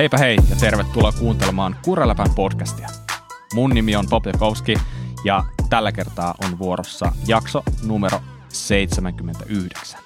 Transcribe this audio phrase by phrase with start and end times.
[0.00, 2.88] Heipä hei ja tervetuloa kuuntelemaan Kuraläpän podcastia.
[3.54, 4.74] Mun nimi on Bob Jakowski
[5.24, 10.00] ja tällä kertaa on vuorossa jakso numero 79.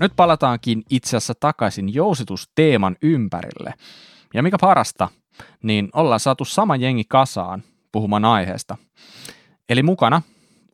[0.00, 3.74] Nyt palataankin itse asiassa takaisin jousitusteeman ympärille.
[4.34, 5.08] Ja mikä parasta,
[5.62, 7.62] niin ollaan saatu sama jengi kasaan
[7.92, 8.76] puhumaan aiheesta.
[9.68, 10.22] Eli mukana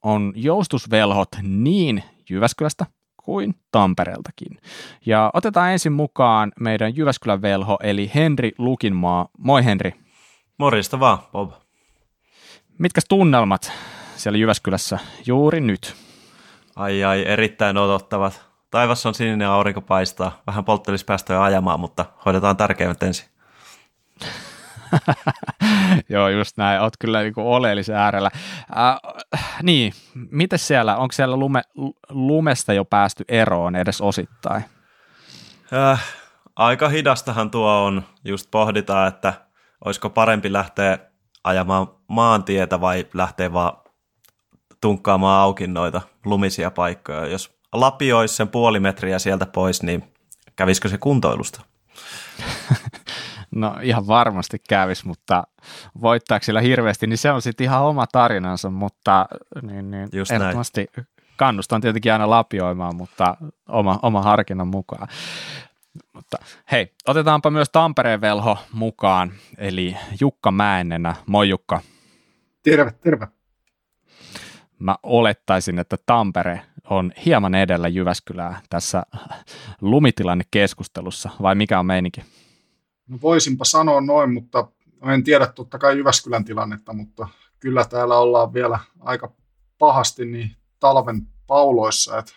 [0.02, 2.86] on joustusvelhot niin Jyväskylästä
[3.29, 4.58] kuin Tampereeltakin.
[5.06, 9.28] Ja otetaan ensin mukaan meidän Jyväskylän velho, eli Henri Lukinmaa.
[9.38, 9.92] Moi Henri.
[10.59, 11.52] Morjesta vaan, Bob.
[12.78, 13.73] Mitkä tunnelmat
[14.16, 15.95] siellä Jyväskylässä juuri nyt?
[16.77, 18.42] Ai ai, erittäin odottavat.
[18.70, 20.42] Taivas on sininen aurinko paistaa.
[20.46, 23.29] Vähän polttelisi päästöjä ajamaan, mutta hoidetaan tärkeimmät ensin.
[26.09, 26.80] Joo, just näin.
[26.80, 28.30] Oot kyllä niin oleellisen äärellä.
[28.79, 29.24] Äh,
[29.62, 31.62] niin, miten siellä, onko siellä lume,
[32.09, 34.65] lumesta jo päästy eroon edes osittain?
[35.73, 36.05] Äh,
[36.56, 38.02] aika hidastahan tuo on.
[38.24, 39.35] Just pohditaan, että
[39.85, 40.99] olisiko parempi lähteä
[41.45, 43.73] ajamaan maantietä vai lähteä vaan
[44.80, 47.27] tunkkaamaan auki noita lumisia paikkoja.
[47.27, 50.05] Jos lapioisi sen puoli metriä sieltä pois, niin
[50.57, 51.62] kävisikö se kuntoilusta?
[53.51, 55.45] No ihan varmasti kävis, mutta
[56.01, 59.27] voittaako sillä hirveästi, niin se on sitten ihan oma tarinansa, mutta
[59.63, 61.09] niin, niin Just ehdottomasti näin.
[61.37, 63.37] kannustan tietenkin aina lapioimaan, mutta
[63.68, 65.09] oma, oma harkinnan mukaan.
[66.12, 66.37] Mutta
[66.72, 71.15] hei, otetaanpa myös Tampereen velho mukaan, eli Jukka Mäennenä.
[71.27, 71.81] Moi Jukka.
[72.62, 73.27] Terve, terve.
[74.78, 76.60] Mä olettaisin, että Tampere
[76.91, 79.03] on hieman edellä Jyväskylää tässä
[79.81, 82.21] lumitilannekeskustelussa, vai mikä on meininki?
[83.09, 84.69] No voisinpa sanoa noin, mutta
[85.12, 87.28] en tiedä totta kai Jyväskylän tilannetta, mutta
[87.60, 89.32] kyllä täällä ollaan vielä aika
[89.78, 92.32] pahasti niin talven pauloissa, että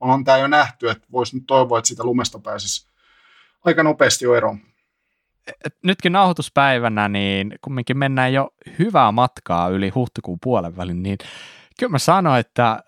[0.00, 2.88] on tämä jo nähty, että voisi nyt toivoa, että sitä lumesta pääsisi
[3.64, 4.58] aika nopeasti jo eroon.
[5.82, 11.18] Nytkin nauhoituspäivänä, niin kumminkin mennään jo hyvää matkaa yli huhtikuun puolen välin, niin
[11.78, 12.82] kyllä mä sanoin, että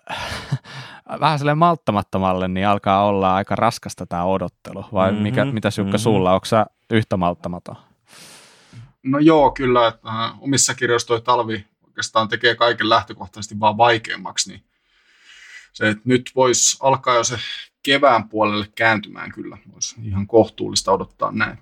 [1.19, 4.85] vähän sille malttamattomalle, niin alkaa olla aika raskasta tämä odottelu.
[4.93, 5.97] Vai mm-hmm, mikä, mitä Jukka mm-hmm.
[5.97, 7.75] sulla, onko sä yhtä malttamaton?
[9.03, 9.87] No joo, kyllä.
[9.87, 14.63] Että, äh, omissa kirjoissa toi talvi oikeastaan tekee kaiken lähtökohtaisesti vaan vaikeammaksi, niin
[15.73, 17.37] se, että nyt voisi alkaa jo se
[17.83, 19.57] kevään puolelle kääntymään kyllä.
[19.73, 21.57] Olisi ihan kohtuullista odottaa näin.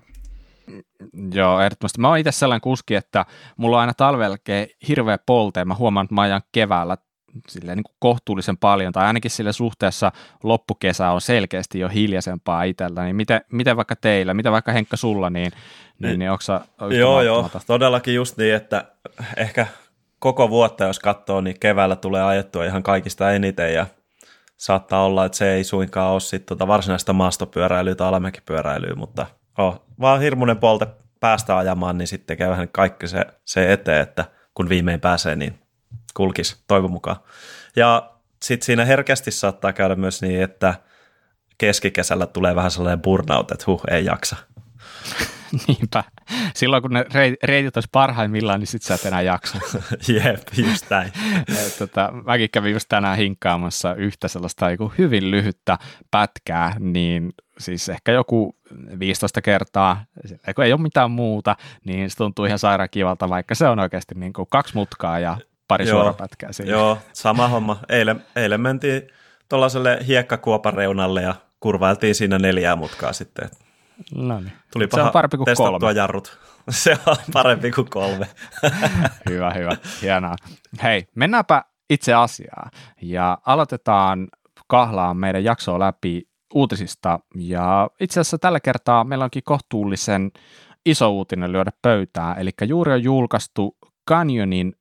[1.34, 2.00] Joo, ehdottomasti.
[2.00, 3.26] Mä oon itse sellainen kuski, että
[3.56, 4.38] mulla on aina talven
[4.88, 6.96] hirveä polte, mä huomaan, että mä ajan keväällä
[7.48, 13.04] silleen niin kuin kohtuullisen paljon, tai ainakin sille suhteessa loppukesä on selkeästi jo hiljaisempaa itsellä,
[13.04, 15.52] niin miten, miten vaikka teillä, miten vaikka Henkka sulla, niin,
[15.98, 18.84] niin, niin, niin onko Joo, joo, todellakin just niin, että
[19.36, 19.66] ehkä
[20.18, 23.86] koko vuotta, jos katsoo, niin keväällä tulee ajettua ihan kaikista eniten, ja
[24.56, 29.26] saattaa olla, että se ei suinkaan ole sit tuota varsinaista maastopyöräilyä tai alamäkipyöräilyä, mutta
[29.58, 30.86] oh, vaan hirmuinen polte
[31.20, 35.58] päästä ajamaan, niin sitten tekee vähän kaikki se, se eteen, että kun viimein pääsee, niin
[36.16, 37.16] kulkisi toivon mukaan.
[37.76, 38.10] Ja
[38.42, 40.74] sitten siinä herkästi saattaa käydä myös niin, että
[41.58, 44.36] keskikesällä tulee vähän sellainen burnout, että huh, ei jaksa.
[45.68, 46.04] Niinpä.
[46.54, 47.04] Silloin kun ne
[47.42, 49.58] reitit olisi parhaimmillaan, niin sitten sä et enää jaksa.
[50.24, 51.12] Jep, just näin.
[51.78, 55.78] tota, mäkin kävin just tänään hinkkaamassa yhtä sellaista joku hyvin lyhyttä
[56.10, 58.56] pätkää, niin siis ehkä joku
[58.98, 60.04] 15 kertaa,
[60.54, 64.14] kun ei ole mitään muuta, niin se tuntuu ihan sairaan kivalta, vaikka se on oikeasti
[64.14, 65.38] niin kuin kaksi mutkaa ja
[65.68, 66.72] pari joo, suorapätkää siinä.
[66.72, 67.80] Joo, sama homma.
[67.88, 69.02] Eilen, eilen mentiin
[69.48, 73.48] tuollaiselle hiekkakuopan reunalle ja kurvailtiin siinä neljää mutkaa sitten.
[74.14, 74.52] No niin.
[74.72, 75.92] Tuli se on parempi kuin kolme.
[75.92, 76.38] jarrut.
[76.70, 78.26] Se on parempi kuin kolme.
[79.30, 79.76] hyvä, hyvä.
[80.02, 80.34] Hienoa.
[80.82, 82.70] Hei, mennäänpä itse asiaan
[83.02, 84.28] ja aloitetaan
[84.66, 87.20] kahlaan meidän jaksoa läpi uutisista.
[87.34, 90.30] Ja itse asiassa tällä kertaa meillä onkin kohtuullisen
[90.86, 93.76] iso uutinen lyödä pöytää, eli juuri on julkaistu
[94.10, 94.74] Canyonin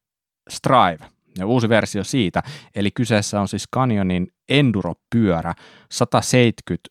[0.49, 1.05] Strive
[1.37, 2.43] ja uusi versio siitä,
[2.75, 5.53] eli kyseessä on siis Canyonin Enduro-pyörä
[5.93, 6.85] 170-160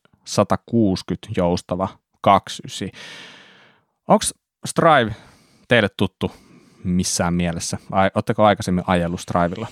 [1.36, 1.88] joustava
[2.20, 2.90] 29.
[4.08, 4.24] Onko
[4.66, 5.14] Strive
[5.68, 6.32] teille tuttu
[6.84, 7.78] missään mielessä?
[8.14, 9.66] Oletteko aikaisemmin ajellut Strivella?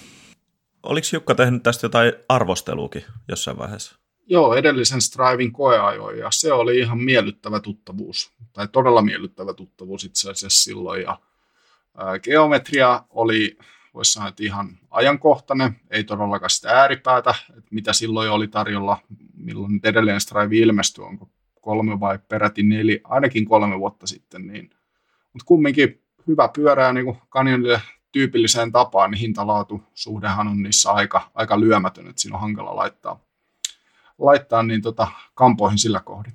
[0.82, 3.96] Oliko Jukka tehnyt tästä jotain arvosteluukin jossain vaiheessa?
[4.26, 10.30] Joo, edellisen Strivin koeajoin ja se oli ihan miellyttävä tuttavuus, tai todella miellyttävä tuttavuus itse
[10.30, 11.18] asiassa silloin ja
[12.22, 13.58] geometria oli,
[13.94, 18.98] voisi sanoa, että ihan ajankohtainen, ei todellakaan sitä ääripäätä, että mitä silloin oli tarjolla,
[19.34, 21.28] milloin nyt edelleen Strive ilmestyi, onko
[21.60, 24.70] kolme vai peräti neljä, ainakin kolme vuotta sitten, niin,
[25.32, 27.80] mutta kumminkin hyvä pyörää niin Canyonille
[28.12, 33.20] tyypilliseen tapaan, niin hintalaatu suhdehan on niissä aika, aika lyömätön, että siinä on hankala laittaa,
[34.18, 36.32] laittaa niin tota, kampoihin sillä kohdin.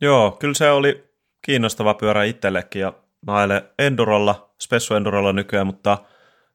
[0.00, 1.04] Joo, kyllä se oli
[1.42, 2.92] kiinnostava pyörä itsellekin ja
[3.26, 5.98] mä ajelen Endurolla, Spessu Endurolla nykyään, mutta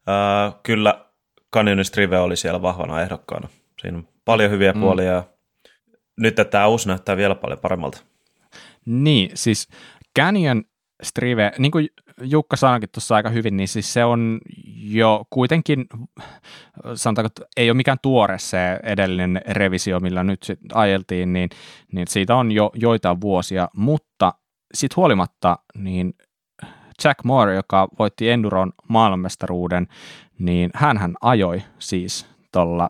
[0.07, 1.05] ää, kyllä
[1.53, 3.49] Canyon Strive oli siellä vahvana ehdokkaana.
[3.81, 4.79] Siinä on paljon hyviä mm.
[4.79, 5.23] puolia ja
[6.19, 8.01] nyt tämä uusi näyttää vielä paljon paremmalta.
[8.85, 9.67] Niin, siis
[10.19, 10.63] Canyon
[11.03, 11.87] Strive, niin kuin
[12.21, 14.39] Jukka sanoikin tuossa aika hyvin, niin siis se on
[14.75, 15.85] jo kuitenkin,
[16.95, 21.49] sanotaanko, että ei ole mikään tuore se edellinen revisio, millä nyt sit ajeltiin, niin,
[21.91, 24.33] niin siitä on jo joitain vuosia, mutta
[24.73, 26.13] sitten huolimatta, niin
[27.03, 29.87] Jack Moore, joka voitti Enduron maailmanmestaruuden,
[30.39, 32.89] niin hän ajoi siis tuolla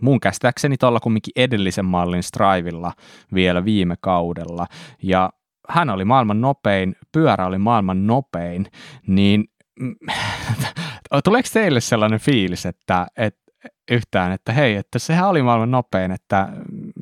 [0.00, 2.92] mun käsittääkseni tuolla kumminkin edellisen mallin Strivilla
[3.34, 4.66] vielä viime kaudella,
[5.02, 5.30] ja
[5.68, 8.66] hän oli maailman nopein, pyörä oli maailman nopein,
[9.06, 9.44] niin
[11.24, 13.52] tuleeko teille sellainen fiilis, että, että
[13.90, 16.48] yhtään, että hei, että sehän oli maailman nopein, että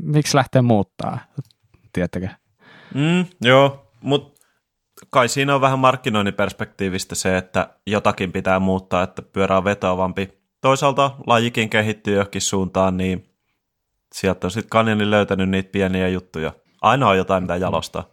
[0.02, 1.18] miksi lähtee muuttaa,
[1.92, 2.28] tiedättekö?
[2.94, 4.33] Mm, joo, mutta
[5.10, 10.28] kai siinä on vähän markkinoinnin perspektiivistä se, että jotakin pitää muuttaa, että pyörä on vetoavampi.
[10.60, 13.30] Toisaalta lajikin kehittyy johonkin suuntaan, niin
[14.14, 16.52] sieltä on sitten Canyoni löytänyt niitä pieniä juttuja.
[16.82, 18.04] Aina on jotain, mitä jalostaa.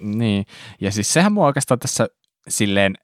[0.00, 0.46] Niin,
[0.80, 2.08] ja siis sehän mua oikeastaan tässä
[2.48, 2.94] silleen,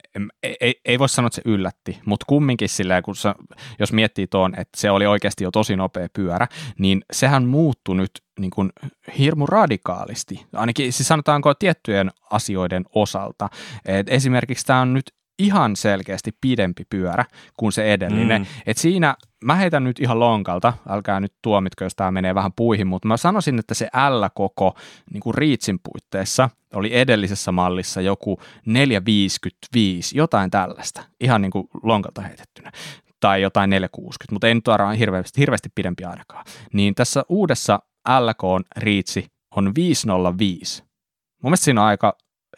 [0.43, 3.35] ei, ei voi sanoa, että se yllätti, mutta kumminkin silleen, kun sä,
[3.79, 6.49] jos miettii tuon, että se oli oikeasti jo tosi nopea pyörä,
[6.79, 8.73] niin sehän muuttui nyt niin kuin
[9.19, 13.49] hirmu radikaalisti, ainakin siis sanotaanko tiettyjen asioiden osalta.
[13.85, 15.05] Et esimerkiksi tämä on nyt
[15.39, 17.25] ihan selkeästi pidempi pyörä
[17.57, 18.43] kuin se edellinen.
[18.43, 18.49] Mm.
[18.67, 22.87] Et siinä mä heitän nyt ihan lonkalta, älkää nyt tuomitko, jos tämä menee vähän puihin,
[22.87, 24.75] mutta mä sanoisin, että se L-koko
[25.13, 32.23] niin kuin Reachin puitteissa oli edellisessä mallissa joku 455, jotain tällaista, ihan niin kuin lonkalta
[32.23, 32.73] heitettynä
[33.21, 36.45] tai jotain 460, mutta ei nyt ole hirveästi, hirveästi pidempi ainakaan.
[36.73, 37.79] Niin tässä uudessa
[38.21, 39.27] LK on Reachi
[39.57, 40.83] on 505.
[40.83, 42.17] Mun mielestä siinä on aika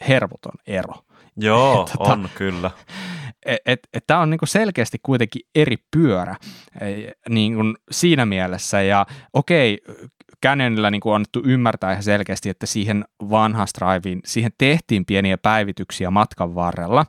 [0.08, 0.94] hervoton ero.
[1.36, 2.70] Joo, tota, on kyllä.
[3.66, 6.36] Et Tämä on niinku selkeästi kuitenkin eri pyörä
[7.28, 8.82] niinku siinä mielessä.
[8.82, 9.78] Ja okei,
[10.44, 16.10] Canyonilla niinku on annettu ymmärtää ihan selkeästi, että siihen vanhaan Striveen, siihen tehtiin pieniä päivityksiä
[16.10, 17.06] matkan varrella,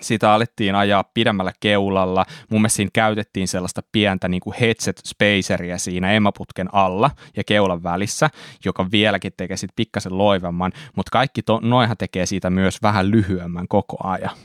[0.00, 2.26] sitä alettiin ajaa pidemmällä keulalla.
[2.50, 7.82] Mun mielestä siinä käytettiin sellaista pientä niin kuin headset spaceria siinä emaputken alla ja keulan
[7.82, 8.30] välissä,
[8.64, 13.68] joka vieläkin tekee sitten pikkasen loivemman, mutta kaikki to, noihan tekee siitä myös vähän lyhyemmän
[13.68, 14.36] koko ajan.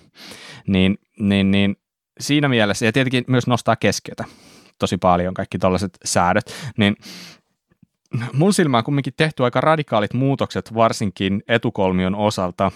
[0.68, 1.76] Niin, niin, niin
[2.20, 4.26] siinä mielessä, ja tietenkin myös nostaa keskiötä
[4.80, 6.46] tosi paljon kaikki tällaiset säädöt,
[6.78, 6.96] niin
[8.34, 12.72] mun silmään kumminkin tehty aika radikaalit muutokset varsinkin etukolmion osalta,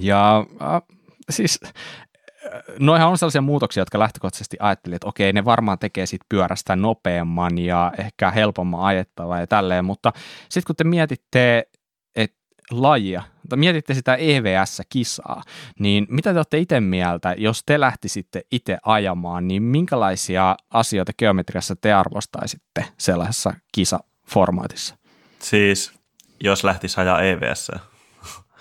[0.00, 0.82] ja äh,
[1.30, 1.60] siis
[2.78, 7.58] noihan on sellaisia muutoksia, jotka lähtökohtaisesti ajattelin, että okei, ne varmaan tekee siitä pyörästä nopeamman
[7.58, 10.12] ja ehkä helpomman ajettavaa ja tälleen, mutta
[10.48, 11.64] sitten kun te mietitte
[12.16, 12.36] että
[12.70, 15.42] lajia, tai mietitte sitä EVS-kisaa,
[15.78, 21.76] niin mitä te olette itse mieltä, jos te lähtisitte itse ajamaan, niin minkälaisia asioita geometriassa
[21.76, 23.54] te arvostaisitte sellaisessa
[24.24, 24.96] kisaformaatissa?
[25.38, 25.92] Siis,
[26.40, 27.70] jos lähtisi ajaa EVS,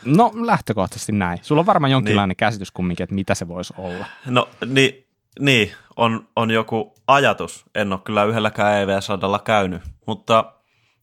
[0.06, 1.39] No lähtökohtaisesti näin.
[1.42, 2.38] Sulla on varmaan jonkinlainen niin.
[2.38, 4.06] käsitys kumminkin, että mitä se voisi olla.
[4.25, 5.07] No niin,
[5.39, 7.65] niin on, on joku ajatus.
[7.75, 10.54] En ole kyllä yhdelläkään EV-sadalla käynyt, mutta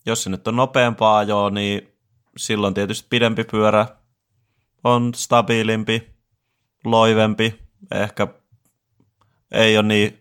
[0.06, 1.88] jos se nyt on nopeampaa ajoa, niin
[2.36, 3.86] silloin tietysti pidempi pyörä
[4.84, 6.10] on stabiilimpi,
[6.84, 8.26] loivempi, ehkä
[9.52, 10.19] ei ole niin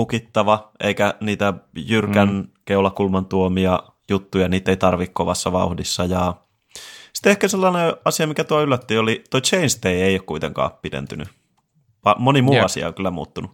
[0.00, 2.48] pukittava, eikä niitä jyrkän mm.
[2.64, 6.34] keulakulman tuomia juttuja, niitä ei tarvitse kovassa vauhdissa ja
[7.12, 11.28] sitten ehkä sellainen asia, mikä tuo yllätti, oli tuo chainstay ei ole kuitenkaan pidentynyt.
[12.18, 12.64] Moni muu yeah.
[12.64, 13.50] asia on kyllä muuttunut.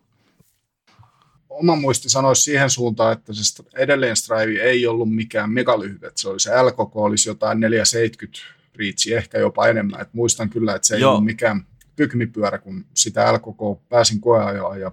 [1.48, 6.28] Oma muisti sanoisi siihen suuntaan, että se edelleen Strive ei ollut mikään megalyhyt, että se
[6.28, 8.38] oli se LKK olisi jotain 470
[8.74, 10.00] riitsi, ehkä jopa enemmän.
[10.00, 11.10] Et muistan kyllä, että se ei Joo.
[11.10, 14.92] ollut mikään pykmipyörä, kun sitä LKK pääsin koeajoa ja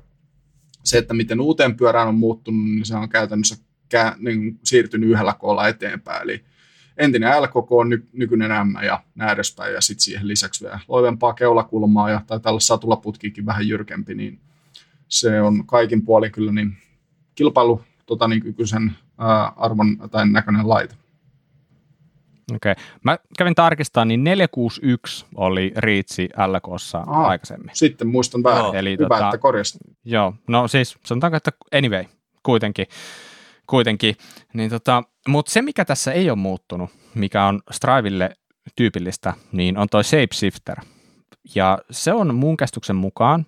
[0.84, 3.56] se, että miten uuteen pyörään on muuttunut, niin se on käytännössä
[3.90, 6.24] kää, niin siirtynyt yhdellä koolla eteenpäin.
[6.24, 6.44] Eli
[6.98, 12.10] entinen LKK, ny, nykyinen M ja näin edespäin, ja sitten siihen lisäksi vielä loivempaa keulakulmaa,
[12.10, 14.40] ja tai tällä satulaputkikin vähän jyrkempi, niin
[15.08, 16.78] se on kaikin puolin kyllä niin
[17.36, 20.96] kilpailu tota, niin kykyisen ää, arvon tai näköinen laite.
[22.56, 22.72] Okei.
[22.72, 22.84] Okay.
[23.04, 27.70] Mä kävin tarkistamaan, niin 461 oli Riitsi LKssa Aha, aikaisemmin.
[27.74, 28.66] Sitten muistan vähän.
[28.66, 28.76] Oh.
[28.76, 29.94] Eli Hyvä, tota, että.
[30.06, 32.06] Joo, no siis sanotaanko, että anyway,
[32.44, 32.88] kuitenkin
[33.68, 34.16] kuitenkin.
[34.54, 38.36] Niin tota, Mutta se, mikä tässä ei ole muuttunut, mikä on Striville
[38.76, 40.78] tyypillistä, niin on toi shape shifter.
[41.56, 43.46] Ja se on mun käsityksen mukaan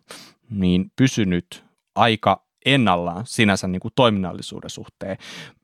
[0.49, 1.63] niin pysynyt
[1.95, 5.17] aika ennallaan sinänsä niin kuin toiminnallisuuden suhteen.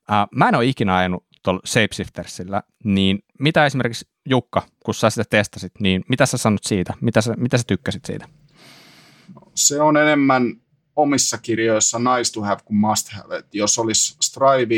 [0.10, 5.24] Ää, mä en ole ikinä ajanut tuolla shapeshiftersillä, niin mitä esimerkiksi Jukka, kun sä sitä
[5.30, 6.94] testasit, niin mitä sä sanot siitä?
[7.02, 8.28] Mitä sä, mitä sä tykkäsit siitä?
[9.56, 10.62] Se on enemmän
[10.96, 13.38] omissa kirjoissa nice to have kuin must have.
[13.38, 14.76] Et jos olisi Strive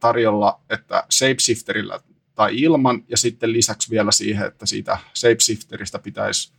[0.00, 2.00] tarjolla, että shapeshifterillä
[2.34, 6.52] tai ilman, ja sitten lisäksi vielä siihen, että siitä shapeshifteristä pitäisi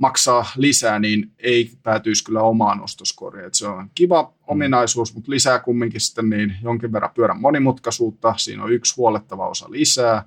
[0.00, 3.46] maksaa lisää, niin ei päätyisi kyllä omaan ostoskoriin.
[3.46, 4.28] Et se on kiva mm.
[4.46, 8.34] ominaisuus, mutta lisää kumminkin sitten niin jonkin verran pyörän monimutkaisuutta.
[8.36, 10.24] Siinä on yksi huolettava osa lisää,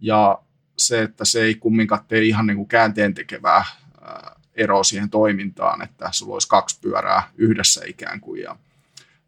[0.00, 0.38] ja
[0.78, 3.64] se, että se ei kumminkaan tee ihan niin kuin käänteen tekevää
[4.54, 8.42] eroa siihen toimintaan, että sulla olisi kaksi pyörää yhdessä ikään kuin.
[8.42, 8.56] Ja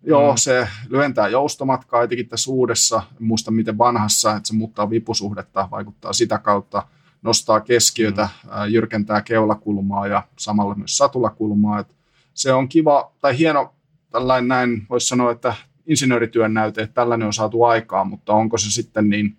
[0.02, 0.36] Joo, mm.
[0.36, 6.12] se lyhentää joustomatkaa etenkin tässä uudessa, en muista miten vanhassa, että se muuttaa vipusuhdetta, vaikuttaa
[6.12, 6.82] sitä kautta,
[7.22, 8.50] nostaa keskiötä, mm.
[8.72, 11.80] jyrkentää keulakulmaa ja samalla myös satulakulmaa.
[11.80, 11.94] Että
[12.34, 13.74] se on kiva tai hieno
[14.10, 15.54] tällainen näin, voisi sanoa, että
[15.86, 19.36] insinöörityön näyte, että tällainen on saatu aikaan, mutta onko se sitten niin,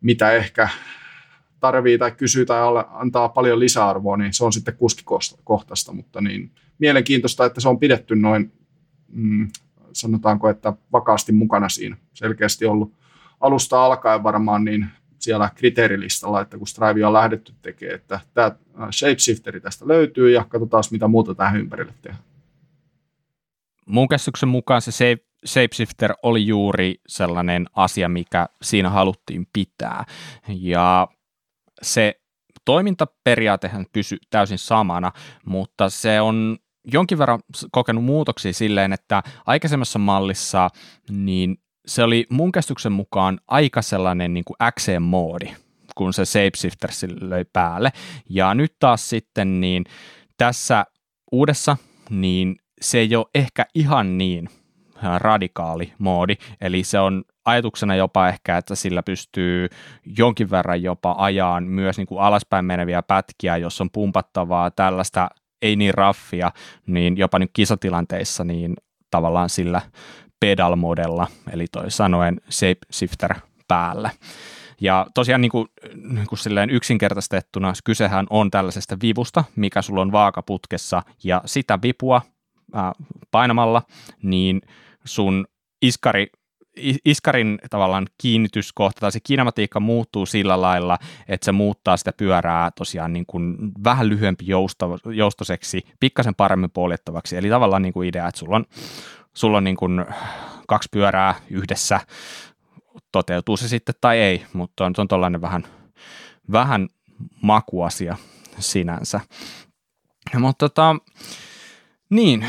[0.00, 0.68] mitä ehkä
[1.60, 2.58] tarvii tai kysyy tai
[2.90, 8.16] antaa paljon lisäarvoa, niin se on sitten kuskikohtaista, mutta niin mielenkiintoista, että se on pidetty
[8.16, 8.52] noin
[9.08, 9.48] mm,
[9.92, 11.96] sanotaanko, että vakaasti mukana siinä.
[12.14, 12.92] Selkeästi ollut
[13.40, 14.86] alusta alkaen varmaan niin
[15.22, 18.52] siellä kriteerilistalla, että kun Strive on lähdetty tekemään, että tämä
[18.92, 22.24] shapeshifteri tästä löytyy ja katsotaan mitä muuta tähän ympärille tehdään.
[23.86, 30.04] Mun käsityksen mukaan se shapeshifter oli juuri sellainen asia, mikä siinä haluttiin pitää.
[30.48, 31.08] Ja
[31.82, 32.20] se
[32.64, 35.12] toimintaperiaatehan pysyi täysin samana,
[35.44, 36.58] mutta se on
[36.92, 40.68] jonkin verran kokenut muutoksia silleen, että aikaisemmassa mallissa
[41.10, 45.54] niin se oli mun käsityksen mukaan aika sellainen niin kuin XM-moodi,
[45.94, 47.92] kun se shapeshifter löi päälle.
[48.30, 49.84] Ja nyt taas sitten niin
[50.36, 50.84] tässä
[51.32, 51.76] uudessa,
[52.10, 54.48] niin se ei ole ehkä ihan niin
[55.18, 59.68] radikaali moodi, eli se on ajatuksena jopa ehkä, että sillä pystyy
[60.16, 65.28] jonkin verran jopa ajaan myös niin kuin alaspäin meneviä pätkiä, jos on pumpattavaa tällaista
[65.62, 66.52] ei niin raffia,
[66.86, 68.74] niin jopa nyt kisatilanteissa niin
[69.10, 69.80] tavallaan sillä
[70.42, 73.34] pedal-modella, eli toi sanoen shape shifter
[73.68, 74.10] päällä.
[74.80, 80.12] Ja tosiaan niin kuin, niin kuin silleen yksinkertaistettuna kysehän on tällaisesta vivusta, mikä sulla on
[80.12, 82.22] vaakaputkessa, ja sitä vipua
[82.74, 82.92] ää,
[83.30, 83.82] painamalla,
[84.22, 84.60] niin
[85.04, 85.46] sun
[85.82, 86.26] iskari
[87.04, 93.12] iskarin tavallaan kiinnityskohta tai se kinematiikka muuttuu sillä lailla, että se muuttaa sitä pyörää tosiaan
[93.12, 97.36] niin kuin vähän lyhyempi jousto, joustoseksi, pikkasen paremmin poljettavaksi.
[97.36, 98.64] Eli tavallaan niin kuin idea, että sulla on,
[99.34, 100.04] sulla on niin kuin
[100.68, 102.00] kaksi pyörää yhdessä,
[103.12, 105.64] toteutuu se sitten tai ei, mutta on, on tuollainen vähän,
[106.52, 106.88] vähän
[107.42, 108.16] makuasia
[108.58, 109.20] sinänsä.
[110.38, 110.96] Mutta tota,
[112.10, 112.46] niin,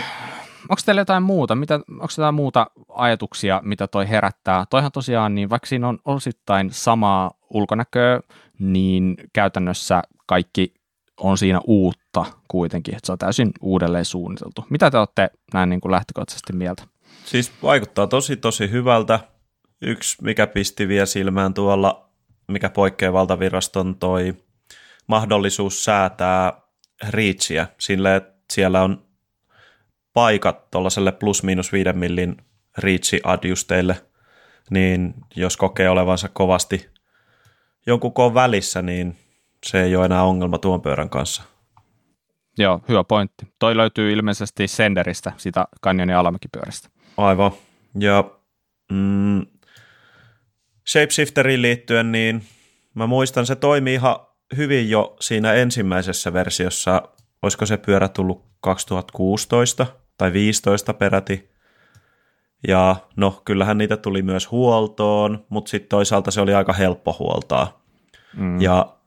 [0.70, 1.56] onko teillä jotain muuta?
[1.56, 4.66] Mitä, onko jotain muuta ajatuksia, mitä toi herättää?
[4.70, 8.20] Toihan tosiaan, niin vaikka siinä on osittain samaa ulkonäköä,
[8.60, 10.74] niin käytännössä kaikki
[11.18, 12.03] on siinä uutta
[12.48, 14.66] kuitenkin, että se on täysin uudelleen suunniteltu.
[14.70, 16.84] Mitä te olette näin niin kuin lähtökohtaisesti mieltä?
[17.26, 19.20] Siis vaikuttaa tosi tosi hyvältä.
[19.82, 22.10] Yksi, mikä pisti vielä silmään tuolla,
[22.48, 24.34] mikä poikkeaa valtaviraston toi
[25.08, 26.62] mahdollisuus säätää
[27.10, 29.06] reachia sille, että siellä on
[30.14, 32.38] paikat tuollaiselle plus-miinus 5 millin
[32.78, 33.96] reach-adjusteille,
[34.70, 36.90] niin jos kokee olevansa kovasti
[37.86, 39.18] jonkun koon välissä, niin
[39.66, 41.44] se ei ole enää ongelma tuon pyörän kanssa.
[42.58, 43.48] Joo, hyvä pointti.
[43.60, 46.90] Toi löytyy ilmeisesti Senderistä, sitä Canyonin alamäkipyörästä.
[47.18, 47.52] Aivan.
[48.00, 48.24] Ja
[48.92, 49.46] mm,
[50.88, 52.44] Shapeshifteriin liittyen, niin
[52.94, 54.16] mä muistan, se toimii ihan
[54.58, 57.02] hyvin jo siinä ensimmäisessä versiossa.
[57.42, 59.88] Olisiko se pyörä tullut 2016?
[60.18, 61.50] tai 15 peräti.
[62.68, 67.84] Ja no, kyllähän niitä tuli myös huoltoon, mutta sitten toisaalta se oli aika helppo huoltaa.
[68.38, 68.62] Mm.
[68.62, 68.98] Ja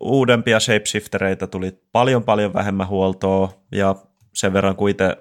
[0.00, 3.96] uudempia shapeshiftereitä tuli paljon paljon vähemmän huoltoa, ja
[4.34, 5.16] sen verran kuin itse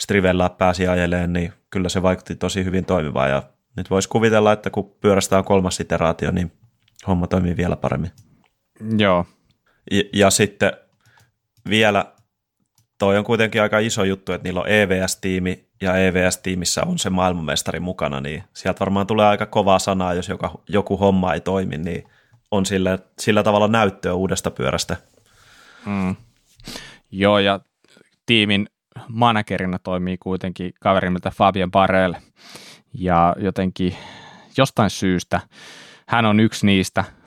[0.00, 3.28] Strivellä pääsi ajeleen, niin kyllä se vaikutti tosi hyvin toimivaa.
[3.28, 3.42] Ja
[3.76, 6.52] nyt voisi kuvitella, että kun pyörästä on kolmas iteraatio, niin
[7.06, 8.10] homma toimii vielä paremmin.
[8.98, 9.26] Joo.
[9.90, 10.72] Ja, ja sitten
[11.68, 12.04] vielä
[12.98, 17.80] toi on kuitenkin aika iso juttu, että niillä on EVS-tiimi ja EVS-tiimissä on se maailmanmestari
[17.80, 22.04] mukana, niin sieltä varmaan tulee aika kovaa sanaa, jos joka, joku homma ei toimi, niin
[22.50, 24.96] on sillä, sillä tavalla näyttöä uudesta pyörästä.
[25.86, 26.16] Mm.
[27.10, 27.60] Joo, ja
[28.26, 28.68] tiimin
[29.08, 32.14] managerina toimii kuitenkin kaverimilta Fabien Barrel,
[32.94, 33.96] ja jotenkin
[34.56, 35.40] jostain syystä
[36.06, 37.04] hän on yksi niistä–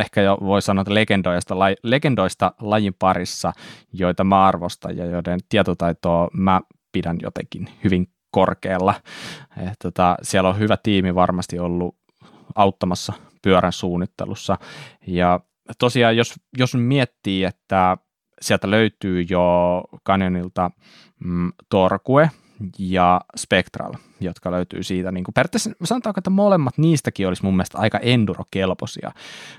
[0.00, 3.52] ehkä jo voi sanoa, että legendoista, legendoista lajin parissa,
[3.92, 6.60] joita mä arvostan ja joiden tietotaitoa mä
[6.92, 8.94] pidän jotenkin hyvin korkealla.
[9.56, 11.96] Et tota, siellä on hyvä tiimi varmasti ollut
[12.54, 14.58] auttamassa pyörän suunnittelussa.
[15.06, 15.40] Ja
[15.78, 17.96] tosiaan, jos, jos miettii, että
[18.40, 20.70] sieltä löytyy jo Canyonilta
[21.24, 22.30] mm, Torque
[22.78, 25.12] ja Spectral, jotka löytyy siitä.
[25.12, 29.12] Niin kuin periaatteessa sanotaanko, että molemmat niistäkin olisi mun mielestä aika enduro-kelpoisia,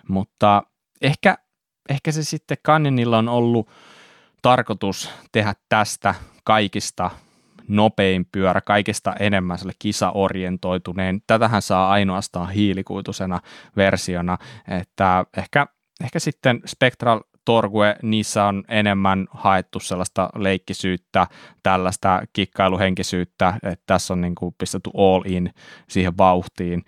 [0.07, 0.63] mutta
[1.01, 1.38] ehkä,
[1.89, 3.69] ehkä se sitten Canyonilla on ollut
[4.41, 7.09] tarkoitus tehdä tästä kaikista
[7.69, 11.21] nopein pyörä, kaikista enemmän sille kisaorientoituneen.
[11.27, 13.39] Tätähän saa ainoastaan hiilikuitusena
[13.75, 15.67] versiona, että ehkä,
[16.03, 21.27] ehkä sitten Spectral Torgue, niissä on enemmän haettu sellaista leikkisyyttä,
[21.63, 25.53] tällaista kikkailuhenkisyyttä, että tässä on niin kuin pistetty all in
[25.88, 26.83] siihen vauhtiin.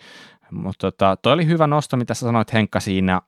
[0.51, 3.21] Mutta tota, toi oli hyvä nosto, mitä sä sanoit Henkka siinä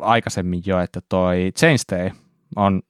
[0.00, 2.10] aikaisemmin jo, että toi Chainstay
[2.56, 2.82] on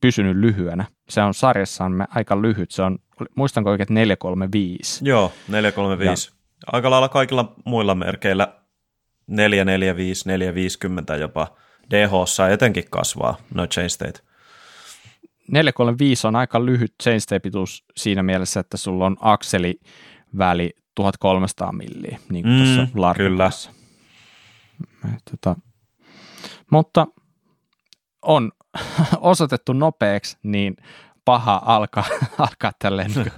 [0.00, 0.84] pysynyt lyhyenä.
[1.08, 2.98] Se on sarjassaan aika lyhyt, se on,
[3.34, 5.08] muistanko oikein, 435.
[5.08, 6.30] Joo, 435.
[6.30, 6.36] Ja.
[6.72, 8.54] Aika lailla kaikilla muilla merkeillä
[9.26, 11.48] 445, 450 jopa–
[11.90, 14.24] dh etenkin kasvaa noin chainstayt.
[15.50, 19.80] 435 on aika lyhyt chainstay-pituus siinä mielessä, että sulla on akseli
[20.38, 23.50] väli 1300 milliä, niin kuin mm, tuossa Kyllä.
[25.30, 25.56] Tota,
[26.70, 27.06] mutta
[28.22, 28.52] on
[29.20, 30.76] osoitettu nopeaksi, niin
[31.26, 32.04] paha alkaa,
[32.38, 33.32] alkaa tälleen niin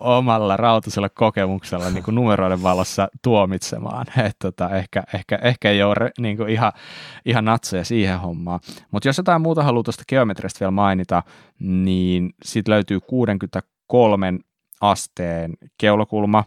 [0.00, 4.06] omalla rautasella kokemuksella niin kuin numeroiden valossa tuomitsemaan.
[4.26, 6.72] Et tota, ehkä, ehkä, ehkä ei ole niin kuin ihan,
[7.24, 8.60] ihan natseja siihen hommaan.
[8.90, 11.22] Mutta jos jotain muuta haluaa tuosta geometrista vielä mainita,
[11.58, 14.38] niin siitä löytyy 63
[14.80, 16.44] asteen keulakulma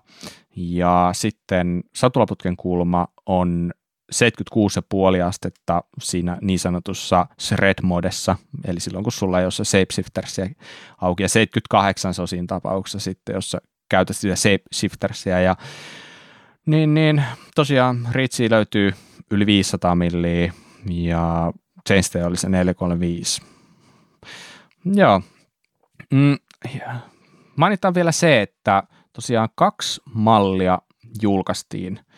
[0.56, 3.72] ja sitten satulaputken kulma on
[4.16, 10.50] 76,5 astetta siinä niin sanotussa shred-modessa, eli silloin kun sulla ei ole se shapeshiftersia
[11.02, 15.56] auki, ja 78 se on siinä tapauksessa sitten, jos sä käytät sitä shapeshiftersia, ja
[16.66, 17.24] niin, niin
[17.56, 18.94] tosiaan Ritsi löytyy
[19.32, 20.54] yli 500 milliä,
[20.90, 21.54] ja
[21.88, 23.42] Chainstay oli se 435.
[24.86, 25.22] Joo.
[26.14, 26.38] Mm,
[27.56, 30.80] mainitaan vielä se, että tosiaan kaksi mallia
[31.22, 32.00] julkaistiin–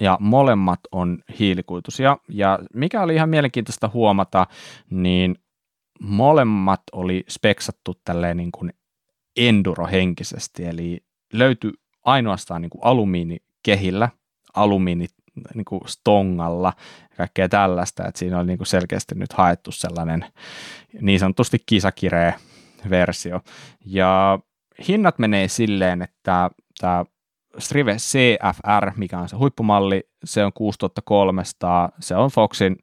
[0.00, 2.16] ja molemmat on hiilikuituisia.
[2.28, 4.46] Ja mikä oli ihan mielenkiintoista huomata,
[4.90, 5.36] niin
[6.00, 8.72] molemmat oli speksattu tälleen niin kuin
[9.36, 11.00] enduro-henkisesti, eli
[11.32, 11.72] löytyi
[12.04, 14.08] ainoastaan niin kuin alumiinikehillä,
[14.54, 15.06] alumiini
[15.54, 16.72] niin kuin stongalla
[17.10, 20.24] ja kaikkea tällaista, että siinä oli niin kuin selkeästi nyt haettu sellainen
[21.00, 22.40] niin sanotusti kisakireä
[22.90, 23.40] versio.
[23.86, 24.38] Ja
[24.88, 27.04] hinnat menee silleen, että tämä
[27.58, 32.76] Strive CFR, mikä on se huippumalli, se on 6300, se on Foxin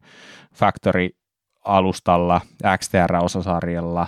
[0.54, 1.10] Factory
[1.66, 2.42] alustalla,
[2.78, 4.08] XTR-osasarjalla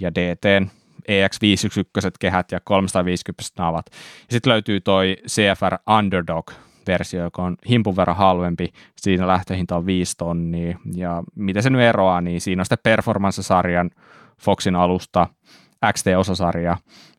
[0.00, 0.70] ja DTn
[1.00, 3.86] EX511 kehät ja 350 naavat.
[3.90, 6.50] Ja sitten löytyy toi CFR Underdog
[6.86, 8.72] versio, joka on himpun verran halvempi.
[8.96, 10.78] Siinä lähtöhinta on 5 tonnia.
[10.94, 13.90] Ja miten se nyt eroaa, niin siinä on sitten Performance-sarjan
[14.40, 15.26] Foxin alusta,
[15.92, 16.76] XT-osasarja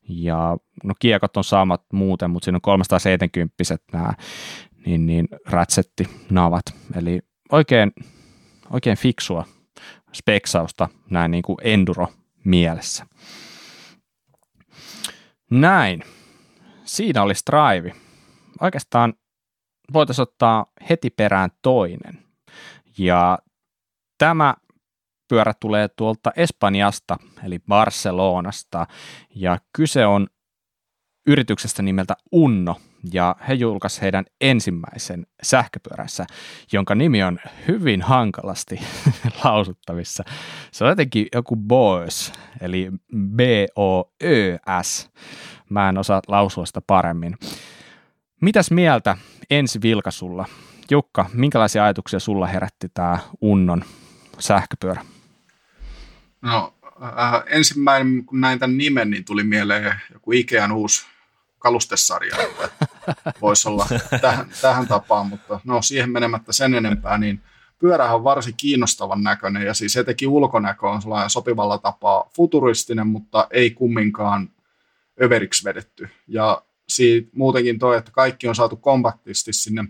[0.10, 3.56] ja no kiekot on samat muuten, mutta siinä on 370
[3.94, 4.14] nämä
[4.86, 6.66] niin, niin rätsetti navat.
[6.96, 7.20] Eli
[7.52, 7.92] oikein,
[8.70, 9.46] oikein fiksua
[10.14, 12.08] speksausta näin niin kuin enduro
[12.44, 13.06] mielessä.
[15.52, 16.04] Näin.
[16.84, 17.96] Siinä oli Strive.
[18.62, 19.14] Oikeastaan
[19.94, 22.24] voitaisiin ottaa heti perään toinen.
[22.98, 23.40] Ja
[24.18, 24.56] tämä
[25.32, 28.88] pyörä tulee tuolta Espanjasta, eli Barcelonasta,
[29.36, 30.28] ja kyse on
[31.28, 32.76] yrityksestä nimeltä Unno,
[33.14, 36.26] ja he julkaisivat heidän ensimmäisen sähköpyörässä,
[36.74, 38.80] jonka nimi on hyvin hankalasti
[39.44, 40.24] lausuttavissa.
[40.72, 42.92] Se on jotenkin joku BOS, eli
[43.36, 45.10] B-O-Ö-S.
[45.70, 47.38] Mä en osaa lausua sitä paremmin.
[48.42, 49.18] Mitäs mieltä
[49.50, 50.46] ensi vilkasulla?
[50.90, 53.84] Jukka, minkälaisia ajatuksia sulla herätti tämä Unnon
[54.40, 55.02] sähköpyörä?
[56.42, 56.74] No
[57.04, 61.06] äh, ensimmäinen, kun näin tämän nimen, niin tuli mieleen joku Ikean uusi
[61.60, 62.36] kalustesarja,
[63.42, 63.88] voisi olla
[64.22, 67.42] tähän, tähän tapaan, mutta no siihen menemättä sen enempää, niin
[67.80, 73.48] pyörähän on varsin kiinnostavan näköinen ja siis etenkin ulkonäkö on sellainen sopivalla tapaa futuristinen, mutta
[73.52, 74.50] ei kumminkaan
[75.24, 76.10] överiksi vedetty.
[76.28, 79.86] Ja siitä muutenkin toi, että kaikki on saatu kompaktisti sinne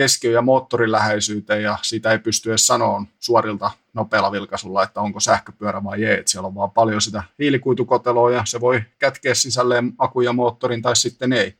[0.00, 5.20] keskiö- ja moottorin läheisyyteen ja siitä ei pysty edes sanoa suorilta nopealla vilkaisulla, että onko
[5.20, 6.18] sähköpyörä vai ei.
[6.18, 10.82] Että siellä on vaan paljon sitä hiilikuitukoteloa ja se voi kätkeä sisälleen akun ja moottorin
[10.82, 11.58] tai sitten ei.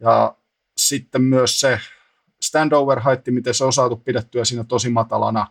[0.00, 0.36] Ja
[0.76, 1.80] sitten myös se
[2.40, 5.46] standover haitti, miten se on saatu pidettyä siinä tosi matalana.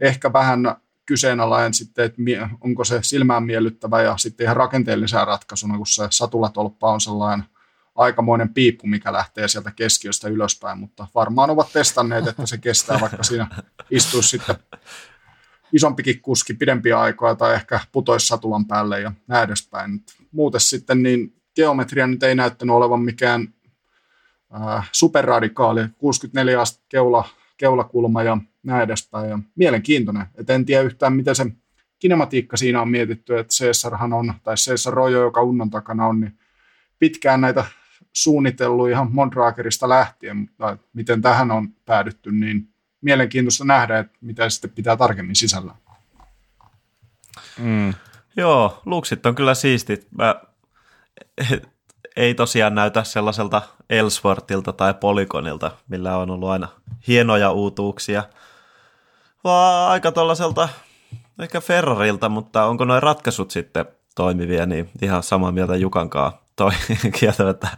[0.00, 2.22] Ehkä vähän kyseenalainen sitten, että
[2.60, 7.46] onko se silmään miellyttävä ja sitten ihan rakenteellisena ratkaisuna, kun se satulatolppa on sellainen
[7.94, 13.22] aikamoinen piippu, mikä lähtee sieltä keskiöstä ylöspäin, mutta varmaan ovat testanneet, että se kestää, vaikka
[13.22, 13.46] siinä
[13.90, 14.56] istuisi sitten
[15.72, 20.04] isompikin kuski pidempiä aikaa tai ehkä putoisi satulan päälle ja näin edespäin.
[20.32, 23.54] Muuten sitten niin geometria nyt ei näyttänyt olevan mikään
[24.54, 29.30] äh, superradikaali, 64 astetta keula, keulakulma ja näin edespäin.
[29.30, 31.46] Ja mielenkiintoinen, et en tiedä yhtään miten se
[31.98, 36.38] kinematiikka siinä on mietitty, että Caesarhan on, tai Caesar Rojo, joka unnon takana on, niin
[36.98, 37.64] pitkään näitä
[38.16, 42.68] suunnitellut ihan Mondragerista lähtien, mutta miten tähän on päädytty, niin
[43.00, 45.74] mielenkiintoista nähdä, että mitä sitten pitää tarkemmin sisällä.
[47.58, 47.94] Mm.
[48.36, 50.06] Joo, luksit on kyllä siistit.
[50.18, 50.34] Mä,
[52.16, 56.68] ei tosiaan näytä sellaiselta Ellsworthilta tai Polygonilta, millä on ollut aina
[57.08, 58.24] hienoja uutuuksia,
[59.44, 60.68] vaan aika tuollaiselta
[61.38, 66.70] ehkä Ferrarilta, mutta onko noin ratkaisut sitten toimivia, niin ihan samaa mieltä Jukankaa toi
[67.18, 67.68] kieltämättä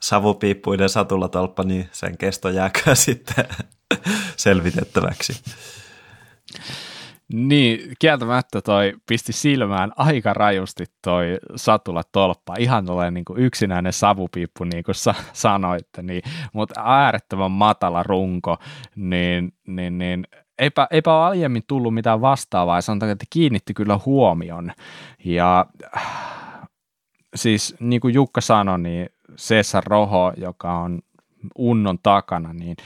[0.00, 3.44] savupiippuinen satulatolppa, niin sen kesto jääkää sitten
[4.36, 5.42] selvitettäväksi.
[7.32, 12.54] Niin, kieltämättä toi pisti silmään aika rajusti toi satula tolppa.
[12.58, 18.56] Ihan tulee niin yksinäinen savupiippu, niin kuin sa- sanoitte, niin, mutta äärettömän matala runko,
[18.96, 20.26] niin, niin, niin
[20.58, 24.72] eipä, eipä ole aiemmin tullut mitään vastaavaa, ja sanotaan, että kiinnitti kyllä huomion.
[25.24, 25.66] Ja
[27.34, 31.00] siis niin kuin Jukka sanoi, niin Cesar Roho, joka on
[31.58, 32.76] unnon takana, niin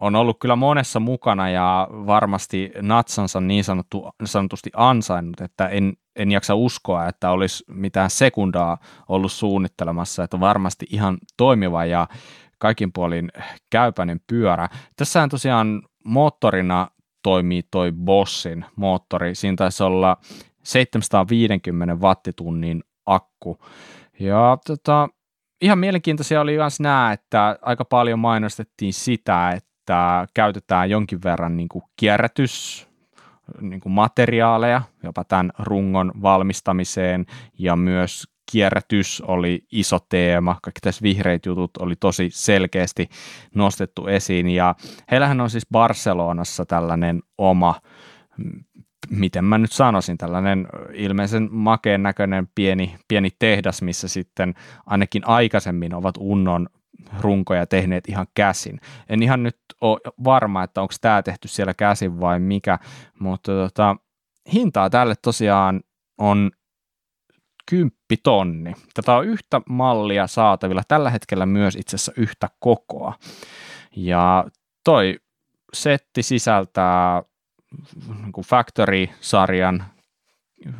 [0.00, 6.32] on ollut kyllä monessa mukana ja varmasti natsansa niin sanottu, sanotusti ansainnut, että en, en
[6.32, 12.08] jaksa uskoa, että olisi mitään sekundaa ollut suunnittelemassa, että varmasti ihan toimiva ja
[12.58, 13.32] kaikin puolin
[13.70, 14.68] käypäinen pyörä.
[14.96, 16.88] Tässähän tosiaan moottorina
[17.22, 20.16] toimii toi Bossin moottori, siinä taisi olla
[20.62, 22.84] 750 wattitunnin
[23.14, 23.58] akku.
[24.20, 25.08] Ja tota,
[25.60, 31.68] ihan mielenkiintoisia oli myös nämä, että aika paljon mainostettiin sitä, että käytetään jonkin verran niin
[31.68, 32.88] kuin kierrätys,
[33.60, 37.26] niin kuin materiaaleja jopa tämän rungon valmistamiseen.
[37.58, 43.08] Ja myös kierrätys oli iso teema, kaikki tässä vihreät jutut oli tosi selkeästi
[43.54, 44.48] nostettu esiin.
[44.48, 44.74] Ja
[45.10, 47.74] heillähän on siis Barcelonassa tällainen oma
[49.10, 54.54] miten mä nyt sanoisin, tällainen ilmeisen makeen näköinen pieni, pieni tehdas, missä sitten
[54.86, 56.68] ainakin aikaisemmin ovat unnon
[57.20, 58.80] runkoja tehneet ihan käsin.
[59.08, 62.78] En ihan nyt ole varma, että onko tämä tehty siellä käsin vai mikä,
[63.20, 63.96] mutta tota,
[64.52, 65.80] hintaa tälle tosiaan
[66.18, 66.50] on
[67.70, 68.72] kymppitonni.
[68.94, 73.14] Tätä on yhtä mallia saatavilla, tällä hetkellä myös itse asiassa yhtä kokoa.
[73.96, 74.44] Ja
[74.84, 75.20] toi
[75.72, 77.22] setti sisältää
[78.08, 79.84] niin Factory-sarjan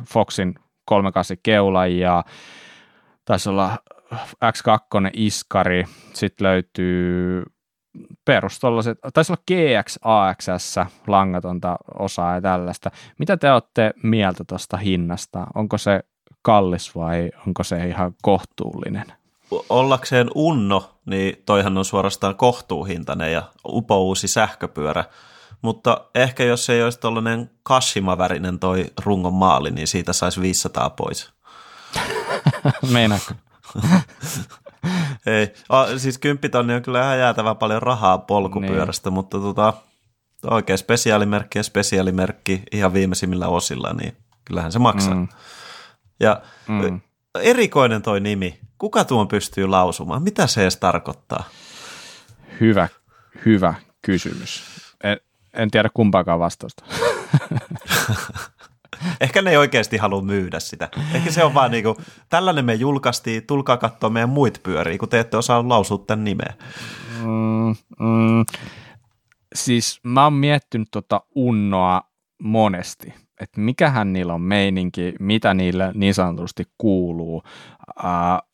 [0.05, 2.23] Foxin 38 keula ja
[3.25, 3.77] taisi olla
[4.45, 7.43] X2 iskari, sitten löytyy
[8.25, 10.75] perustollaiset, taisi olla GX AXS
[11.07, 12.91] langatonta osaa ja tällaista.
[13.17, 15.47] Mitä te olette mieltä tuosta hinnasta?
[15.55, 16.03] Onko se
[16.41, 19.05] kallis vai onko se ihan kohtuullinen?
[19.69, 25.03] Ollakseen unno, niin toihan on suorastaan kohtuuhintainen ja upouusi sähköpyörä
[25.61, 31.29] mutta ehkä jos ei olisi tuollainen Kashima-värinen toi rungon maali, niin siitä saisi 500 pois.
[32.93, 33.33] Meinaatko?
[35.25, 39.13] ei, a, siis kymppitonni on kyllä ihan jäätävän paljon rahaa polkupyörästä, niin.
[39.13, 39.73] mutta tota,
[40.47, 45.15] oikein spesiaalimerkki ja spesiaalimerkki ihan viimeisimmillä osilla, niin kyllähän se maksaa.
[45.15, 45.27] Mm.
[46.19, 47.01] Ja mm.
[47.35, 48.59] erikoinen toi nimi.
[48.77, 50.23] Kuka tuon pystyy lausumaan?
[50.23, 51.43] Mitä se edes tarkoittaa?
[52.59, 52.87] Hyvä,
[53.45, 54.63] hyvä kysymys
[55.03, 55.19] en
[55.71, 56.83] tiedä kumpaakaan vastausta.
[59.21, 60.89] Ehkä ne ei oikeasti halua myydä sitä.
[61.13, 61.95] Ehkä se on vaan niin kuin,
[62.29, 66.53] tällainen me julkaistiin, tulkaa katsoa meidän muit pyöriä, kun te ette osaa lausua tämän nimeä.
[67.21, 68.45] Mm, mm,
[69.55, 72.01] siis mä oon miettinyt tota unnoa
[72.43, 77.43] monesti, että mikähän niillä on meininki, mitä niille niin sanotusti kuuluu, uh,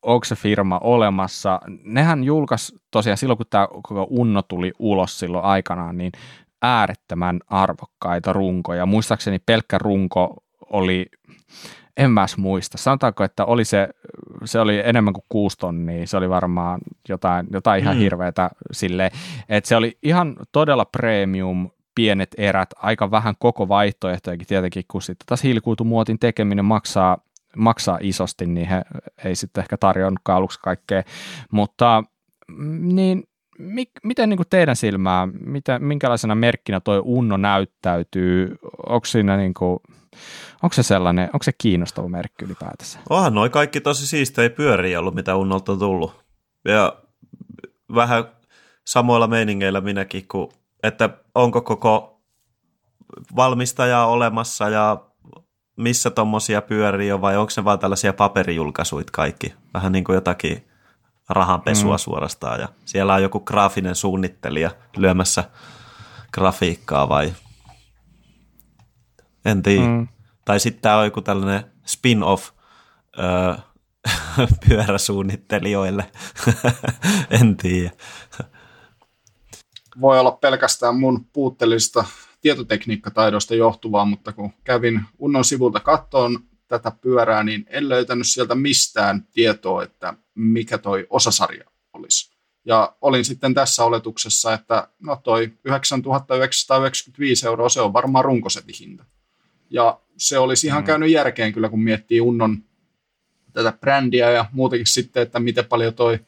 [0.01, 1.59] onko se firma olemassa.
[1.83, 6.11] Nehän julkaisi tosiaan silloin, kun tämä koko Unno tuli ulos silloin aikanaan, niin
[6.61, 8.85] äärettömän arvokkaita runkoja.
[8.85, 11.05] Muistaakseni pelkkä runko oli,
[11.97, 13.89] en mä muista, sanotaanko, että oli se,
[14.45, 17.99] se oli enemmän kuin kuusi tonnia, se oli varmaan jotain, jotain ihan mm.
[17.99, 19.11] hirveätä silleen,
[19.49, 25.25] että se oli ihan todella premium pienet erät, aika vähän koko vaihtoehtojakin tietenkin, kun sitten
[25.25, 27.17] taas hiilikuitumuotin tekeminen maksaa,
[27.55, 28.81] maksaa isosti, niin he
[29.25, 31.03] ei sitten ehkä tarjonnutkaan aluksi kaikkea,
[31.51, 32.03] mutta
[32.47, 33.23] mm, niin
[33.59, 38.55] mik, miten niin kuin teidän silmää, mitä, minkälaisena merkkinä tuo Unno näyttäytyy?
[38.89, 39.79] Onko siinä niin kuin,
[40.63, 42.99] onko se sellainen, onko se kiinnostava merkki ylipäätänsä?
[43.09, 46.25] Onhan noin kaikki tosi siistejä pyöriä ollut, mitä Unnolta on tullut.
[46.65, 46.97] Ja
[47.95, 48.23] vähän
[48.87, 50.51] samoilla meiningeillä minäkin, kun,
[50.83, 52.21] että onko koko
[53.35, 55.05] valmistaja olemassa ja
[55.77, 59.53] missä tuommoisia pyörii on vai onko ne vain tällaisia paperijulkaisuit kaikki?
[59.73, 60.67] Vähän niin kuin jotakin
[61.29, 61.99] rahanpesua mm.
[61.99, 65.43] suorastaan ja siellä on joku graafinen suunnittelija lyömässä
[66.33, 67.33] grafiikkaa vai
[69.45, 69.87] en tiedä.
[69.87, 70.07] Mm.
[70.45, 72.51] Tai sitten tämä on joku tällainen spin-off
[73.19, 73.55] öö,
[74.67, 76.11] pyöräsuunnittelijoille.
[77.41, 77.91] en tiedä.
[80.01, 82.05] Voi olla pelkästään mun puutteellista
[82.41, 89.27] tietotekniikkataidosta johtuvaa, mutta kun kävin Unnon sivulta kattoon tätä pyörää, niin en löytänyt sieltä mistään
[89.33, 92.35] tietoa, että mikä toi osasarja olisi.
[92.65, 99.05] Ja olin sitten tässä oletuksessa, että no toi 9995 euroa, se on varmaan runkosetin hinta.
[99.69, 100.85] Ja se olisi ihan mm.
[100.85, 102.63] käynyt järkeen kyllä, kun miettii Unnon
[103.53, 106.19] tätä brändiä ja muutenkin sitten, että miten paljon toi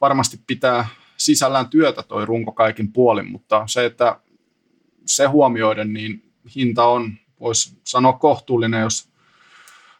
[0.00, 4.20] varmasti pitää sisällään työtä toi runko kaikin puolin, mutta se, että
[5.06, 9.08] se huomioiden, niin hinta on, voisi sanoa kohtuullinen, jos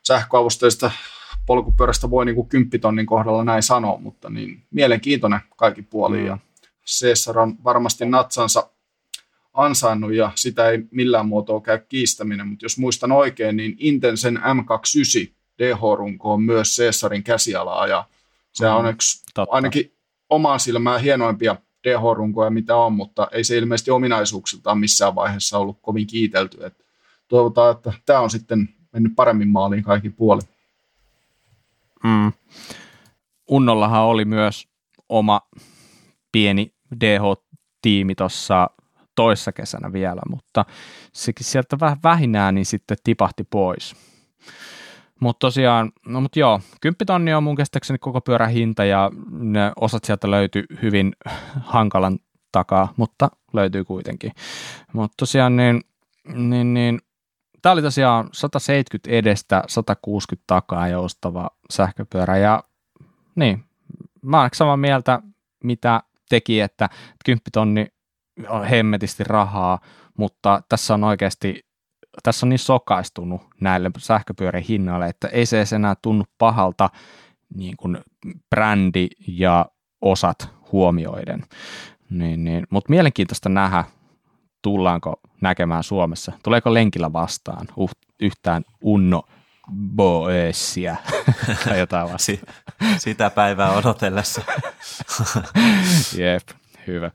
[0.07, 0.91] sähköavusteista
[1.47, 6.19] polkupyörästä voi niin kuin kymppitonnin kohdalla näin sanoa, mutta niin mielenkiintoinen kaikki puoli.
[6.19, 6.27] Mm.
[6.27, 6.39] Ja
[6.87, 8.71] Cesar on varmasti natsansa
[9.53, 15.35] ansainnut ja sitä ei millään muotoa käy kiistäminen, mutta jos muistan oikein, niin Intensen M29
[15.59, 18.05] DH-runko on myös Caesarin käsialaa ja
[18.53, 19.55] se mm, on yksi totta.
[19.55, 19.93] ainakin
[20.31, 21.57] omaan silmään hienoimpia
[21.89, 26.65] DH-runkoja, mitä on, mutta ei se ilmeisesti ominaisuuksiltaan missään vaiheessa ollut kovin kiitelty.
[26.65, 26.85] Et
[27.29, 30.41] toivotaan, että tämä on sitten mennyt paremmin maaliin kaikki puoli.
[32.05, 32.33] Mm.
[33.49, 34.69] Unnollahan oli myös
[35.09, 35.41] oma
[36.33, 38.71] pieni DH-tiimi tuossa
[39.15, 40.65] toissa kesänä vielä, mutta
[41.13, 43.97] sekin sieltä vähän vähinään niin sitten tipahti pois.
[45.21, 49.73] Mutta tosiaan, no mut joo, 10 tonni on mun käsittääkseni koko pyörän hinta ja ne
[49.81, 51.13] osat sieltä löytyy hyvin
[51.61, 52.19] hankalan
[52.53, 54.33] takaa, mutta löytyy kuitenkin.
[54.93, 55.81] Mutta tosiaan niin,
[56.35, 56.99] niin, niin
[57.63, 62.65] tämä oli tosiaan 170 edestä, 160 takaa joustava sähköpyörä ja
[63.35, 63.65] niin,
[64.23, 65.23] mä olen samaa mieltä,
[65.65, 66.89] mitä teki, että
[67.25, 67.87] 10 tonni
[68.49, 69.79] on hemmetisti rahaa,
[70.17, 71.71] mutta tässä on oikeasti
[72.23, 76.91] tässä on niin sokaistunut näille sähköpyörien hinnoille, että ei se enää tunnu pahalta
[77.55, 77.99] niin kuin
[78.51, 79.67] brändi ja
[80.01, 81.45] osat huomioiden.
[82.11, 82.67] Niin, niin.
[82.71, 83.85] Mutta mielenkiintoista nähdä,
[84.63, 86.33] tullaanko näkemään Suomessa.
[86.43, 89.23] Tuleeko lenkillä vastaan uh, yhtään Unno
[89.97, 90.97] Boesia
[91.65, 92.33] tai jotain vasta.
[92.99, 94.43] Sitä päivää odotellessa.
[96.19, 96.49] Jep,
[96.87, 97.11] hyvä.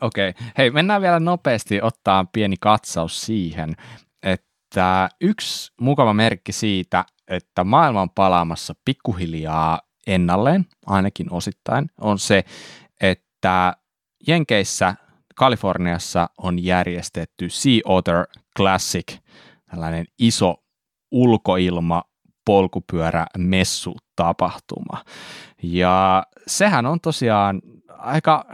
[0.00, 0.46] Okei, okay.
[0.58, 3.76] hei mennään vielä nopeasti ottaa pieni katsaus siihen,
[4.22, 12.44] että yksi mukava merkki siitä, että maailma on palaamassa pikkuhiljaa ennalleen, ainakin osittain, on se,
[13.00, 13.76] että
[14.26, 14.94] Jenkeissä
[15.38, 19.18] Kaliforniassa on järjestetty Sea Otter Classic,
[19.70, 20.54] tällainen iso
[21.10, 22.02] ulkoilma
[22.44, 25.04] polkupyörä messu tapahtuma.
[25.62, 28.44] Ja sehän on tosiaan aika,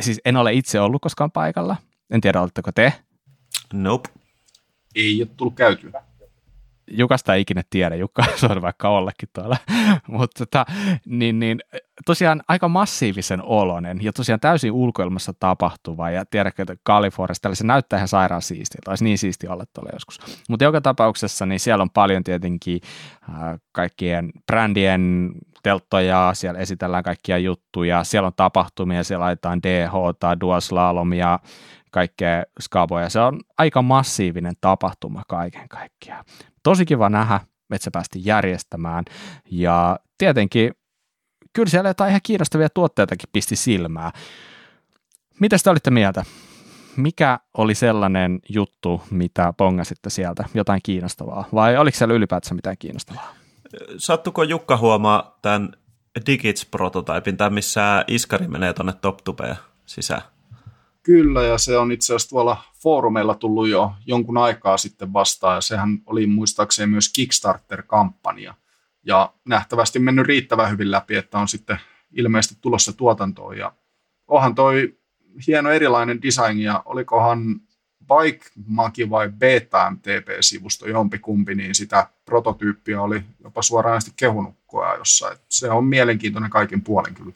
[0.00, 1.76] siis en ole itse ollut koskaan paikalla,
[2.10, 2.92] en tiedä oletteko te?
[3.72, 4.08] Nope
[4.94, 6.02] ei ole tullut käytyä.
[6.90, 9.56] Jukasta ei ikinä tiedä, Jukka on vaikka ollekin tuolla,
[10.06, 10.66] mutta tota,
[11.06, 11.60] niin, niin,
[12.06, 17.96] tosiaan aika massiivisen olonen ja tosiaan täysin ulkoilmassa tapahtuva ja tiedätkö, että Kaliforniassa se näyttää
[17.96, 20.18] ihan sairaan siistiltä, olisi niin siisti olla tuolla joskus.
[20.48, 22.80] Mutta joka tapauksessa niin siellä on paljon tietenkin
[23.28, 30.36] äh, kaikkien brändien telttoja, siellä esitellään kaikkia juttuja, siellä on tapahtumia, siellä laitetaan DH tai
[30.40, 31.38] Dual Slalomia,
[31.90, 33.08] kaikkea skaboja.
[33.08, 36.24] Se on aika massiivinen tapahtuma kaiken kaikkiaan.
[36.62, 39.04] Tosi kiva nähdä, että se päästi järjestämään.
[39.50, 40.72] Ja tietenkin,
[41.52, 44.12] kyllä siellä jotain ihan kiinnostavia tuotteitakin pisti silmää.
[45.40, 46.24] Mitä te olitte mieltä?
[46.96, 50.44] Mikä oli sellainen juttu, mitä pongasitte sieltä?
[50.54, 51.44] Jotain kiinnostavaa?
[51.54, 53.34] Vai oliko siellä ylipäätään mitään kiinnostavaa?
[53.96, 55.72] Sattuko Jukka huomaa tämän
[56.26, 59.18] Digits-prototyypin, tai missä iskari menee tuonne top
[59.86, 60.22] sisään?
[61.02, 65.60] Kyllä, ja se on itse asiassa tuolla foorumeilla tullut jo jonkun aikaa sitten vastaan, ja
[65.60, 68.54] sehän oli muistaakseni myös Kickstarter-kampanja.
[69.02, 71.78] Ja nähtävästi mennyt riittävän hyvin läpi, että on sitten
[72.12, 73.58] ilmeisesti tulossa tuotantoon.
[73.58, 73.72] Ja
[74.28, 74.96] onhan toi
[75.46, 77.60] hieno erilainen design, ja olikohan
[78.00, 84.54] Bike Magi vai Beta MTP-sivusto jompikumpi, niin sitä prototyyppiä oli jopa suoraan kehunut
[84.98, 85.38] jossain.
[85.48, 87.32] Se on mielenkiintoinen kaikin puolin kyllä.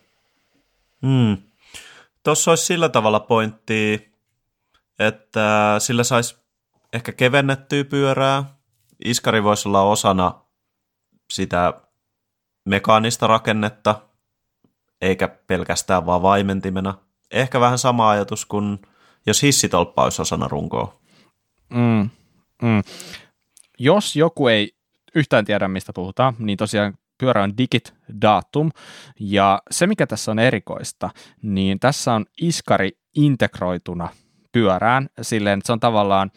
[1.02, 1.36] Hmm.
[2.24, 4.12] Tuossa olisi sillä tavalla pointti,
[4.98, 6.36] että sillä saisi
[6.92, 8.44] ehkä kevennettyä pyörää.
[9.04, 10.40] Iskari voisi olla osana
[11.32, 11.74] sitä
[12.64, 14.00] mekaanista rakennetta.
[15.00, 16.94] eikä pelkästään vaan vaimentimena.
[17.30, 18.78] Ehkä vähän sama ajatus kuin
[19.26, 21.00] jos hissitolppa olisi osana runkoa.
[21.70, 22.10] Mm,
[22.62, 22.82] mm.
[23.78, 24.72] Jos joku ei
[25.14, 28.70] yhtään tiedä, mistä puhutaan, niin tosiaan pyörä on Digit Datum,
[29.20, 31.10] ja se mikä tässä on erikoista,
[31.42, 34.08] niin tässä on iskari integroituna
[34.52, 36.30] pyörään, silleen, että se on tavallaan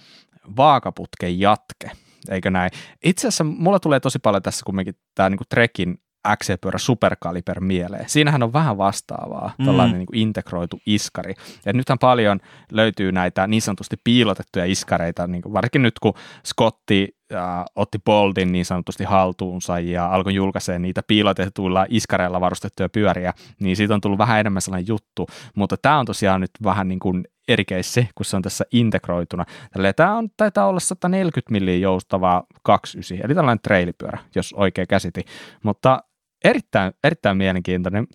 [0.58, 1.92] vaakaputken jatke,
[2.30, 2.72] eikö näin?
[3.04, 5.98] Itse asiassa mulla tulee tosi paljon tässä kumminkin tämä niinku Trekin
[6.36, 8.10] XC-pyörä Superkaliber mieleen.
[8.10, 9.66] Siinähän on vähän vastaavaa, mm.
[9.66, 11.34] tällainen niin kuin integroitu iskari.
[11.66, 12.40] Ja nythän paljon
[12.72, 16.14] löytyy näitä niin sanotusti piilotettuja iskareita, niin kuin varsinkin nyt kun
[16.46, 23.34] Scotti äh, otti Boldin niin sanotusti haltuunsa ja alkoi julkaisee niitä piilotetuilla iskareilla varustettuja pyöriä,
[23.60, 27.00] niin siitä on tullut vähän enemmän sellainen juttu, mutta tämä on tosiaan nyt vähän niin
[27.00, 29.46] kuin eri keissi, kun se on tässä integroituna.
[29.74, 35.26] Tälleen, tämä on, taitaa olla 140 milliä joustavaa 29, eli tällainen trailipyörä, jos oikein käsiti,
[35.64, 36.04] mutta
[36.44, 38.08] erittäin, erittäin mielenkiintoinen.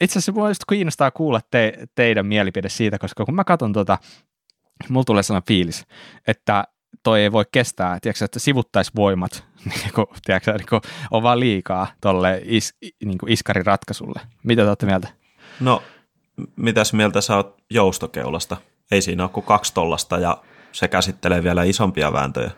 [0.00, 3.98] Itse asiassa minua kiinnostaa kuulla te, teidän mielipide siitä, koska kun mä katson tuota,
[4.88, 5.86] mulla tulee sellainen fiilis,
[6.26, 6.64] että
[7.02, 11.86] toi ei voi kestää, tiedätkö, että sivuttaisvoimat niin kuin, tiedätkö, niin kuin, on vaan liikaa
[12.00, 14.20] tuolle is, niin iskarin ratkaisulle.
[14.42, 15.08] Mitä te olette mieltä?
[15.60, 15.82] No,
[16.56, 18.56] mitäs mieltä sä oot joustokeulasta?
[18.90, 22.50] Ei siinä ole kuin kaksi tollasta ja se käsittelee vielä isompia vääntöjä.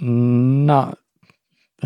[0.00, 0.92] No,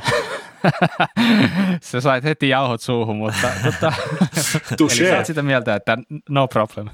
[1.83, 3.93] sä sait heti jauhot suuhun, mutta tota,
[4.81, 6.89] eli sä oot sitä mieltä, että no problem.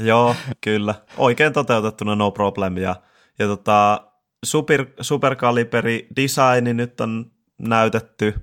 [0.00, 0.94] Joo, kyllä.
[1.16, 2.76] Oikein toteutettuna no problem.
[2.76, 2.96] Ja,
[3.38, 4.00] ja tota,
[4.44, 8.34] super, superkaliberi designi nyt on näytetty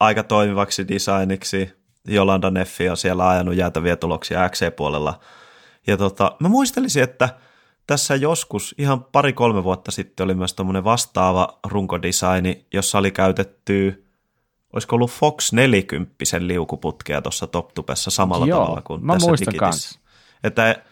[0.00, 1.82] aika toimivaksi designiksi.
[2.08, 5.20] Jolanda Neffi on siellä ajanut jäätäviä tuloksia XC-puolella.
[5.86, 7.28] Ja tota, mä muistelisin, että
[7.86, 14.04] tässä joskus, ihan pari-kolme vuotta sitten oli myös tuommoinen vastaava runkodesigni, jossa oli käytetty,
[14.72, 20.00] olisiko ollut Fox 40 liukuputkea tuossa TopTubessa samalla Joo, tavalla kuin mä tässä muistan Digitissä.
[20.44, 20.82] Että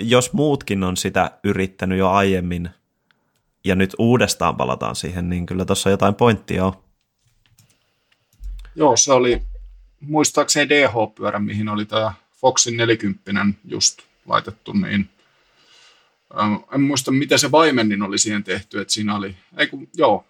[0.00, 2.70] jos muutkin on sitä yrittänyt jo aiemmin
[3.64, 6.72] ja nyt uudestaan palataan siihen, niin kyllä tuossa jotain pointtia on.
[8.74, 9.42] Joo, se oli
[10.00, 13.22] muistaakseni DH-pyörä, mihin oli tämä Foxin 40
[13.64, 15.08] just laitettu, niin
[16.74, 20.24] en muista, miten se vaimennin oli siihen tehty, että siinä oli, ei kun, joo,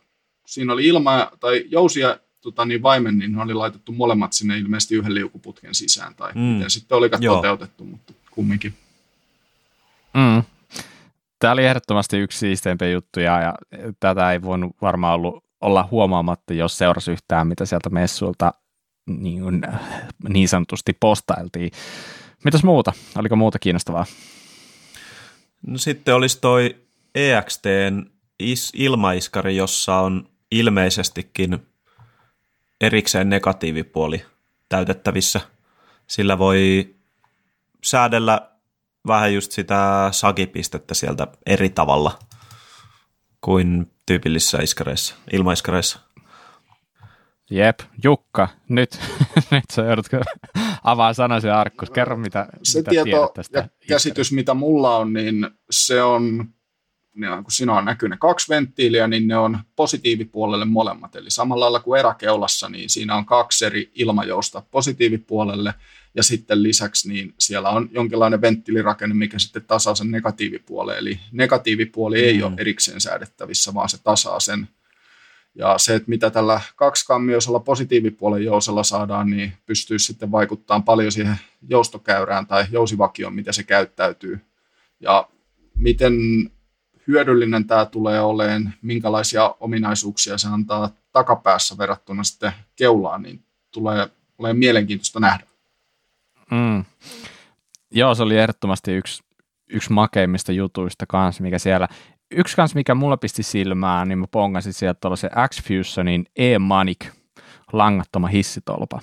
[0.47, 5.75] siinä oli ilma tai jousia tota, niin vaimennin oli laitettu molemmat sinne ilmeisesti yhden liukuputken
[5.75, 6.41] sisään, tai mm.
[6.41, 7.37] miten sitten olikaan joo.
[7.37, 8.75] toteutettu, mutta kumminkin.
[10.15, 10.43] Mm.
[11.39, 13.55] Tämä oli ehdottomasti yksi siisteimpiä juttuja, ja
[14.01, 18.55] tätä ei voinut varmaan ollut olla huomaamatta, jos seurasi yhtään, mitä sieltä messuilta
[19.07, 19.43] niin,
[20.29, 21.71] niin sanotusti postailtiin.
[22.45, 22.93] Mitäs muuta?
[23.17, 24.07] Oliko muuta kiinnostavaa?
[25.67, 26.77] No sitten olisi toi
[27.15, 31.67] EXTn is- ilmaiskari, jossa on ilmeisestikin
[32.81, 34.25] erikseen negatiivipuoli
[34.69, 35.41] täytettävissä.
[36.07, 36.95] Sillä voi
[37.85, 38.51] säädellä
[39.07, 42.19] vähän just sitä sagipistettä sieltä eri tavalla
[43.41, 45.99] kuin tyypillisissä iskareissa, ilmaiskareissa.
[47.51, 49.01] Jep, Jukka, nyt,
[49.51, 50.07] nyt sä joudut
[50.87, 51.90] avaa sanasi arkkus.
[51.90, 56.49] Kerro, mitä, se mitä tieto tästä ja käsitys, mitä mulla on, niin se on,
[57.14, 61.16] niin kun siinä on näkyy ne kaksi venttiiliä, niin ne on positiivipuolelle molemmat.
[61.16, 65.75] Eli samalla lailla kuin eräkeulassa, niin siinä on kaksi eri ilmajousta positiivipuolelle,
[66.14, 70.99] ja sitten lisäksi niin siellä on jonkinlainen venttiilirakenne, mikä sitten tasaa sen negatiivipuolen.
[70.99, 72.25] Eli negatiivipuoli mm.
[72.25, 74.68] ei ole erikseen säädettävissä, vaan se tasaa sen
[75.57, 81.37] ja se, että mitä tällä kaksikammioisella positiivipuolen jousella saadaan, niin pystyy sitten vaikuttamaan paljon siihen
[81.69, 84.40] joustokäyrään tai jousivakioon, miten se käyttäytyy.
[85.01, 85.29] Ja
[85.77, 86.14] miten
[87.07, 94.59] hyödyllinen tämä tulee olemaan, minkälaisia ominaisuuksia se antaa takapäässä verrattuna sitten keulaan, niin tulee olemaan
[94.59, 95.47] mielenkiintoista nähdä.
[96.51, 96.85] Mm.
[97.90, 99.23] Joo, se oli ehdottomasti yksi,
[99.69, 101.88] yksi makeimmista jutuista kanssa, mikä siellä
[102.31, 107.07] yksi kans, mikä mulla pisti silmään, niin mä pongasin sieltä tuollaisen X-Fusionin E-Manic
[107.73, 109.01] langattoma hissitolpa,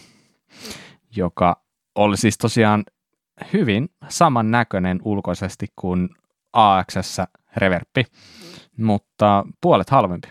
[1.16, 1.64] joka
[1.96, 2.84] oli siis tosiaan
[3.54, 6.10] hyvin samannäköinen ulkoisesti kuin
[6.54, 7.18] AXS
[7.58, 8.06] reverppi,
[8.78, 10.28] mutta puolet halvempi.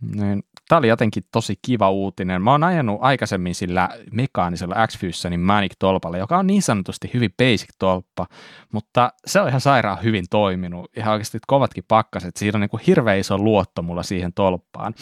[0.00, 2.42] Niin Tämä oli jotenkin tosi kiva uutinen.
[2.42, 8.26] Mä oon ajanut aikaisemmin sillä mekaanisella x Fusionin Manic-tolpalla, joka on niin sanotusti hyvin basic-tolppa,
[8.72, 10.90] mutta se on ihan sairaan hyvin toiminut.
[10.96, 12.36] Ihan oikeasti kovatkin pakkaset.
[12.36, 14.94] Siinä on niin kuin hirveän iso luotto mulla siihen tolppaan.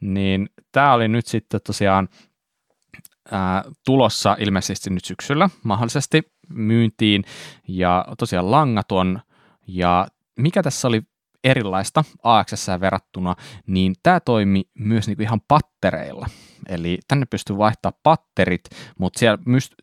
[0.00, 2.08] Niin tämä oli nyt sitten tosiaan
[3.30, 7.24] ää, tulossa ilmeisesti nyt syksyllä mahdollisesti myyntiin
[7.68, 9.20] ja tosiaan langaton
[9.66, 10.06] ja
[10.38, 11.02] mikä tässä oli
[11.44, 13.36] erilaista AXS verrattuna,
[13.66, 16.26] niin tämä toimi myös niin kuin ihan pattereilla.
[16.68, 18.64] Eli tänne pystyy vaihtaa patterit,
[18.98, 19.38] mutta siellä,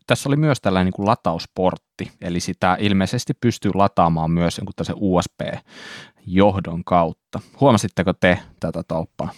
[0.06, 6.84] tässä oli myös tällainen niin kuin latausportti, eli sitä ilmeisesti pystyy lataamaan myös jonkun USB-johdon
[6.84, 7.40] kautta.
[7.60, 9.30] Huomasitteko te tätä tauppaa?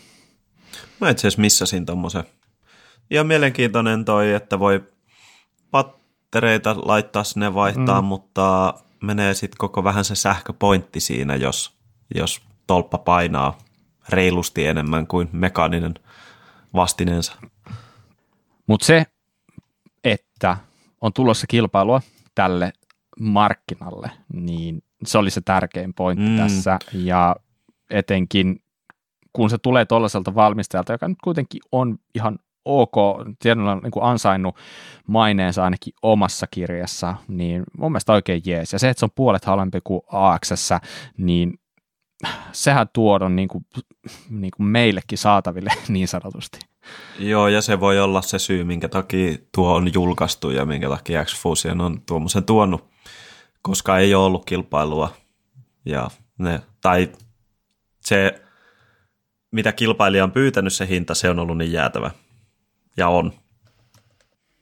[1.00, 2.24] Mä itse asiassa missasin tuommoisen.
[3.10, 4.84] Ihan mielenkiintoinen toi, että voi
[5.70, 8.06] pattereita laittaa sinne vaihtaa, mm.
[8.06, 11.81] mutta menee sitten koko vähän se sähköpointti siinä, jos,
[12.14, 13.58] jos tolppa painaa
[14.08, 15.94] reilusti enemmän kuin mekaaninen
[16.74, 17.32] vastineensa.
[18.66, 19.06] Mutta se,
[20.04, 20.56] että
[21.00, 22.00] on tulossa kilpailua
[22.34, 22.72] tälle
[23.20, 26.36] markkinalle, niin se oli se tärkein pointti mm.
[26.36, 26.78] tässä.
[26.92, 27.36] Ja
[27.90, 28.62] etenkin
[29.32, 32.94] kun se tulee tuollaiselta valmistajalta, joka nyt kuitenkin on ihan ok,
[33.38, 34.56] tiedolla niin kuin ansainnut
[35.06, 38.72] maineensa ainakin omassa kirjassa, niin mun mielestä oikein jees.
[38.72, 40.70] Ja se, että se on puolet halvempi kuin AXS,
[41.18, 41.58] niin
[42.52, 43.66] sehän tuodon niin kuin,
[44.30, 46.58] niin kuin meillekin saataville niin sanotusti.
[47.18, 51.24] Joo, ja se voi olla se syy, minkä takia tuo on julkaistu ja minkä takia
[51.24, 52.84] X-Fusion on tuommoisen tuonut,
[53.62, 55.14] koska ei ole ollut kilpailua.
[55.84, 57.12] Ja ne, tai
[58.00, 58.42] se,
[59.50, 62.10] mitä kilpailija on pyytänyt se hinta, se on ollut niin jäätävä.
[62.96, 63.32] Ja on.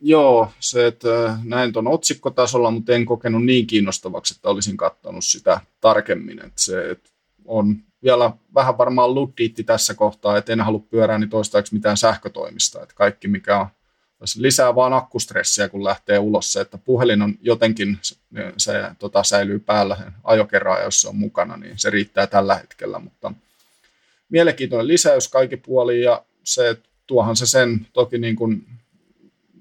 [0.01, 5.61] Joo, se, että näin tuon otsikkotasolla, mutta en kokenut niin kiinnostavaksi, että olisin katsonut sitä
[5.81, 6.39] tarkemmin.
[6.39, 7.10] Että se että
[7.45, 12.83] on vielä vähän varmaan luddiitti tässä kohtaa, että en halua pyörää niin toistaiseksi mitään sähkötoimista.
[12.83, 13.67] Että kaikki, mikä on
[14.37, 17.99] lisää vaan akkustressiä, kun lähtee ulos se, että puhelin on jotenkin,
[18.57, 23.33] se, tota, säilyy päällä ajokerran, jos se on mukana, niin se riittää tällä hetkellä, mutta
[24.29, 26.77] mielenkiintoinen lisäys kaikki puoli ja se,
[27.07, 28.67] tuohan se sen toki niin kuin,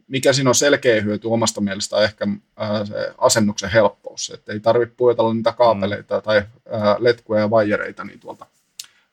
[0.08, 2.28] mikä siinä on selkeä hyöty omasta mielestä ehkä
[2.58, 3.70] ää, se asennuksen
[4.20, 6.22] helppous, että ei tarvitse puetella niitä kaapeleita mm.
[6.22, 8.46] tai ää, letkuja ja vaijereita niin tuolta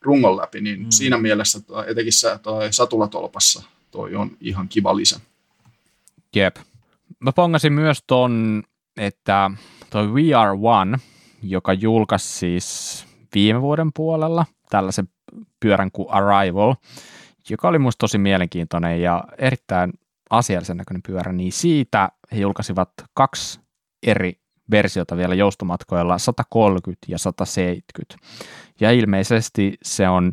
[0.01, 0.91] rungon läpi, niin mm.
[0.91, 5.21] siinä mielessä toi, etenkin se, toi satulatolpassa toi on ihan kiva lisä.
[6.37, 6.57] Jep.
[7.21, 8.63] Mä pongasin myös ton,
[8.97, 9.51] että
[9.91, 10.99] toi VR1,
[11.43, 15.09] joka julkaisi siis viime vuoden puolella tällaisen
[15.61, 16.75] pyörän kuin Arrival,
[17.51, 19.93] joka oli musta tosi mielenkiintoinen ja erittäin
[20.31, 23.61] asiallisen näköinen pyörä, niin siitä he julkaisivat kaksi
[24.07, 24.41] eri
[24.71, 28.17] versiota vielä joustomatkoilla, 130 ja 170.
[28.81, 30.33] Ja ilmeisesti se on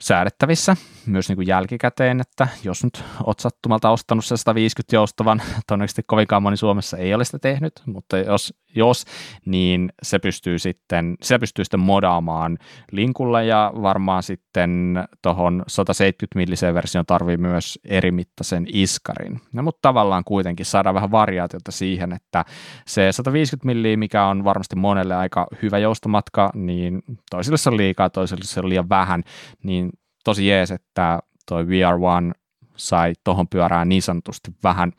[0.00, 0.76] säädettävissä
[1.06, 6.42] myös niin kuin jälkikäteen, että jos nyt olet sattumalta ostanut se 150 joustavan, todennäköisesti kovinkaan
[6.42, 9.04] moni Suomessa ei ole sitä tehnyt, mutta jos, jos
[9.44, 12.58] niin se pystyy sitten, se pystyy sitten modaamaan
[12.92, 19.40] linkulla ja varmaan sitten tuohon 170 milliseen versioon tarvii myös erimittaisen iskarin.
[19.52, 22.44] No, mutta tavallaan kuitenkin saadaan vähän variaatiota siihen, että
[22.86, 28.10] se 150 milliä, mikä on varmasti monelle aika hyvä joustomatka, niin toisille se on liikaa,
[28.10, 29.22] toisille se on liian vähän,
[29.62, 29.87] niin
[30.28, 32.32] tosi jees, että toi VR1
[32.76, 34.92] sai tuohon pyörään niin sanotusti vähän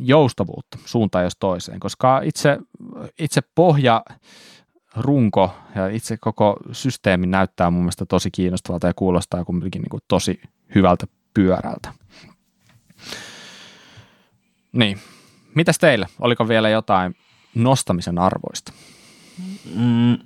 [0.00, 2.58] joustavuutta suuntaan jos toiseen, koska itse,
[3.18, 4.02] itse pohja
[4.96, 10.02] runko ja itse koko systeemi näyttää mun mielestä tosi kiinnostavalta ja kuulostaa kumminkin niin kuin
[10.08, 10.40] tosi
[10.74, 11.92] hyvältä pyörältä.
[14.72, 14.98] Niin,
[15.54, 16.06] mitäs teille?
[16.20, 17.16] Oliko vielä jotain
[17.54, 18.72] nostamisen arvoista?
[19.74, 20.18] Mm,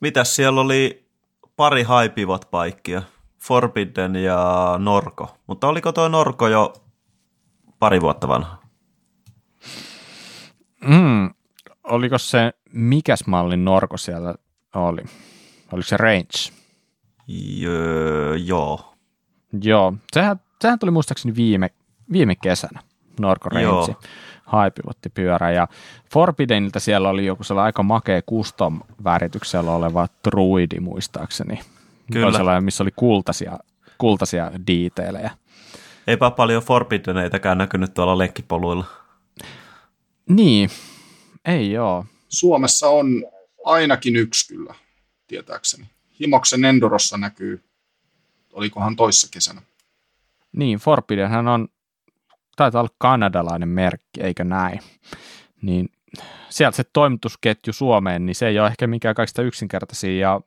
[0.00, 1.03] mitäs siellä oli
[1.56, 3.02] pari haipivat paikkia,
[3.38, 5.36] Forbidden ja Norko.
[5.46, 6.72] Mutta oliko tuo Norko jo
[7.78, 8.58] pari vuotta vanha?
[10.84, 11.34] Mm,
[11.84, 14.34] oliko se, mikäs mallin Norko siellä
[14.74, 15.02] oli?
[15.72, 16.52] Oliko se Range?
[17.26, 18.94] Jö, joo.
[19.62, 21.70] Joo, sehän, sehän tuli muistaakseni viime,
[22.12, 22.80] viime kesänä,
[23.20, 23.62] Norko Range.
[23.62, 23.88] Joo
[25.14, 25.68] pyörä ja
[26.12, 31.60] Forbiddeniltä siellä oli joku sellainen aika makea custom-värityksellä oleva druidi muistaakseni.
[32.12, 32.26] Kyllä.
[32.26, 33.58] Oli sellainen, missä oli kultaisia,
[33.98, 35.30] kultaisia diiteilejä.
[36.06, 38.84] Eipä paljon Forbiddeneitäkään näkynyt tuolla lenkkipoluilla.
[40.28, 40.70] Niin,
[41.44, 42.06] ei joo.
[42.28, 43.06] Suomessa on
[43.64, 44.74] ainakin yksi kyllä,
[45.26, 45.86] tietääkseni.
[46.20, 47.64] Himoksen Endorossa näkyy,
[48.52, 49.62] olikohan toissa kesänä.
[50.52, 51.68] Niin, Forbiddenhän on
[52.56, 54.80] taitaa olla kanadalainen merkki, eikö näin?
[55.62, 55.88] Niin
[56.48, 60.40] sieltä se toimitusketju Suomeen, niin se ei ole ehkä mikään kaikista yksinkertaisia, ja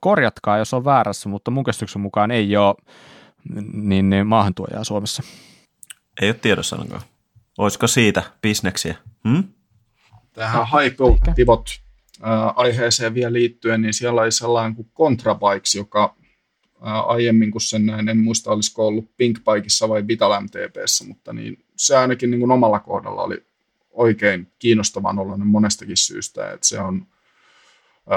[0.00, 2.74] korjatkaa, jos on väärässä, mutta mun käsityksen mukaan ei ole
[3.72, 5.22] niin, niin maahantuojaa Suomessa.
[6.22, 7.02] Ei ole tiedossa ainakaan.
[7.58, 8.94] Olisiko siitä bisneksiä?
[9.28, 9.44] Hmm?
[10.32, 10.96] Tähän hype
[11.36, 11.70] pivot
[12.54, 16.16] aiheeseen vielä liittyen, niin siellä oli sellainen kuin Contrabikes, joka
[16.84, 21.96] aiemmin, kun sen näin, en muista olisiko ollut Pinkbikeissa vai Vital MTPssä, mutta niin se
[21.96, 23.44] ainakin niin kuin omalla kohdalla oli
[23.90, 27.06] oikein kiinnostavan oloinen monestakin syystä, että se on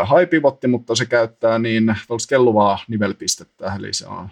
[0.03, 1.95] haipivotti, mutta se käyttää niin
[2.29, 4.29] kelluvaa nivelpistettä, eli se on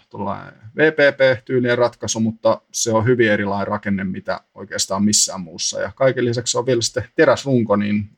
[0.78, 5.82] VPP-tyylinen ratkaisu, mutta se on hyvin erilainen rakenne, mitä oikeastaan missään muussa.
[5.82, 8.10] Ja kaiken lisäksi on vielä sitten teräsrunko, niin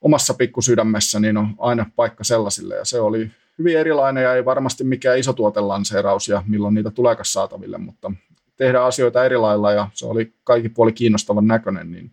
[0.00, 4.84] omassa pikkusydämessä niin on aina paikka sellaisille, ja se oli hyvin erilainen ja ei varmasti
[4.84, 8.12] mikään iso tuotelanseeraus ja milloin niitä tuleekaan saataville, mutta
[8.56, 12.12] tehdä asioita eri lailla ja se oli kaikki puoli kiinnostavan näköinen, niin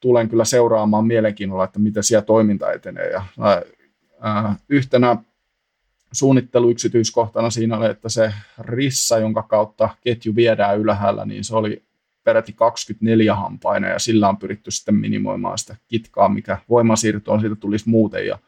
[0.00, 3.10] tulen kyllä seuraamaan mielenkiinnolla, että miten siellä toiminta etenee.
[3.10, 3.24] Ja,
[4.20, 5.16] ää, yhtenä
[6.12, 11.82] suunnitteluyksityiskohtana siinä oli, että se rissa, jonka kautta ketju viedään ylhäällä, niin se oli
[12.24, 17.88] peräti 24 hampaina ja sillä on pyritty sitten minimoimaan sitä kitkaa, mikä voimansiirtoon siitä tulisi
[17.88, 18.38] muuten ja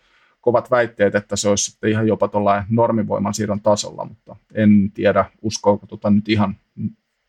[0.44, 5.24] kovat väitteet, että se olisi sitten ihan jopa tuollainen normivoiman siirron tasolla, mutta en tiedä,
[5.42, 6.56] uskoako tota nyt ihan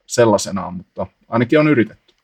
[0.05, 2.15] sellaisenaan, mutta ainakin on yritetty.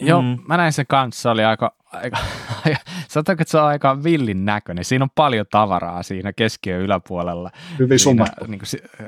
[0.00, 0.38] Joo, mm.
[0.48, 2.16] mä näin sen kanssa, oli aika, aika,
[3.08, 4.84] sanotaanko, että se on aika villin näköinen.
[4.84, 7.50] Siinä on paljon tavaraa siinä keskiön yläpuolella.
[7.78, 8.46] Hyvin summattu.
[8.46, 8.60] Niin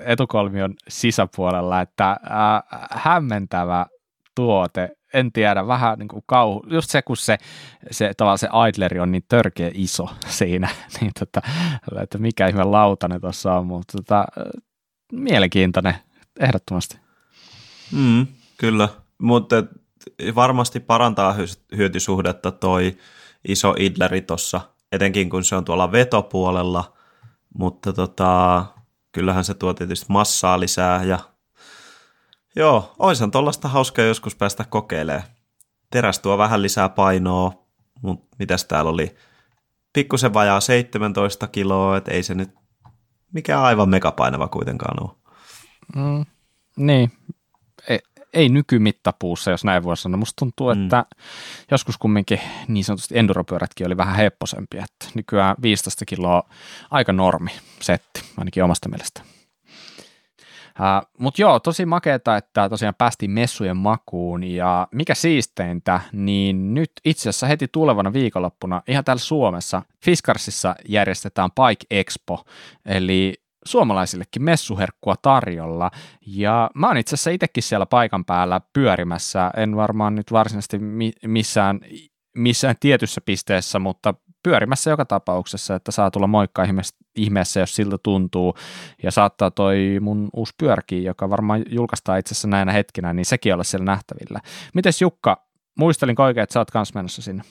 [0.04, 2.18] etukolmion sisäpuolella, että äh,
[2.90, 3.86] hämmentävä
[4.34, 7.38] tuote en tiedä, vähän niin kuin kauhu, just se, kun se,
[7.90, 10.08] se, tavallaan se Idleri on niin törkeä iso
[10.38, 10.68] siinä,
[11.00, 11.42] niin tota,
[12.02, 14.24] että mikä ihme lautanen tuossa on, mutta tota,
[15.12, 15.94] mielenkiintoinen,
[16.40, 16.98] ehdottomasti.
[17.92, 18.88] Mm, kyllä,
[19.18, 19.56] mutta
[20.34, 21.36] varmasti parantaa
[21.76, 22.98] hyötysuhdetta toi
[23.48, 24.60] iso Idleri tuossa,
[24.92, 26.96] etenkin kun se on tuolla vetopuolella,
[27.58, 28.64] mutta tota,
[29.12, 31.18] kyllähän se tuo tietysti massaa lisää ja
[32.56, 35.22] Joo, oishan tuollaista hauskaa joskus päästä kokeilemaan.
[35.90, 37.52] Teräs tuo vähän lisää painoa,
[38.02, 39.16] mutta mitäs täällä oli?
[39.92, 42.50] Pikkusen vajaa 17 kiloa, että ei se nyt
[43.32, 45.10] mikä aivan megapainava kuitenkaan ole.
[45.96, 46.26] Mm,
[46.76, 47.12] niin,
[47.88, 47.98] ei,
[48.34, 50.18] ei nykymittapuussa, jos näin voi sanoa.
[50.18, 50.82] Musta tuntuu, mm.
[50.82, 51.06] että
[51.70, 54.84] joskus kumminkin niin sanotusti enduropyörätkin oli vähän hepposempia.
[54.84, 56.42] Että nykyään 15 kiloa
[56.90, 57.50] aika normi
[57.80, 59.22] setti, ainakin omasta mielestä.
[61.18, 67.28] Mutta joo, tosi makeeta, että tosiaan päästiin messujen makuun ja mikä siisteintä, niin nyt itse
[67.28, 72.44] asiassa heti tulevana viikonloppuna ihan täällä Suomessa Fiskarsissa järjestetään Pike Expo,
[72.86, 75.90] eli suomalaisillekin messuherkkua tarjolla.
[76.26, 80.78] Ja mä oon itse asiassa itsekin siellä paikan päällä pyörimässä, en varmaan nyt varsinaisesti
[81.26, 81.80] missään
[82.36, 86.66] missään tietyssä pisteessä, mutta pyörimässä joka tapauksessa, että saa tulla moikka
[87.16, 88.54] ihmeessä, jos siltä tuntuu.
[89.02, 93.54] Ja saattaa toi mun uusi pyörki, joka varmaan julkaistaan itse asiassa näinä hetkinä, niin sekin
[93.54, 94.40] olla siellä nähtävillä.
[94.74, 95.46] Mites Jukka,
[95.78, 97.42] muistelin oikein, että sä oot kans menossa sinne?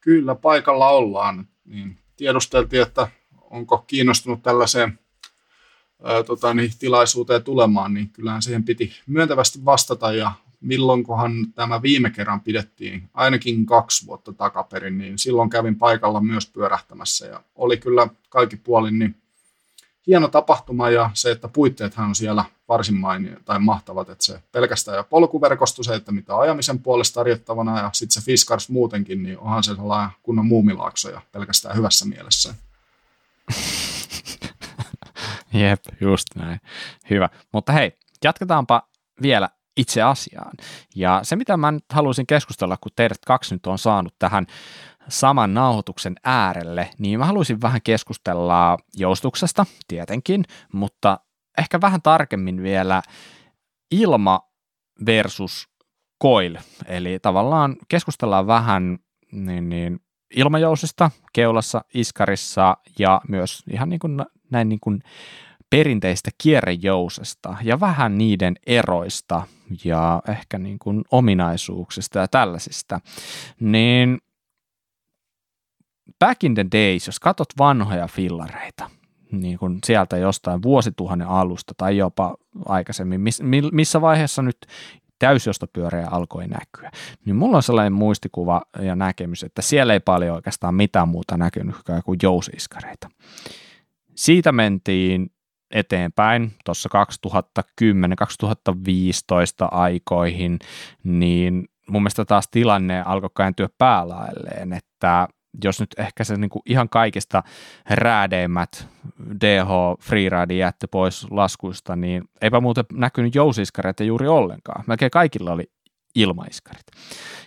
[0.00, 1.46] Kyllä, paikalla ollaan.
[1.64, 3.08] Niin tiedusteltiin, että
[3.50, 4.98] onko kiinnostunut tällaiseen
[6.04, 12.10] ää, tota, niin, tilaisuuteen tulemaan, niin kyllähän siihen piti myöntävästi vastata ja milloinkohan tämä viime
[12.10, 18.08] kerran pidettiin, ainakin kaksi vuotta takaperin, niin silloin kävin paikalla myös pyörähtämässä ja oli kyllä
[18.28, 19.16] kaikki puolin niin
[20.06, 24.96] hieno tapahtuma ja se, että puitteethan on siellä varsin mainio tai mahtavat, että se pelkästään
[24.96, 29.62] ja polkuverkosto, se, että mitä ajamisen puolesta tarjottavana ja sitten se Fiskars muutenkin, niin onhan
[29.62, 32.54] se sellainen kunnon muumilaakso ja pelkästään hyvässä mielessä.
[35.52, 36.60] Jep, just näin.
[37.10, 37.28] Hyvä.
[37.52, 38.88] Mutta hei, jatketaanpa
[39.22, 39.48] vielä
[39.80, 40.52] itse asiaan.
[40.96, 44.46] Ja se, mitä mä nyt haluaisin keskustella, kun teidät kaksi nyt on saanut tähän
[45.08, 51.20] saman nauhoituksen äärelle, niin mä haluaisin vähän keskustella joustuksesta tietenkin, mutta
[51.58, 53.02] ehkä vähän tarkemmin vielä
[53.90, 54.40] ilma
[55.06, 55.68] versus
[56.22, 56.56] coil,
[56.86, 58.98] eli tavallaan keskustellaan vähän
[59.32, 60.00] niin, niin
[60.36, 65.02] ilmajousista keulassa, iskarissa ja myös ihan niin kuin näin niin kuin
[65.70, 69.42] perinteistä kierrejousesta ja vähän niiden eroista
[69.84, 73.00] ja ehkä niin kuin ominaisuuksista ja tällaisista,
[73.60, 74.18] niin
[76.18, 78.90] back in the days, jos katsot vanhoja fillareita,
[79.32, 83.20] niin kuin sieltä jostain vuosituhannen alusta tai jopa aikaisemmin,
[83.72, 84.56] missä vaiheessa nyt
[85.18, 86.90] täysjostopyöreä alkoi näkyä,
[87.24, 91.76] niin mulla on sellainen muistikuva ja näkemys, että siellä ei paljon oikeastaan mitään muuta näkynyt
[92.04, 93.08] kuin jousiskareita.
[94.14, 95.32] Siitä mentiin
[95.70, 96.88] eteenpäin tuossa
[97.62, 100.58] 2010-2015 aikoihin,
[101.04, 105.28] niin mun mielestä taas tilanne alkoi kääntyä päälailleen, että
[105.64, 107.42] jos nyt ehkä se niin kuin ihan kaikista
[107.90, 108.88] räädeimmät
[109.40, 109.68] DH
[110.00, 114.84] Freeride jätti pois laskuista, niin eipä muuten näkynyt jousiskareita juuri ollenkaan.
[114.86, 115.70] Melkein kaikilla oli
[116.14, 116.86] ilmaiskarit.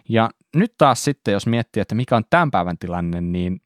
[0.09, 3.61] Ja nyt taas sitten, jos miettii, että mikä on tämän päivän tilanne, niin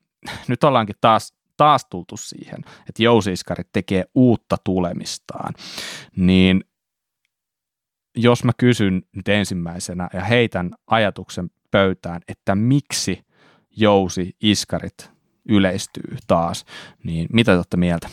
[0.48, 5.54] nyt ollaankin taas taas tultu siihen, että jousiiskarit tekee uutta tulemistaan,
[6.16, 6.64] niin
[8.16, 13.26] jos mä kysyn nyt ensimmäisenä ja heitän ajatuksen pöytään, että miksi
[13.78, 15.12] jousi, iskarit
[15.50, 16.66] yleistyy taas,
[17.04, 18.10] niin mitä te olette mieltä?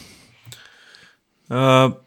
[1.50, 2.00] Öö,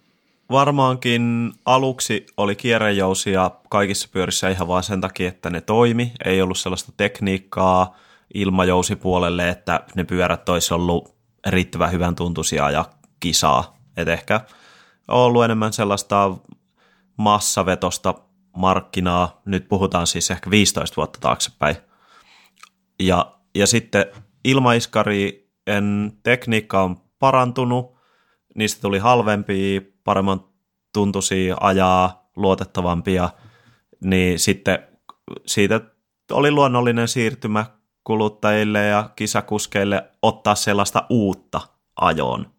[0.51, 6.11] varmaankin aluksi oli kierrejousia kaikissa pyörissä ihan vain sen takia, että ne toimi.
[6.25, 7.97] Ei ollut sellaista tekniikkaa
[8.33, 11.16] ilmajousipuolelle, että ne pyörät olisi ollut
[11.47, 12.85] riittävän hyvän tuntuisia ja
[13.19, 13.77] kisaa.
[13.97, 14.41] Et ehkä
[15.07, 16.37] on ollut enemmän sellaista
[17.17, 18.13] massavetosta
[18.57, 19.41] markkinaa.
[19.45, 21.75] Nyt puhutaan siis ehkä 15 vuotta taaksepäin.
[22.99, 24.05] Ja, ja sitten
[24.43, 25.33] ilmaiskarien
[26.23, 27.97] tekniikka on parantunut,
[28.55, 30.43] niistä tuli halvempia, paremman
[30.93, 33.29] tuntuisia ajaa, luotettavampia,
[34.03, 34.79] niin sitten
[35.45, 35.81] siitä
[36.31, 37.65] oli luonnollinen siirtymä
[38.07, 41.61] kuluttajille ja kisakuskeille ottaa sellaista uutta
[41.95, 42.51] ajoon.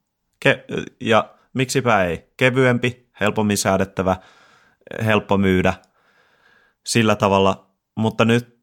[0.45, 0.65] Ke-
[1.01, 4.17] ja miksipä ei, kevyempi, helpommin säädettävä,
[5.05, 5.75] helppo myydä
[6.87, 8.59] sillä tavalla, mutta nyt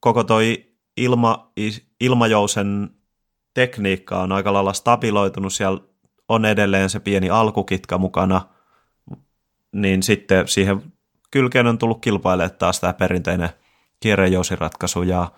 [0.00, 0.66] koko toi
[0.96, 1.52] ilma,
[2.00, 2.90] ilmajousen
[3.54, 5.80] tekniikka on aika lailla stabiloitunut, siellä
[6.28, 8.40] on edelleen se pieni alkukitka mukana,
[9.72, 10.92] niin sitten siihen
[11.30, 13.50] kylkeen on tullut kilpailemaan taas tämä perinteinen
[14.00, 15.30] kierrejousiratkaisu, ja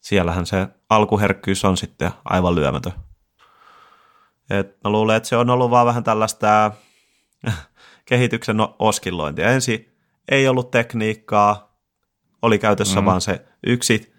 [0.00, 2.92] siellähän se alkuherkkyys on sitten aivan lyömätön.
[4.50, 6.72] Et mä luulen, että se on ollut vaan vähän tällaista
[8.04, 9.50] kehityksen oskillointia.
[9.50, 9.92] Ensin
[10.28, 11.78] ei ollut tekniikkaa,
[12.42, 13.04] oli käytössä mm.
[13.04, 14.14] vaan se yksi,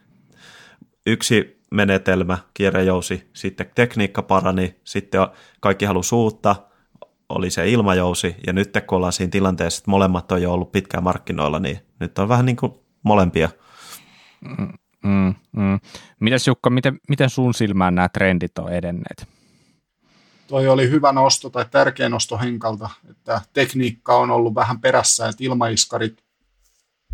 [1.05, 5.21] yksi menetelmä, kierrejousi, sitten tekniikka parani, sitten
[5.59, 6.55] kaikki halusi uutta,
[7.30, 11.03] oli se ilmajousi, ja nyt kun ollaan siinä tilanteessa, että molemmat on jo ollut pitkään
[11.03, 12.73] markkinoilla, niin nyt on vähän niin kuin
[13.03, 13.49] molempia.
[14.41, 14.73] Mm,
[15.04, 15.80] mm, mm.
[16.20, 19.28] Mitäs Jukka, miten, miten sun silmään nämä trendit on edenneet?
[20.47, 25.43] Toi oli hyvä nosto tai tärkeä nosto Henkalta, että tekniikka on ollut vähän perässä, että
[25.43, 26.24] ilmaiskarit,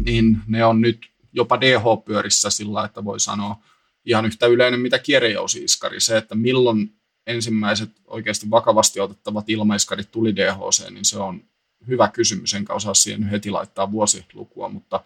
[0.06, 1.00] niin ne on nyt
[1.34, 3.60] jopa DH-pyörissä sillä, että voi sanoa
[4.06, 6.00] ihan yhtä yleinen mitä kierrejousiiskari.
[6.00, 6.96] Se, että milloin
[7.28, 11.42] ensimmäiset oikeasti vakavasti otettavat ilmaiskarit tuli DHC, niin se on
[11.88, 15.04] hyvä kysymys, enkä osaa siihen heti laittaa vuosilukua, mutta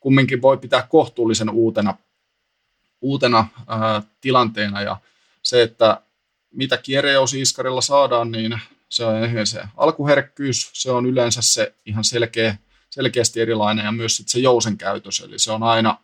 [0.00, 1.94] kumminkin voi pitää kohtuullisen uutena,
[3.02, 4.96] uutena ää, tilanteena ja
[5.42, 6.00] se, että
[6.50, 12.56] mitä kierrejousiskarilla saadaan, niin se on se alkuherkkyys, se on yleensä se ihan selkeä,
[12.90, 15.98] selkeästi erilainen ja myös se jousen käytös, eli se on aina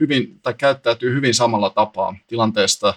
[0.00, 2.94] hyvin, tai käyttäytyy hyvin samalla tapaa tilanteesta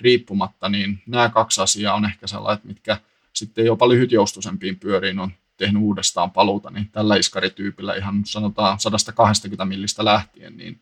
[0.00, 2.96] riippumatta, niin nämä kaksi asiaa on ehkä sellaiset, mitkä
[3.32, 10.04] sitten jopa lyhytjoustuisempiin pyöriin on tehnyt uudestaan paluuta, niin tällä iskarityypillä ihan sanotaan 120 millistä
[10.04, 10.80] lähtien, niin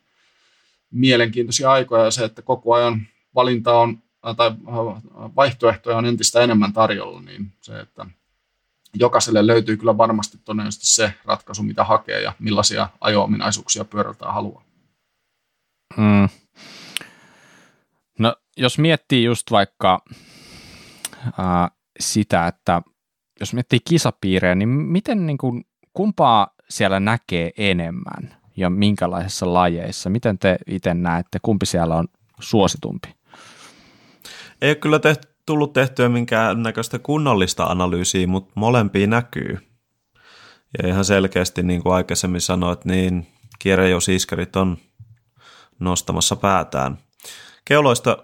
[0.91, 4.03] mielenkiintoisia aikoja ja se, että koko ajan valinta on
[4.37, 4.51] tai
[5.37, 8.07] vaihtoehtoja on entistä enemmän tarjolla, niin se, että
[8.95, 14.65] jokaiselle löytyy kyllä varmasti todennäköisesti se ratkaisu, mitä hakee ja millaisia ajo-ominaisuuksia pyörältään haluaa.
[15.97, 16.29] Mm.
[18.19, 20.05] No, jos miettii just vaikka
[21.27, 21.71] äh,
[22.01, 22.83] sitä, että
[23.41, 30.11] jos miettii kisapiirejä, niin miten niin kuin, kumpaa siellä näkee enemmän ja minkälaisissa lajeissa?
[30.11, 32.09] Miten te itse näette, kumpi siellä on
[32.41, 33.09] suositumpi?
[34.63, 39.59] Ei ole kyllä tehty, tullut tehtyä minkään näköistä kunnollista analyysiä, mutta molempia näkyy.
[40.83, 43.27] Ja ihan selkeästi, niin kuin aikaisemmin sanoit, niin
[43.59, 44.79] kierrejousiskarit on
[45.79, 46.99] nostamassa päätään.
[47.65, 48.19] Keuloista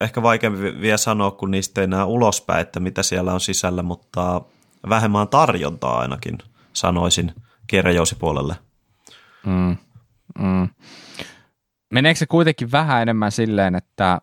[0.00, 4.40] ehkä vaikeampi vielä sanoa, kun niistä ei näe ulospäin, että mitä siellä on sisällä, mutta
[4.88, 6.38] vähemmän tarjontaa ainakin,
[6.72, 7.34] sanoisin,
[7.66, 8.54] kierrejousipuolelle.
[9.46, 9.76] Mm,
[10.38, 10.68] mm.
[11.90, 14.20] Meneekö se kuitenkin vähän enemmän silleen, että,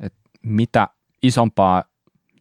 [0.00, 0.88] että mitä
[1.22, 1.84] isompaa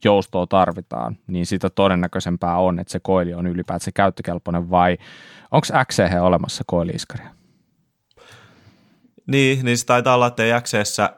[0.04, 4.98] joustoa tarvitaan, niin sitä todennäköisempää on, että se koili on ylipäätään käyttökelpoinen vai
[5.52, 7.36] onko XCH olemassa koiliiskaria?
[9.28, 11.10] Niin, niin se taitaa olla, että XCssä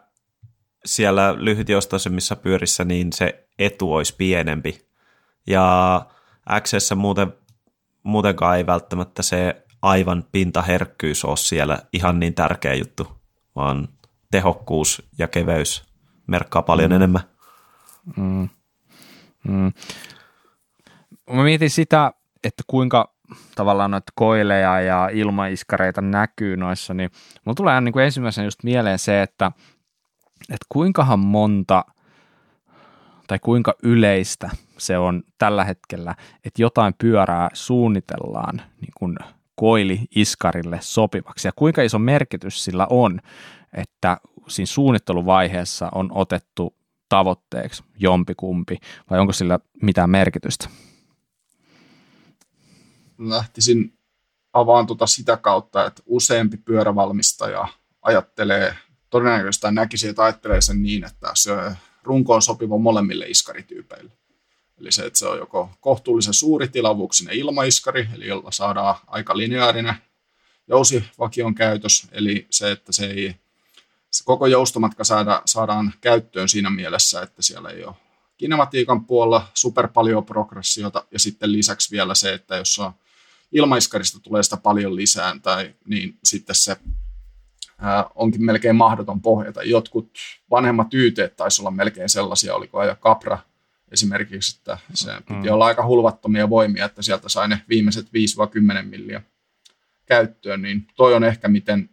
[0.86, 4.88] siellä lyhytjostaisemmissa pyörissä niin se etu olisi pienempi.
[5.48, 6.06] Ja
[6.62, 7.34] XCssä muuten,
[8.04, 13.08] muutenkaan ei välttämättä se aivan pintaherkkyys ole siellä ihan niin tärkeä juttu,
[13.56, 13.88] vaan
[14.32, 15.84] tehokkuus ja keveys
[16.28, 16.96] merkkaa paljon mm.
[16.96, 17.22] enemmän.
[18.18, 18.50] Mm.
[19.48, 19.74] Mm.
[21.30, 22.12] Mä mietin sitä,
[22.44, 23.14] että kuinka
[23.56, 27.12] tavallaan noita koileja ja ilmaiskareita näkyy noissa, niin
[27.46, 29.52] mulla tulee niin kuin ensimmäisenä just mieleen se, että,
[30.40, 31.86] että kuinkahan monta
[33.28, 36.16] tai kuinka yleistä se on tällä hetkellä,
[36.46, 39.18] että jotain pyörää suunnitellaan niin kuin
[39.58, 43.20] koili-iskarille sopivaksi ja kuinka iso merkitys sillä on,
[43.74, 46.76] että siinä suunnitteluvaiheessa on otettu
[47.10, 48.78] tavoitteeksi jompikumpi,
[49.10, 50.70] vai onko sillä mitään merkitystä?
[53.18, 53.94] Lähtisin
[54.54, 57.68] avaan tuota sitä kautta, että useampi pyörävalmistaja
[58.02, 58.76] ajattelee
[59.10, 61.52] todennäköisesti näkisin, että ajattelee sen niin, että se
[62.04, 64.12] runko on sopiva molemmille iskarityypeille.
[64.80, 69.96] Eli se, että se on joko kohtuullisen suuri tilavuuksinen ilmaiskari, eli jolla saadaan aika lineaarinen
[70.68, 73.36] jousivakion käytös, eli se, että se ei
[74.12, 77.96] se koko joustomatka saada, saadaan käyttöön siinä mielessä, että siellä ei ole
[78.38, 82.92] kinematiikan puolella super paljon progressiota ja sitten lisäksi vielä se, että jos on
[83.52, 86.78] ilmaiskarista tulee sitä paljon lisää, tai, niin sitten se
[87.78, 89.64] ää, onkin melkein mahdoton pohjata.
[89.64, 90.12] Jotkut
[90.52, 93.40] vanhemmat YT taisi olla melkein sellaisia, oliko aja Capra
[93.92, 95.54] esimerkiksi, että se piti mm.
[95.54, 98.10] olla aika hulvattomia voimia, että sieltä sai ne viimeiset 5-10
[98.84, 99.22] milliä
[100.06, 101.90] käyttöön, niin toi on ehkä miten,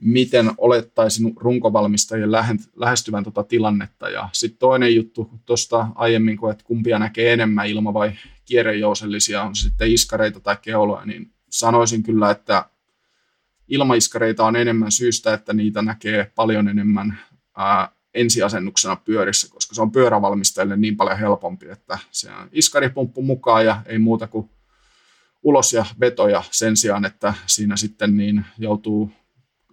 [0.00, 2.32] miten olettaisin runkovalmistajien
[2.76, 4.08] lähestyvän tuota tilannetta.
[4.08, 8.12] Ja sitten toinen juttu tuosta aiemmin, kun että kumpia näkee enemmän ilma- vai
[8.44, 12.64] kierrejousellisia, on sitten iskareita tai keuloja, niin sanoisin kyllä, että
[13.68, 17.18] ilmaiskareita on enemmän syystä, että niitä näkee paljon enemmän
[17.56, 23.64] ää, ensiasennuksena pyörissä, koska se on pyörävalmistajille niin paljon helpompi, että se on iskaripumppu mukaan
[23.64, 24.50] ja ei muuta kuin
[25.42, 29.10] ulos ja vetoja sen sijaan, että siinä sitten niin joutuu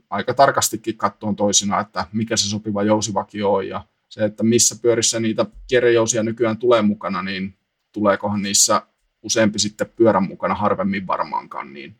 [0.09, 5.19] aika tarkastikin kattoon toisinaan, että mikä se sopiva jousivakio on ja se, että missä pyörissä
[5.19, 7.57] niitä kierrejousia nykyään tulee mukana, niin
[7.91, 8.81] tuleekohan niissä
[9.23, 11.95] useampi sitten pyörän mukana harvemmin varmaankaan, niin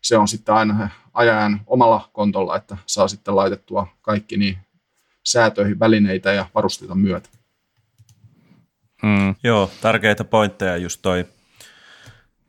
[0.00, 4.58] se on sitten aina ajan omalla kontolla, että saa sitten laitettua kaikki niin
[5.24, 7.28] säätöihin välineitä ja varusteita myötä.
[9.02, 9.34] Mm.
[9.44, 11.24] Joo, tärkeitä pointteja just toi,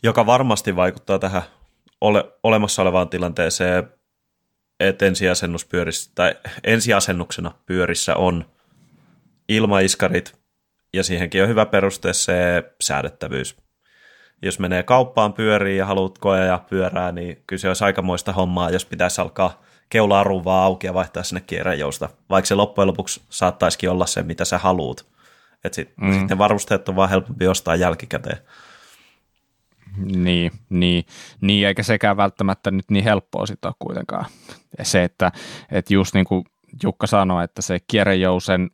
[0.03, 1.41] joka varmasti vaikuttaa tähän
[2.01, 3.83] ole, olemassa olevaan tilanteeseen,
[4.79, 8.45] että ensiasennuspyörissä, tai ensiasennuksena pyörissä on
[9.49, 10.41] ilmaiskarit,
[10.93, 13.55] ja siihenkin on hyvä peruste se säädettävyys.
[14.41, 18.69] Jos menee kauppaan pyöriin ja haluat koja ja pyörää, niin kyllä se olisi aikamoista hommaa,
[18.69, 19.61] jos pitäisi alkaa
[19.91, 24.45] keula vaan auki ja vaihtaa sinne kierrejousta, vaikka se loppujen lopuksi saattaisikin olla se, mitä
[24.45, 25.05] sä haluut.
[25.63, 26.13] Että sit, mm.
[26.13, 28.37] sitten varusteet on vaan helpompi ostaa jälkikäteen.
[29.97, 31.05] Niin, niin,
[31.41, 34.25] niin, eikä sekään välttämättä nyt niin helppoa sitten ole kuitenkaan.
[34.83, 35.31] Se, että,
[35.71, 36.45] että just niin kuin
[36.83, 38.69] Jukka sanoi, että se kierrejousen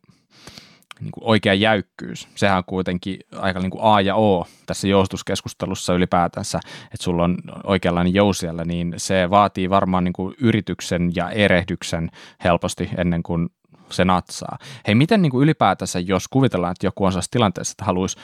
[1.00, 5.94] niin kuin oikea jäykkyys, sehän on kuitenkin aika niin kuin A ja O tässä joustuskeskustelussa
[5.94, 12.10] ylipäätänsä, että sulla on oikeanlainen jousialla, niin se vaatii varmaan niin kuin yrityksen ja erehdyksen
[12.44, 13.48] helposti ennen kuin
[13.90, 14.58] se natsaa.
[14.86, 18.16] Hei, miten niin kuin ylipäätänsä, jos kuvitellaan, että joku on sellaisessa tilanteessa, että haluaisi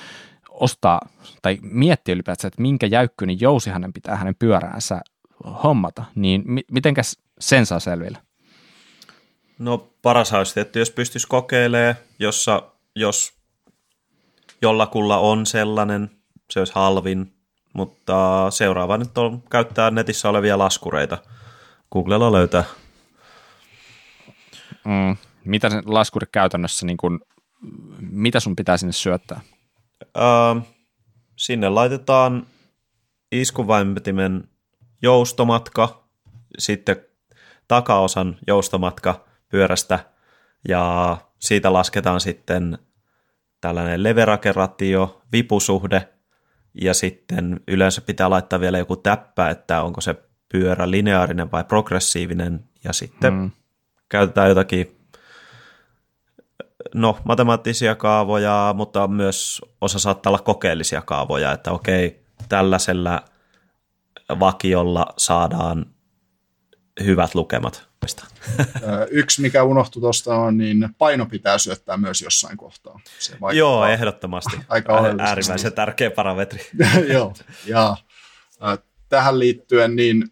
[0.49, 1.01] ostaa
[1.43, 5.01] tai miettiä ylipäätään, että minkä jäykkyinen jousi hänen pitää hänen pyöräänsä
[5.65, 8.19] hommata, niin mi- mitenkäs sen saa selville?
[9.65, 12.63] No paras olisi, että jos pystyisi kokeilemaan, jossa,
[12.97, 13.33] jos
[14.63, 16.11] jollakulla on sellainen,
[16.51, 17.35] se olisi halvin,
[17.73, 21.19] mutta seuraava nyt on käyttää netissä olevia laskureita.
[21.93, 22.65] Googlella löytää.
[24.85, 25.17] Mm.
[25.45, 27.21] Mitä se laskuri käytännössä, niin kun,
[28.01, 29.41] mitä sun pitää sinne syöttää?
[30.17, 30.23] Öö,
[31.37, 32.47] sinne laitetaan
[33.33, 34.49] iskuvaimetimen
[35.03, 36.05] joustomatka,
[36.59, 36.97] sitten
[37.69, 39.24] takaosan joustomatka
[39.55, 39.99] pyörästä
[40.69, 42.79] ja siitä lasketaan sitten
[43.61, 46.09] tällainen leverakeratio, vipusuhde
[46.83, 50.15] ja sitten yleensä pitää laittaa vielä joku täppä, että onko se
[50.53, 53.51] pyörä lineaarinen vai progressiivinen ja sitten mm.
[54.09, 54.97] käytetään jotakin
[56.95, 63.23] no, matemaattisia kaavoja, mutta myös osa saattaa olla kokeellisia kaavoja, että okei, tällaisella
[64.41, 65.87] vakiolla saadaan
[67.05, 67.89] hyvät lukemat.
[69.11, 73.01] Yksi, mikä unohtui tuosta on, niin paino pitää syöttää myös jossain kohtaa.
[73.19, 74.57] Se Joo, ehdottomasti.
[74.69, 76.67] Aika Äärimmäisen tärkeä parametri.
[77.13, 77.35] Joo,
[77.67, 77.97] ja
[79.09, 80.31] tähän liittyen niin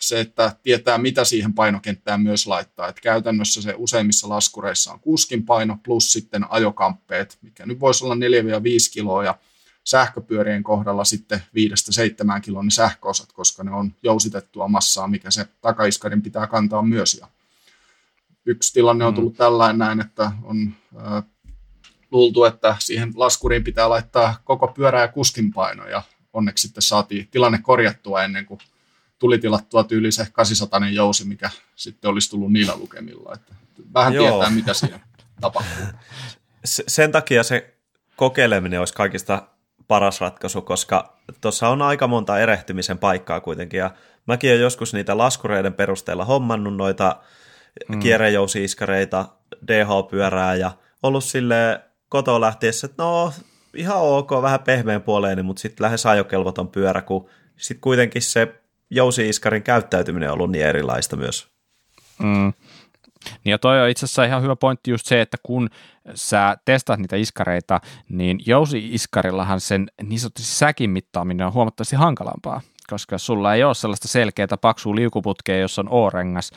[0.00, 2.88] se, että tietää mitä siihen painokenttään myös laittaa.
[2.88, 8.14] Et käytännössä se useimmissa laskureissa on kuskin paino plus sitten ajokamppeet, mikä nyt voisi olla
[8.14, 8.18] 4-5
[8.92, 9.38] kiloa ja
[9.84, 11.42] sähköpyörien kohdalla sitten
[12.36, 17.14] 5-7 kilon sähköosat, koska ne on jousitettua massaa, mikä se takaiskarin pitää kantaa myös.
[17.20, 17.26] Ja
[18.46, 19.16] yksi tilanne on mm.
[19.16, 21.24] tullut tällainen näin, että on äh,
[22.10, 27.28] luultu, että siihen laskuriin pitää laittaa koko pyörä ja kuskin paino, ja onneksi sitten saatiin
[27.30, 28.60] tilanne korjattua ennen kuin
[29.18, 33.34] tuli tilattua tyyli se 800 jousi, mikä sitten olisi tullut niillä lukemilla.
[33.34, 33.54] Että
[33.94, 34.30] vähän Joo.
[34.30, 35.00] tietää, mitä siinä
[35.40, 35.84] tapahtuu.
[36.64, 37.74] Sen takia se
[38.16, 39.48] kokeileminen olisi kaikista
[39.88, 43.90] paras ratkaisu, koska tuossa on aika monta erehtymisen paikkaa kuitenkin, ja
[44.26, 47.16] mäkin olen joskus niitä laskureiden perusteella hommannut noita
[47.88, 48.00] mm.
[48.00, 49.24] kierrejousiiskareita,
[49.66, 50.70] DH-pyörää, ja
[51.02, 53.32] ollut sille kotoa lähtiessä, että no
[53.74, 58.54] ihan ok, vähän pehmeän puoleeni, mutta sitten lähes ajokelvoton pyörä, kun sitten kuitenkin se
[58.90, 61.48] jousiiskarin käyttäytyminen on ollut niin erilaista myös.
[62.18, 62.52] Mm.
[63.44, 65.70] Niin ja toi on itse asiassa ihan hyvä pointti just se, että kun
[66.14, 73.18] sä testaat niitä iskareita, niin jousi-iskarillahan sen niin sanotusti säkin mittaaminen on huomattavasti hankalampaa koska
[73.18, 76.50] sulla ei ole sellaista selkeää paksua liukuputkea, jossa on O-rengas.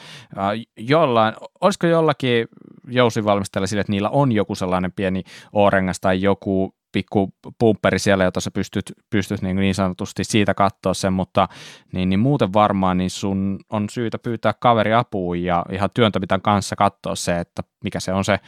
[0.78, 2.48] Jollain, olisiko jollakin
[2.88, 5.24] jousivalmistajalla sille, että niillä on joku sellainen pieni
[5.54, 10.93] O-rengas tai joku pikku pumperi siellä, jota sä pystyt, pystyt niin, niin sanotusti siitä katsoa
[10.93, 11.48] sen, mutta
[11.91, 16.76] niin, niin muuten varmaan niin sun on syytä pyytää kaveri apuun ja ihan työntömitan kanssa
[16.76, 18.39] katsoa se, että mikä se on se,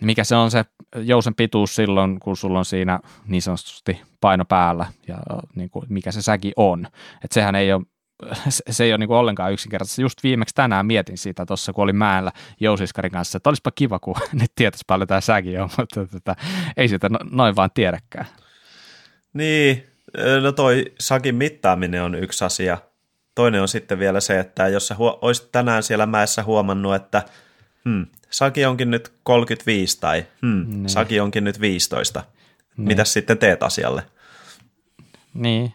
[0.00, 0.64] mikä se on se
[0.96, 5.18] jousen pituus silloin, kun sulla on siinä niin sanotusti paino päällä ja
[5.54, 6.86] niin kuin, mikä se säki on.
[7.24, 7.82] että sehän ei ole
[8.70, 10.02] se ei ole niin kuin ollenkaan yksinkertaisesti.
[10.02, 14.14] Just viimeksi tänään mietin siitä tuossa, kun olin mäellä Jousiskarin kanssa, että olisipa kiva, kun
[14.40, 16.36] nyt tietäisi paljon tämä säki on, mutta että, tota,
[16.76, 18.26] ei sitä no, noin vaan tiedäkään.
[19.32, 19.86] Niin,
[20.42, 22.78] no toi sakin mittaaminen on yksi asia.
[23.34, 27.22] Toinen on sitten vielä se, että jos sä huo, olisit tänään siellä mäessä huomannut, että
[27.84, 30.88] hmm, saki onkin nyt 35 tai hmm, niin.
[30.88, 32.24] saki onkin nyt 15,
[32.76, 32.88] niin.
[32.88, 34.02] mitä sitten teet asialle?
[35.34, 35.72] Niin,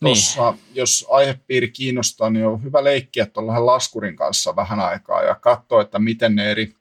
[0.00, 0.60] Tuossa, niin.
[0.74, 5.98] jos aihepiiri kiinnostaa, niin on hyvä leikkiä tuollaisen laskurin kanssa vähän aikaa ja katsoa, että
[5.98, 6.72] miten ne eri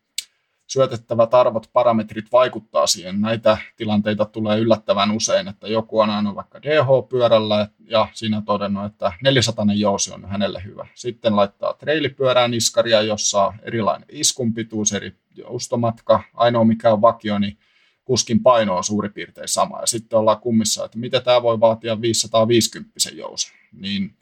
[0.67, 3.21] syötettävät arvot, parametrit vaikuttaa siihen.
[3.21, 9.13] Näitä tilanteita tulee yllättävän usein, että joku on aina vaikka DH-pyörällä ja siinä todennut, että
[9.23, 10.87] 400 jousi on hänelle hyvä.
[10.95, 16.23] Sitten laittaa treilipyörään iskaria, jossa on erilainen iskunpituus, eri joustomatka.
[16.33, 17.57] Ainoa mikä on vakio, niin
[18.05, 19.79] kuskin paino on suurin piirtein sama.
[19.79, 23.51] Ja sitten ollaan kummissa, että mitä tämä voi vaatia 550 jousen.
[23.71, 24.15] Niin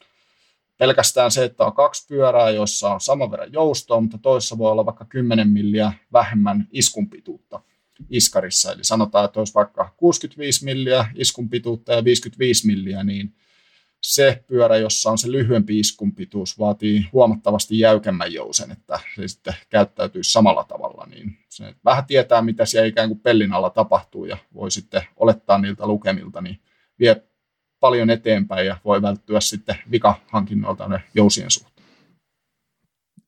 [0.77, 4.85] pelkästään se, että on kaksi pyörää, joissa on saman verran joustoa, mutta toissa voi olla
[4.85, 7.61] vaikka 10 milliä vähemmän iskunpituutta
[8.09, 8.71] iskarissa.
[8.71, 13.35] Eli sanotaan, että olisi vaikka 65 milliä iskunpituutta ja 55 milliä, niin
[14.01, 20.31] se pyörä, jossa on se lyhyempi iskunpituus, vaatii huomattavasti jäykemmän jousen, että se sitten käyttäytyisi
[20.31, 21.05] samalla tavalla.
[21.09, 25.57] Niin se vähän tietää, mitä siellä ikään kuin pellin alla tapahtuu ja voi sitten olettaa
[25.57, 26.59] niiltä lukemilta, niin
[26.99, 27.23] vie
[27.79, 31.75] paljon eteenpäin ja voi välttyä sitten vikahankinnoilta ne jousien suhteen.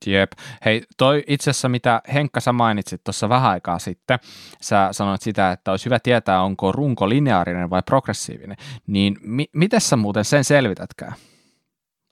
[0.06, 0.32] Jep.
[0.64, 4.18] Hei, toi itse asiassa mitä Henkka sä mainitsit tuossa vähän aikaa sitten,
[4.60, 9.80] sä sanoit sitä, että olisi hyvä tietää, onko runko lineaarinen vai progressiivinen, niin mi- miten
[9.80, 11.12] sä muuten sen selvitätkään?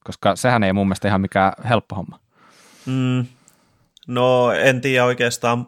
[0.04, 2.20] Koska sehän ei mun mielestä ihan mikään helppo homma.
[2.86, 3.26] Mm,
[4.06, 5.66] no en tiedä oikeastaan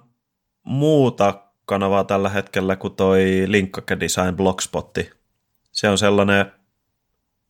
[0.65, 5.11] muuta kanavaa tällä hetkellä kuin toi Linkkake Design Blogspotti.
[5.73, 6.53] Se on sellainen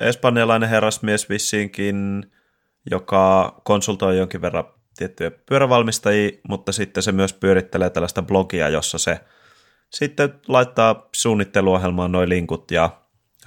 [0.01, 2.31] espanjalainen herrasmies vissiinkin,
[2.91, 4.65] joka konsultoi jonkin verran
[4.97, 9.21] tiettyjä pyörävalmistajia, mutta sitten se myös pyörittelee tällaista blogia, jossa se
[9.91, 12.91] sitten laittaa suunnitteluohjelmaan noin linkut ja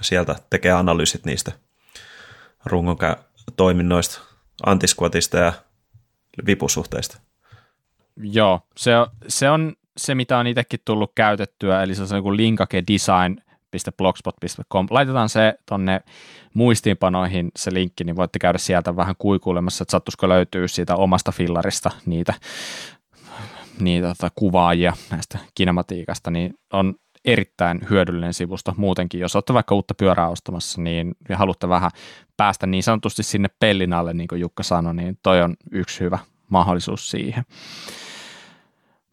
[0.00, 1.52] sieltä tekee analyysit niistä
[2.64, 2.98] rungon
[3.56, 4.20] toiminnoista,
[4.66, 5.52] antisquatista ja
[6.46, 7.20] vipusuhteista.
[8.16, 12.36] Joo, se on, se on se, mitä on itsekin tullut käytettyä, eli se on niin
[12.36, 13.51] linkake design
[13.96, 14.86] blogspot.com.
[14.90, 16.00] Laitetaan se tonne
[16.54, 21.90] muistiinpanoihin se linkki, niin voitte käydä sieltä vähän kuikuilemassa, että sattuisiko löytyy siitä omasta fillarista
[22.06, 22.34] niitä,
[23.80, 26.94] niitä tota, kuvaajia näistä kinematiikasta, niin on
[27.24, 31.90] erittäin hyödyllinen sivusto muutenkin, jos olette vaikka uutta pyörää ostamassa, niin ja haluatte vähän
[32.36, 36.18] päästä niin sanotusti sinne pellin alle, niin kuin Jukka sanoi, niin toi on yksi hyvä
[36.48, 37.44] mahdollisuus siihen.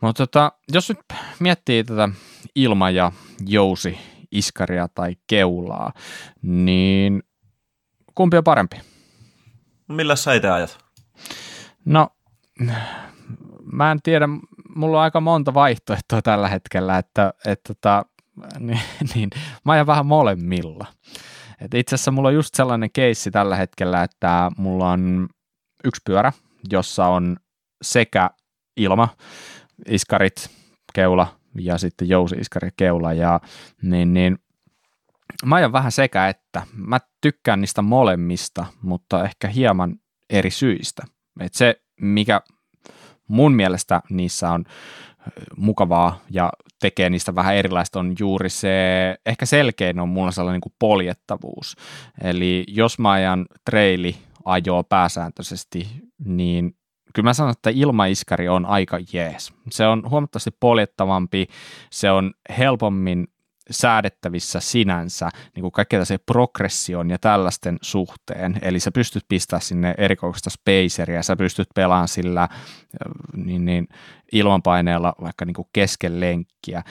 [0.02, 1.00] Mutta tota, jos nyt
[1.40, 2.10] miettii tätä
[2.56, 3.12] ilma- ja
[3.46, 3.98] jousi
[4.32, 5.94] iskaria tai keulaa,
[6.42, 7.24] niin
[8.16, 8.82] kumpi on parempi?
[9.88, 10.78] Millä sä itse ajat?
[11.86, 12.10] No,
[13.74, 14.28] mä en tiedä,
[14.76, 18.06] mulla on aika monta vaihtoehtoa tällä hetkellä, että, että tota,
[18.60, 18.82] niin,
[19.16, 19.30] niin,
[19.66, 20.86] mä ajan vähän molemmilla.
[21.62, 25.30] Et itse asiassa mulla on just sellainen keissi tällä hetkellä, että mulla on
[25.84, 26.34] yksi pyörä,
[26.72, 27.38] jossa on
[27.82, 28.30] sekä
[28.78, 29.10] ilma,
[29.88, 30.50] iskarit,
[30.94, 33.40] keula ja sitten jousi-iskari keula ja
[33.82, 34.40] niin, niin
[35.46, 36.62] mä ajan vähän sekä että.
[36.74, 39.96] Mä tykkään niistä molemmista, mutta ehkä hieman
[40.30, 41.04] eri syistä.
[41.40, 42.42] Et se, mikä
[43.28, 44.64] mun mielestä niissä on
[45.58, 48.70] mukavaa ja tekee niistä vähän erilaista on juuri se,
[49.26, 51.76] ehkä selkein on mulla sellainen niin kuin poljettavuus.
[52.24, 55.88] Eli jos mä ajan treili ajoa pääsääntöisesti,
[56.26, 56.76] niin
[57.14, 59.54] kyllä mä sanon, että ilmaiskari on aika jees.
[59.72, 61.48] Se on huomattavasti poljettavampi,
[61.92, 63.28] se on helpommin
[63.72, 68.60] säädettävissä sinänsä niin kuin kaikkea se progression ja tällaisten suhteen.
[68.62, 72.50] Eli sä pystyt pistämään sinne erikoista spaceria, sä pystyt pelaamaan sillä
[73.36, 73.88] niin, niin,
[74.32, 76.84] ilmanpaineella vaikka niin kesken lenkkiä.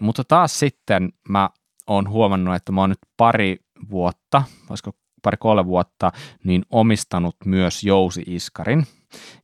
[0.00, 1.50] Mutta taas sitten mä
[1.86, 3.56] oon huomannut, että mä oon nyt pari
[3.90, 4.92] vuotta, voisiko
[5.22, 6.12] pari-kolme vuotta,
[6.44, 8.86] niin omistanut myös jousi-iskarin.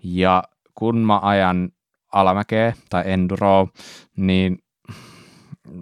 [0.03, 0.43] Ja
[0.75, 1.69] kun mä ajan
[2.13, 3.69] alamäkeä tai enduro,
[4.17, 4.59] niin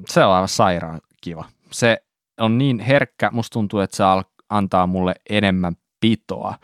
[0.08, 1.44] se on aivan sairaan kiva.
[1.70, 1.98] Se
[2.40, 4.02] on niin herkkä, musta tuntuu, että se
[4.48, 6.54] antaa mulle enemmän pitoa.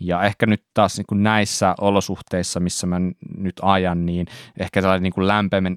[0.00, 3.00] Ja ehkä nyt taas niin kuin näissä olosuhteissa, missä mä
[3.36, 4.26] nyt ajan, niin
[4.60, 5.28] ehkä tällainen niin kuin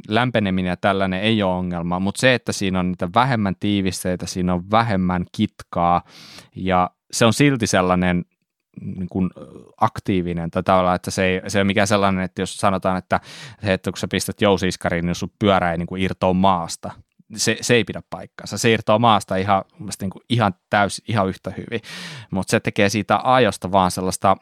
[0.07, 4.53] lämpeneminen ja tällainen ei ole ongelma, mutta se, että siinä on niitä vähemmän tiivisteitä, siinä
[4.53, 6.01] on vähemmän kitkaa
[6.55, 8.25] ja se on silti sellainen
[8.81, 9.29] niin kuin
[9.77, 10.51] aktiivinen.
[10.51, 13.19] Tai tavallaan, että se ei, se ei ole mikään sellainen, että jos sanotaan, että,
[13.63, 16.91] että kun sä pistät jousiiskariin, niin sun pyörä ei niin kuin irtoa maasta,
[17.35, 18.57] se, se ei pidä paikkaansa.
[18.57, 19.63] Se irtoaa maasta ihan,
[20.01, 21.81] niin kuin ihan täysin, ihan yhtä hyvin,
[22.31, 24.37] mutta se tekee siitä ajosta vaan sellaista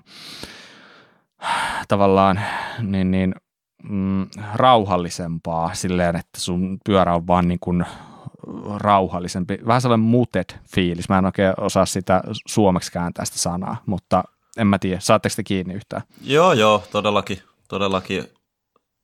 [1.87, 2.39] tavallaan
[2.79, 3.35] niin, niin,
[3.83, 7.85] mm, rauhallisempaa silleen, että sun pyörä on vaan niin kuin
[8.77, 9.59] rauhallisempi.
[9.67, 11.09] Vähän sellainen muted fiilis.
[11.09, 14.23] Mä en oikein osaa sitä suomeksi kääntää sitä sanaa, mutta
[14.57, 14.99] en mä tiedä.
[14.99, 16.01] Saatteko te kiinni yhtään?
[16.21, 17.41] Joo, joo, todellakin.
[17.67, 18.23] todellakin.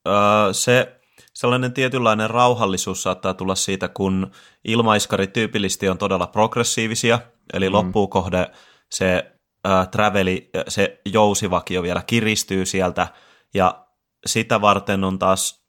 [0.08, 1.02] Öö, se
[1.34, 4.32] sellainen tietynlainen rauhallisuus saattaa tulla siitä, kun
[4.66, 7.20] ilmaiskarit tyypillisesti on todella progressiivisia,
[7.54, 7.74] eli mm.
[7.74, 8.52] loppuun kohde
[8.92, 9.32] se
[9.68, 13.08] äh, traveli, se jousivakio vielä kiristyy sieltä,
[13.54, 13.88] ja
[14.26, 15.62] sitä varten on taas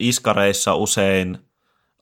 [0.00, 1.38] iskareissa usein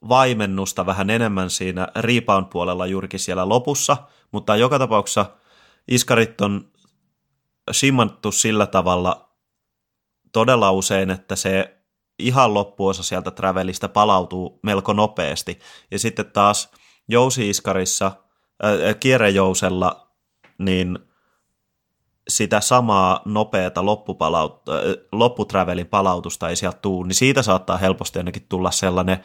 [0.09, 3.96] vaimennusta vähän enemmän siinä rebound puolella juurikin siellä lopussa,
[4.32, 5.26] mutta joka tapauksessa
[5.88, 6.70] iskarit on
[7.70, 9.28] simmattu sillä tavalla
[10.32, 11.78] todella usein, että se
[12.18, 15.59] ihan loppuosa sieltä travelista palautuu melko nopeasti.
[15.90, 16.70] Ja sitten taas
[17.09, 18.07] jousiiskarissa,
[18.64, 20.09] äh, kierrejousella,
[20.59, 20.98] niin
[22.28, 28.46] sitä samaa nopeata loppupalaut- äh, lopputravelin palautusta ei sieltä tule, niin siitä saattaa helposti ainakin
[28.48, 29.24] tulla sellainen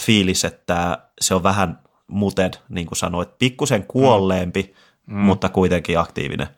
[0.00, 4.74] fiilis, että se on vähän muted, niin kuin sanoit, pikkusen kuolleempi,
[5.06, 5.16] mm.
[5.16, 6.48] mutta kuitenkin aktiivinen.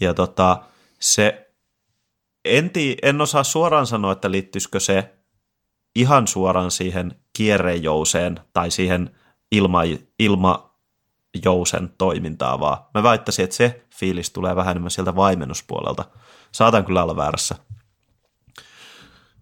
[0.00, 0.62] Ja tota,
[1.00, 1.52] se
[2.44, 5.14] en, tii, en osaa suoraan sanoa, että liittyisikö se
[5.94, 9.16] ihan suoraan siihen kierrejouseen tai siihen
[9.52, 9.80] ilma,
[10.18, 16.04] ilmajousen toimintaan, vaan mä väittäisin, että se fiilis tulee vähän enemmän sieltä vaimennuspuolelta.
[16.52, 17.54] Saatan kyllä olla väärässä.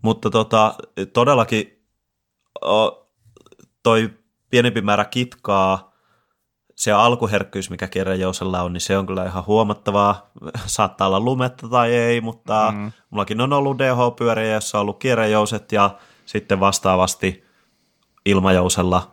[0.03, 0.75] Mutta tota,
[1.13, 1.80] todellakin
[3.83, 4.11] toi
[4.51, 5.91] pienempi määrä kitkaa
[6.81, 10.31] se alkuherkkyys, mikä kirjajousella on, niin se on kyllä ihan huomattavaa.
[10.67, 12.93] Saattaa olla lumetta tai ei, mutta mm.
[13.11, 17.45] mullakin on ollut DH-pyöriä, jossa on ollut kierrejouset ja sitten vastaavasti
[18.27, 19.11] ilmajousella,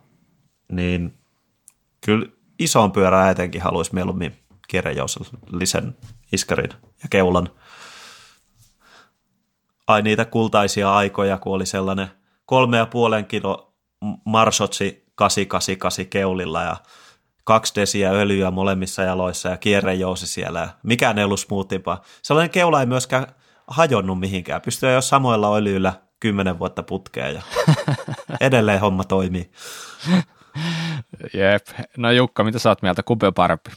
[0.71, 1.17] niin
[2.05, 2.25] kyllä
[2.59, 4.35] isoon pyörään etenkin haluaisi mieluummin
[4.67, 5.97] kierrejousellisen
[6.33, 6.69] iskarin
[7.03, 7.49] ja keulan.
[9.87, 12.07] Ai niitä kultaisia aikoja, kun oli sellainen
[12.47, 13.73] kolme ja puolen kilo
[14.25, 16.77] marsotsi 888 keulilla ja
[17.43, 20.69] kaksi desiä öljyä molemmissa jaloissa ja kierrejousi siellä.
[20.83, 22.01] Mikään ei ollut smoothimpaa.
[22.21, 23.27] Sellainen keula ei myöskään
[23.67, 24.61] hajonnut mihinkään.
[24.61, 27.41] Pystyy jo samoilla öljyillä kymmenen vuotta putkeen ja
[28.41, 29.51] edelleen homma toimii.
[31.33, 31.67] Jep.
[31.97, 33.03] No Jukka, mitä sä oot mieltä?
[33.03, 33.71] Kumpi on parempi?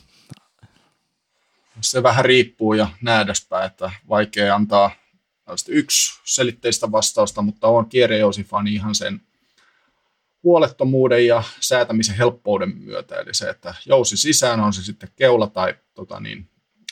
[1.81, 4.91] Se vähän riippuu ja nähdäspä, että vaikea antaa
[5.69, 9.21] yksi selitteistä vastausta, mutta on kierrejousifani ihan sen
[10.43, 13.15] huolettomuuden ja säätämisen helppouden myötä.
[13.15, 16.49] Eli se, että jousi sisään on se sitten keula tai tota niin,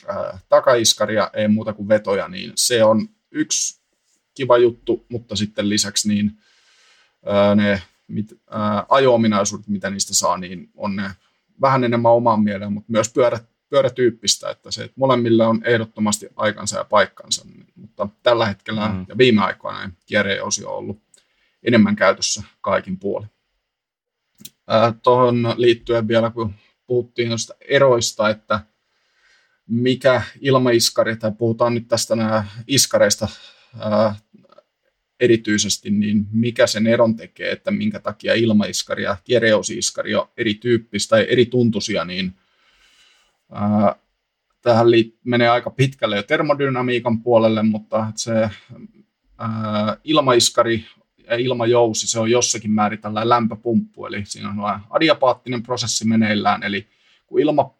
[0.07, 3.79] ää, takaiskaria, ei muuta kuin vetoja, niin se on yksi
[4.33, 6.31] kiva juttu, mutta sitten lisäksi niin
[7.25, 11.11] ää, ne mit, ää, ajo-ominaisuudet, mitä niistä saa, niin on ne
[11.61, 13.39] vähän enemmän omaan mieleen, mutta myös pyörä,
[13.69, 17.45] pyörätyyppistä, että se, että molemmilla on ehdottomasti aikansa ja paikkansa,
[17.75, 19.05] mutta tällä hetkellä mm.
[19.09, 21.01] ja viime aikoina kierrejousi on ollut
[21.63, 23.29] enemmän käytössä kaikin puolin.
[25.03, 26.53] Tuohon liittyen vielä, kun
[26.87, 28.59] puhuttiin noista eroista, että
[29.67, 33.27] mikä ilmaiskari, tai puhutaan nyt tästä nämä iskareista
[33.79, 34.15] ää,
[35.19, 41.25] erityisesti, niin mikä sen eron tekee, että minkä takia ilmaiskari ja kiereusiskari on erityyppistä tai
[41.29, 42.33] eri tuntuisia, niin
[44.61, 44.87] tähän
[45.23, 48.49] menee aika pitkälle jo termodynamiikan puolelle, mutta se
[50.03, 50.85] ilmaiskari
[51.37, 56.87] ilmajousi, se on jossakin määrin tällainen lämpöpumppu, eli siinä on adiapaattinen prosessi meneillään, eli
[57.27, 57.75] kun ilma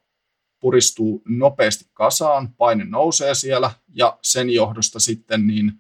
[0.60, 5.72] puristuu nopeasti kasaan, paine nousee siellä, ja sen johdosta sitten niin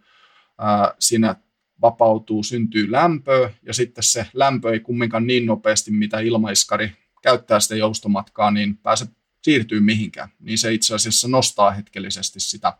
[0.57, 1.35] ää, siinä
[1.81, 7.75] vapautuu, syntyy lämpöä, ja sitten se lämpö ei kumminkaan niin nopeasti, mitä ilmaiskari käyttää sitä
[7.75, 9.05] joustomatkaa, niin pääse
[9.41, 10.29] siirtyy mihinkään.
[10.39, 12.77] Niin se itse asiassa nostaa hetkellisesti sitä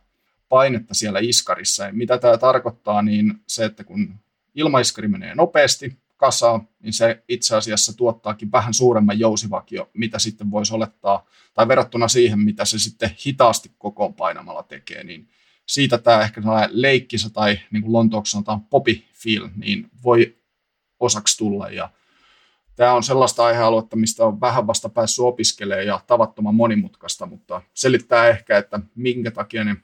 [0.50, 1.86] painetta siellä iskarissa.
[1.86, 4.16] Ja mitä tämä tarkoittaa, niin se, että kun
[4.56, 10.74] ilmaiskari menee nopeasti kasaan, niin se itse asiassa tuottaakin vähän suuremman jousivakio, mitä sitten voisi
[10.74, 15.30] olettaa, tai verrattuna siihen, mitä se sitten hitaasti kokoonpainamalla tekee, niin
[15.66, 20.38] siitä tämä ehkä sellainen leikkisä tai niin kuin Lontooksi sanotaan popi feel, niin voi
[21.00, 21.70] osaksi tulla.
[21.70, 21.90] Ja
[22.80, 28.28] tämä on sellaista aihealuetta, mistä on vähän vasta päässyt opiskelemaan ja tavattoman monimutkaista, mutta selittää
[28.28, 29.76] ehkä, että minkä takia ne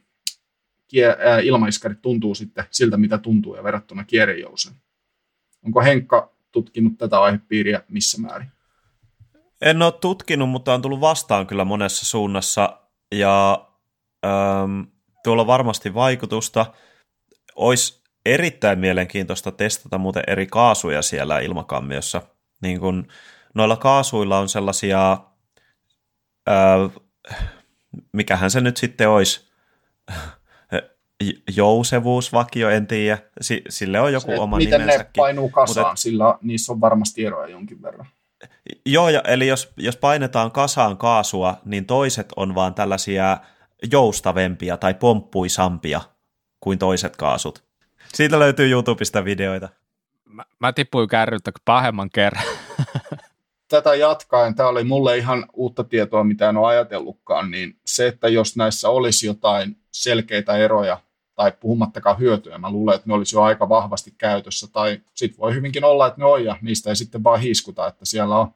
[1.43, 4.75] ilmaiskarit tuntuu sitten siltä, mitä tuntuu ja verrattuna kierrejouseen.
[5.65, 8.47] Onko Henkka tutkinut tätä aihepiiriä missä määrin?
[9.61, 12.81] En ole tutkinut, mutta on tullut vastaan kyllä monessa suunnassa
[13.15, 13.67] ja
[14.25, 14.81] ähm,
[15.23, 16.65] tuolla varmasti vaikutusta.
[17.55, 22.34] Olisi erittäin mielenkiintoista testata muuten eri kaasuja siellä ilmakammiossa.
[22.61, 23.07] Niin kun
[23.53, 25.11] noilla kaasuilla on sellaisia,
[26.49, 26.91] äh,
[28.11, 29.49] mikähän se nyt sitten olisi,
[31.55, 33.17] jousevuusvakio, en tiedä.
[33.69, 35.07] Sille on joku se, oma miten nimensäkin.
[35.07, 38.07] ne painuu kasaan, Mutta, sillä niissä on varmasti eroja jonkin verran.
[38.85, 43.37] Joo, ja, eli jos, jos painetaan kasaan kaasua, niin toiset on vaan tällaisia
[43.91, 46.01] joustavempia tai pomppuisampia
[46.59, 47.63] kuin toiset kaasut.
[48.13, 49.69] Siitä löytyy YouTubesta videoita.
[50.35, 52.43] Mä, mä tipuin kärryttä pahemman kerran.
[53.67, 58.27] Tätä jatkaen, tämä oli mulle ihan uutta tietoa, mitä en ole ajatellutkaan, niin se, että
[58.27, 60.99] jos näissä olisi jotain selkeitä eroja
[61.35, 62.57] tai puhumattakaan hyötyä.
[62.57, 66.21] Mä luulen, että ne olisi jo aika vahvasti käytössä, tai sitten voi hyvinkin olla, että
[66.21, 68.51] ne on, ja niistä ei sitten vaan hiiskuta, että siellä on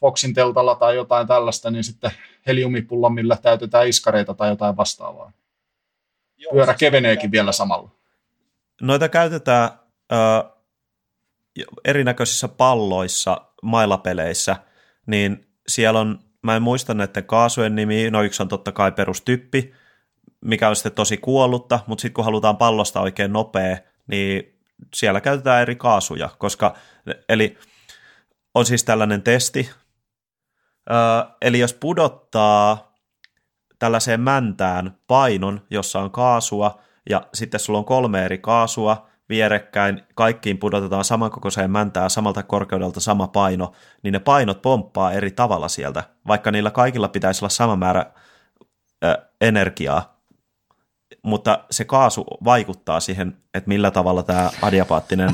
[0.00, 2.10] Foxin teltalla tai jotain tällaista, niin sitten
[2.46, 5.32] heliumipulla, millä täytetään iskareita tai jotain vastaavaa.
[6.52, 7.90] Pyörä keveneekin vielä samalla.
[8.82, 9.70] Noita käytetään
[10.12, 10.16] ö,
[11.84, 14.56] erinäköisissä palloissa, mailapeleissä,
[15.06, 19.74] niin siellä on, mä en muista näiden kaasujen nimi, no yksi on totta kai perustyppi,
[20.44, 24.58] mikä on sitten tosi kuollutta, mutta sitten kun halutaan pallosta oikein nopea, niin
[24.94, 26.76] siellä käytetään eri kaasuja, koska,
[27.28, 27.58] eli
[28.54, 29.70] on siis tällainen testi,
[30.90, 30.96] öö,
[31.40, 32.94] eli jos pudottaa
[33.78, 36.80] tällaiseen mäntään painon, jossa on kaasua,
[37.10, 43.28] ja sitten sulla on kolme eri kaasua vierekkäin, kaikkiin pudotetaan samankokoiseen mäntään samalta korkeudelta sama
[43.28, 43.72] paino,
[44.02, 48.06] niin ne painot pomppaa eri tavalla sieltä, vaikka niillä kaikilla pitäisi olla sama määrä
[49.04, 50.20] ö, energiaa,
[51.22, 55.30] mutta se kaasu vaikuttaa siihen, että millä tavalla tämä adiapaattinen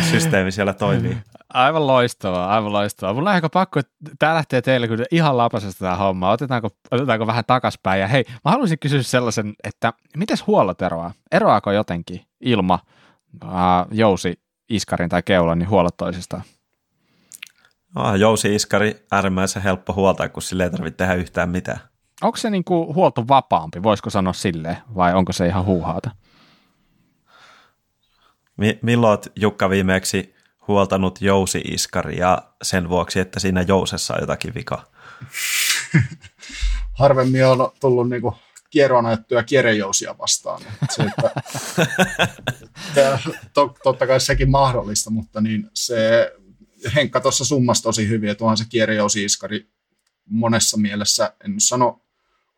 [0.10, 1.16] systeemi siellä toimii.
[1.54, 3.14] Aivan loistavaa, aivan loistavaa.
[3.14, 6.30] Mulla on pakko, että tämä lähtee teille kun ihan lapasesta tämä homma.
[6.30, 8.00] Otetaanko, otetaanko vähän takaspäin?
[8.00, 11.12] Ja hei, mä haluaisin kysyä sellaisen, että miten huollot eroaa?
[11.32, 12.78] Eroaako jotenkin ilma,
[13.44, 13.50] äh,
[13.90, 16.42] jousi, iskarin tai keulan, niin huollot toisistaan?
[17.96, 21.80] Oh, jousi, iskari, äärimmäisen helppo huoltaa, kun sille ei tarvitse tehdä yhtään mitään
[22.22, 26.10] onko se niin kuin huoltovapaampi, voisiko sanoa silleen, vai onko se ihan huuhaata?
[28.56, 30.34] Mi- milloin olet Jukka viimeksi
[30.68, 34.84] huoltanut jousi-iskaria sen vuoksi, että siinä jousessa on jotakin vikaa?
[36.98, 38.34] Harvemmin on tullut niin kuin
[38.70, 40.62] kierroon ajettuja kierrejousia vastaan.
[40.90, 41.30] Se, että,
[43.54, 46.32] to, totta kai sekin mahdollista, mutta niin se
[46.94, 49.66] Henkka tuossa summasi tosi hyvin, että onhan se kierrejousi-iskari
[50.30, 52.00] monessa mielessä, en sano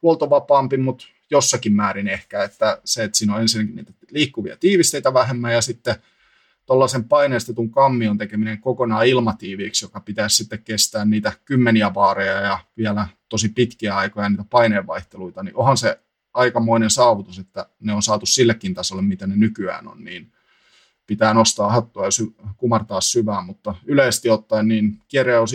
[0.03, 5.53] huoltovapaampi, mutta jossakin määrin ehkä, että se, että siinä on ensinnäkin niitä liikkuvia tiivisteitä vähemmän
[5.53, 5.97] ja sitten
[6.67, 13.09] tuollaisen paineistetun kammion tekeminen kokonaan ilmatiiviiksi, joka pitäisi sitten kestää niitä kymmeniä vaareja ja vielä
[13.29, 16.01] tosi pitkiä aikoja niitä paineenvaihteluita, niin onhan se
[16.35, 20.33] aikamoinen saavutus, että ne on saatu sillekin tasolle, mitä ne nykyään on, niin
[21.07, 25.01] pitää nostaa hattua ja sy- kumartaa syvään, mutta yleisesti ottaen niin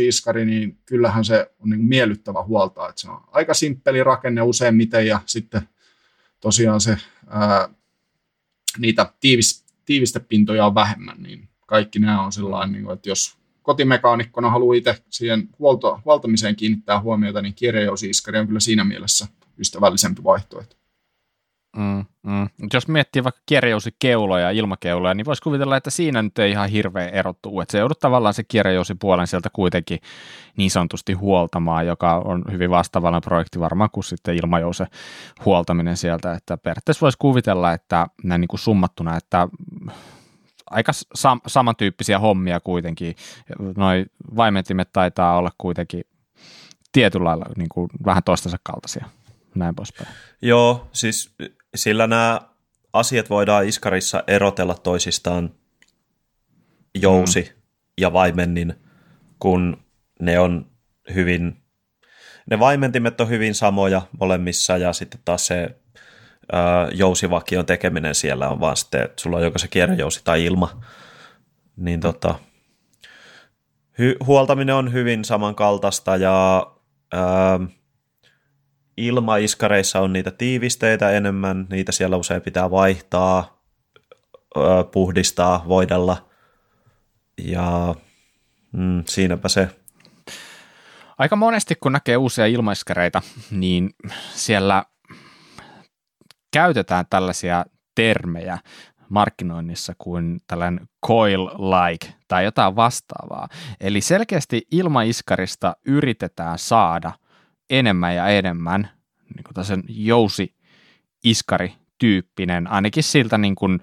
[0.08, 5.08] iskari, niin kyllähän se on niin miellyttävä huolta, että se on aika simppeli rakenne useimmiten
[5.08, 5.62] ja sitten
[6.40, 7.70] tosiaan se ää,
[8.78, 14.76] niitä tiivis, tiivistepintoja on vähemmän, niin kaikki nämä on sellainen, niin että jos kotimekaanikkona haluaa
[14.76, 17.56] itse siihen huolto, huoltamiseen kiinnittää huomiota, niin
[18.10, 19.28] iskari on kyllä siinä mielessä
[19.60, 20.76] ystävällisempi vaihtoehto.
[21.78, 22.50] Mm, mm.
[22.74, 27.10] Jos miettii vaikka kierrejousikeuloja ja ilmakeuloja, niin voisi kuvitella, että siinä nyt ei ihan hirveä
[27.10, 30.00] erottu, että se joudut tavallaan se kierrejousipuolen sieltä kuitenkin
[30.58, 34.88] niin sanotusti huoltamaan, joka on hyvin vastaavallinen projekti varmaan kuin sitten ilmajousen
[35.46, 39.48] huoltaminen sieltä, että periaatteessa voisi kuvitella, että näin niin kuin summattuna, että
[40.70, 43.16] aika sam- samantyyppisiä hommia kuitenkin,
[43.78, 44.06] noi
[44.36, 46.04] vaimentimet taitaa olla kuitenkin
[46.92, 49.06] tietyllä lailla niin kuin vähän toistensa kaltaisia
[49.56, 50.10] näin poispäin.
[50.42, 51.36] Joo, siis
[51.76, 52.42] sillä nämä
[52.94, 55.54] asiat voidaan iskarissa erotella toisistaan
[57.02, 57.62] jousi mm.
[57.98, 58.74] ja vaimennin,
[59.40, 59.78] kun
[60.20, 60.66] ne on
[61.14, 61.58] hyvin,
[62.50, 65.76] ne vaimentimet on hyvin samoja molemmissa ja sitten taas se
[66.52, 70.82] ää, jousivakion tekeminen siellä on vaan sitten, että sulla on joko se kierrejousi tai ilma,
[71.78, 72.36] niin tota,
[74.00, 76.68] hy, huoltaminen on hyvin samankaltaista ja
[77.14, 77.60] ää,
[79.08, 83.62] ilmaiskareissa on niitä tiivisteitä enemmän, niitä siellä usein pitää vaihtaa,
[84.92, 86.30] puhdistaa, voidella.
[87.38, 87.96] Ja
[88.72, 89.70] mm, siinäpä se.
[91.18, 93.22] Aika monesti, kun näkee uusia ilmaiskareita,
[93.52, 93.90] niin
[94.34, 94.84] siellä
[96.54, 97.66] käytetään tällaisia
[97.96, 98.58] termejä
[99.10, 103.48] markkinoinnissa kuin tällainen coil-like tai jotain vastaavaa.
[103.80, 107.12] Eli selkeästi ilmaiskarista yritetään saada
[107.70, 108.90] enemmän ja enemmän
[109.36, 110.56] niin kuin jousi
[111.24, 113.80] iskari tyyppinen, ainakin siltä niin kuin,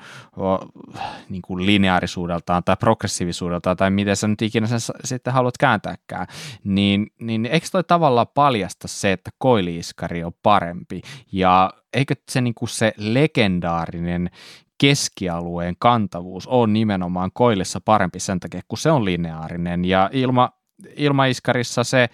[1.28, 6.26] niin kuin lineaarisuudeltaan tai progressiivisuudeltaan tai miten sä nyt ikinä sen sitten haluat kääntääkään,
[6.64, 11.02] niin, niin eikö toi tavallaan paljasta se, että koiliiskari on parempi?
[11.32, 14.30] Ja eikö se, niin kuin se legendaarinen
[14.78, 19.84] keskialueen kantavuus on nimenomaan koillissa parempi sen takia, kun se on lineaarinen?
[19.84, 20.50] Ja ilma,
[20.96, 22.08] ilmaiskarissa se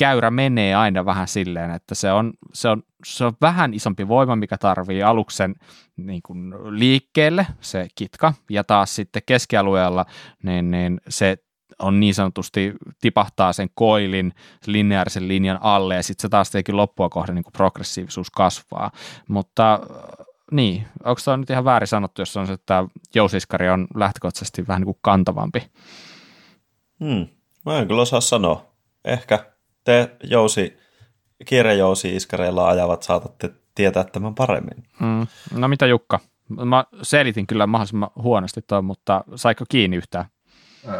[0.00, 4.36] käyrä menee aina vähän silleen, että se on, se on, se on vähän isompi voima,
[4.36, 5.54] mikä tarvii aluksen
[5.96, 10.06] niin kuin liikkeelle, se kitka, ja taas sitten keskialueella
[10.42, 11.36] niin, niin se
[11.78, 14.34] on niin sanotusti tipahtaa sen koilin
[14.66, 18.90] lineaarisen linjan alle ja sitten se taas tietenkin loppua kohden niin kuin progressiivisuus kasvaa.
[19.28, 19.80] Mutta
[20.52, 24.80] niin, onko tämä nyt ihan väärin sanottu, jos on se, että jousiskari on lähtökohtaisesti vähän
[24.80, 25.70] niin kuin kantavampi?
[27.00, 27.26] Hmm.
[27.66, 28.66] Mä en kyllä osaa sanoa.
[29.04, 29.50] Ehkä
[29.84, 30.76] te jousi,
[31.46, 34.84] kierrejousi iskareilla ajavat saatatte tietää tämän paremmin.
[35.00, 35.26] Hmm.
[35.54, 36.20] No mitä Jukka?
[36.64, 40.24] Mä selitin kyllä mahdollisimman huonosti toi, mutta saiko kiinni yhtään?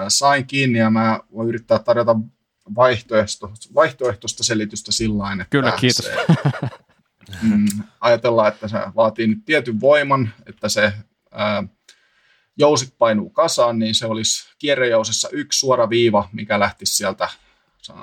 [0.08, 2.16] Sain kiinni ja mä voin yrittää tarjota
[2.74, 6.04] vaihtoehtoista, vaihtoehtoista selitystä sillä että Kyllä, kiitos.
[6.04, 6.24] Se,
[7.42, 7.66] mm,
[8.00, 10.92] ajatellaan, että se vaatii nyt tietyn voiman, että se
[11.30, 11.64] ää,
[12.58, 17.28] jousit painuu kasaan, niin se olisi kierrejousessa yksi suora viiva, mikä lähtisi sieltä,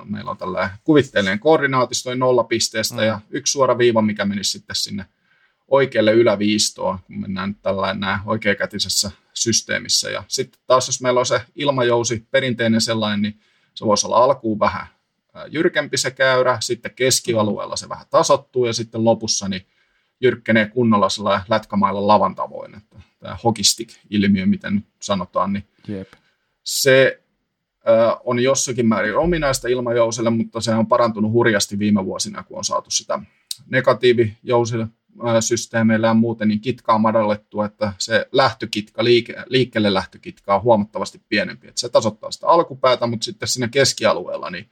[0.05, 3.03] meillä on tällainen kuvitteellinen koordinaatisto nolla pisteestä mm.
[3.03, 5.05] ja yksi suora viiva, mikä menisi sitten sinne
[5.67, 10.09] oikealle yläviistoon, kun mennään tällainen näin oikeakätisessä systeemissä.
[10.09, 13.39] Ja sitten taas, jos meillä on se ilmajousi, perinteinen sellainen, niin
[13.73, 14.87] se voisi olla alkuun vähän
[15.49, 19.67] jyrkempi se käyrä, sitten keskialueella se vähän tasottuu ja sitten lopussa niin
[20.21, 26.13] jyrkkenee kunnolla sellainen lätkämailla lavan tavoin, että tämä hogistic-ilmiö, miten nyt sanotaan, niin Jep.
[26.63, 27.23] se
[28.23, 32.91] on jossakin määrin ominaista ilmajousille, mutta se on parantunut hurjasti viime vuosina, kun on saatu
[32.91, 33.19] sitä
[33.69, 34.87] negatiivijousille
[35.39, 41.67] systeemeillä ja muuten niin kitkaa madallettua, että se lähtökitka, liike, liikkeelle lähtökitka on huomattavasti pienempi.
[41.67, 44.69] Että se tasoittaa sitä alkupäätä, mutta sitten siinä keskialueella niin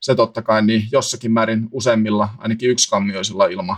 [0.00, 3.76] se totta kai niin jossakin määrin useimmilla, ainakin yksikammioisilla ilma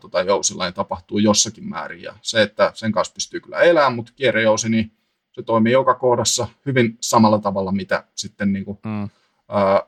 [0.00, 2.02] tota, jousilla niin tapahtuu jossakin määrin.
[2.02, 4.92] Ja se, että sen kanssa pystyy kyllä elämään, mutta kierrejousi, niin
[5.34, 9.08] se toimii joka kohdassa hyvin samalla tavalla, mitä sitten niin kuin, mm.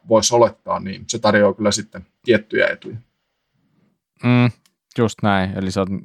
[0.08, 2.96] voisi olettaa, niin se tarjoaa kyllä sitten tiettyjä etuja.
[4.24, 4.50] Mm,
[4.98, 6.00] just näin, eli se on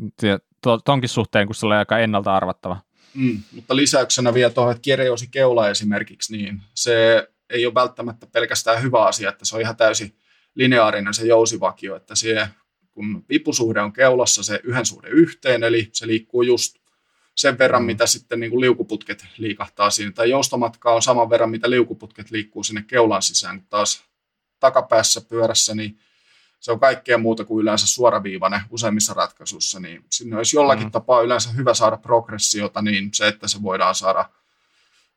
[0.85, 2.77] tonkin suhteen, kun se on aika ennalta arvattava.
[3.13, 8.81] Mm, mutta lisäyksenä vielä tuohon, että kierrejousi keula esimerkiksi, niin se ei ole välttämättä pelkästään
[8.81, 10.15] hyvä asia, että se on ihan täysin
[10.55, 12.47] lineaarinen se jousivakio, että se,
[12.91, 16.80] kun vipusuhde on keulassa se yhden suhde yhteen, eli se liikkuu just
[17.35, 17.85] sen verran, mm.
[17.85, 22.63] mitä sitten niin kuin liukuputket liikahtaa siinä, tai joustomatka on saman verran, mitä liukuputket liikkuu
[22.63, 24.03] sinne keulan sisään, taas
[24.59, 25.99] takapäässä pyörässä, niin
[26.59, 30.91] se on kaikkea muuta kuin yleensä suoraviivainen useimmissa ratkaisuissa, niin sinne olisi jollakin mm.
[30.91, 34.29] tapaa yleensä hyvä saada progressiota, niin se, että se voidaan saada,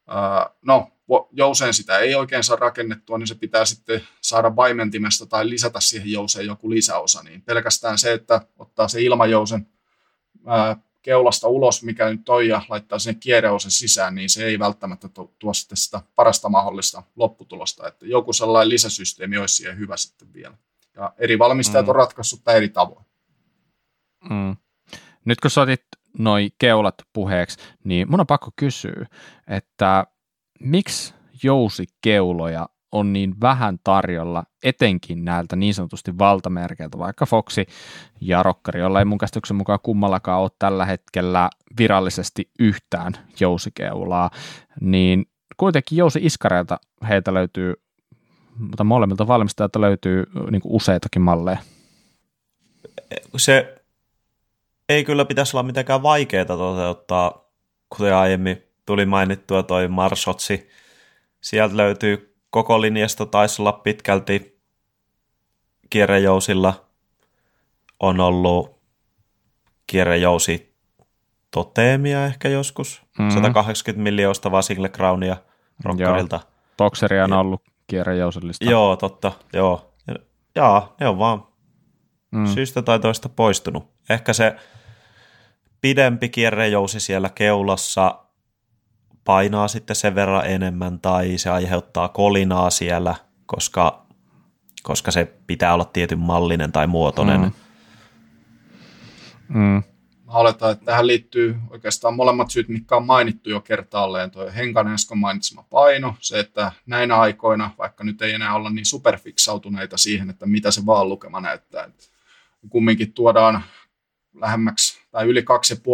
[0.09, 0.91] uh, no
[1.33, 6.13] jouseen sitä ei oikein saa rakennettua, niin se pitää sitten saada vaimentimesta tai lisätä siihen
[6.13, 7.23] jouseen joku lisäosa.
[7.23, 9.67] Niin pelkästään se, että ottaa se ilmajousen
[10.47, 15.09] ää, keulasta ulos, mikä nyt on, ja laittaa sinne kierreosen sisään, niin se ei välttämättä
[15.39, 17.89] tuo sitten sitä parasta mahdollista lopputulosta.
[17.89, 20.57] Että joku sellainen lisäsysteemi olisi siihen hyvä sitten vielä.
[20.97, 21.91] Ja eri valmistajat mm.
[21.91, 23.05] on ratkaissut tämä eri tavoin.
[24.31, 24.57] Mm.
[25.25, 25.85] Nyt kun sä otit
[26.19, 29.07] noi keulat puheeksi, niin mun on pakko kysyä,
[29.47, 30.07] että
[30.61, 37.67] miksi jousikeuloja on niin vähän tarjolla, etenkin näiltä niin sanotusti valtamerkeiltä, vaikka Foxi
[38.21, 44.31] ja Rokkari, jolla ei mun käsityksen mukaan kummallakaan ole tällä hetkellä virallisesti yhtään jousikeulaa,
[44.81, 45.27] niin
[45.57, 47.75] kuitenkin jousi-iskareilta heitä löytyy,
[48.59, 51.59] mutta molemmilta valmistajilta löytyy niin useitakin malleja.
[53.37, 53.85] Se
[54.89, 57.51] ei kyllä pitäisi olla mitenkään vaikeaa toteuttaa,
[57.97, 60.69] kuten aiemmin tuli mainittua toi Marsotsi.
[61.41, 64.61] Sieltä löytyy koko linjasta, taisi olla pitkälti
[65.91, 66.85] kierrejousilla.
[68.01, 68.81] On ollut
[69.87, 70.75] kierrejousi
[71.51, 73.03] toteemia ehkä joskus.
[73.19, 73.35] Mm-hmm.
[73.35, 75.37] 180 miljoista vaan Single Crownia
[75.85, 76.41] Rockerilta.
[76.77, 78.65] Boxeria on ollut kierrejousillista.
[78.65, 79.33] Joo, totta.
[79.53, 79.95] Joo.
[80.55, 81.47] Ja, ne on vaan
[82.31, 82.47] mm.
[82.47, 83.91] syystä tai toista poistunut.
[84.11, 84.57] Ehkä se
[85.81, 88.24] pidempi kierrejousi siellä keulassa
[89.25, 93.15] painaa sitten sen verran enemmän tai se aiheuttaa kolinaa siellä,
[93.47, 94.07] koska,
[94.83, 97.41] koska se pitää olla tietyn mallinen tai muotoinen.
[97.41, 97.53] Mm.
[99.49, 99.83] Mm.
[100.27, 104.31] Mä oletan, että tähän liittyy oikeastaan molemmat syyt, mitkä on mainittu jo kertaalleen.
[104.31, 108.87] Tuo Henkan äsken mainitsema paino, se, että näinä aikoina, vaikka nyt ei enää olla niin
[108.87, 112.05] superfiksautuneita siihen, että mitä se vaan lukema näyttää, että
[112.69, 113.65] kumminkin tuodaan
[114.35, 115.41] lähemmäksi tai yli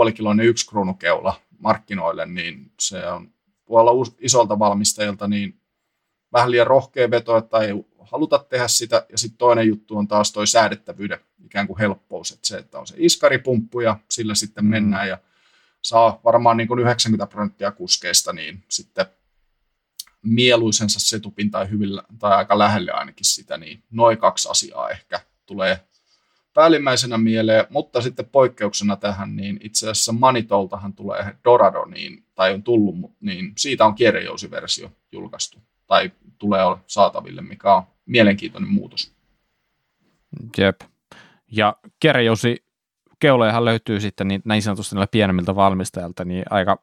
[0.06, 3.32] 2,5 kiloinen yksi kruunukeula markkinoille, niin se on
[3.68, 5.60] voi olla isolta valmistajilta niin
[6.32, 9.06] vähän liian rohkea veto, että ei haluta tehdä sitä.
[9.12, 12.86] Ja sitten toinen juttu on taas toi säädettävyyden ikään kuin helppous, että se, että on
[12.86, 14.70] se iskaripumppu ja sillä sitten mm.
[14.70, 15.18] mennään ja
[15.82, 19.06] saa varmaan niin kuin 90 prosenttia kuskeista, niin sitten
[20.22, 25.86] mieluisensa setupin tai, hyvillä, tai aika lähelle ainakin sitä, niin noin kaksi asiaa ehkä tulee
[26.54, 32.62] päällimmäisenä mieleen, mutta sitten poikkeuksena tähän, niin itse asiassa Manitoltahan tulee Dorado, niin, tai on
[32.62, 39.12] tullut, niin siitä on kierrejousiversio julkaistu, tai tulee saataville, mikä on mielenkiintoinen muutos.
[40.58, 40.80] Jep.
[41.52, 42.64] Ja kierrejousi
[43.20, 46.82] keulojahan löytyy sitten niin, näin sanotusti näillä pienemmiltä valmistajilta, niin aika,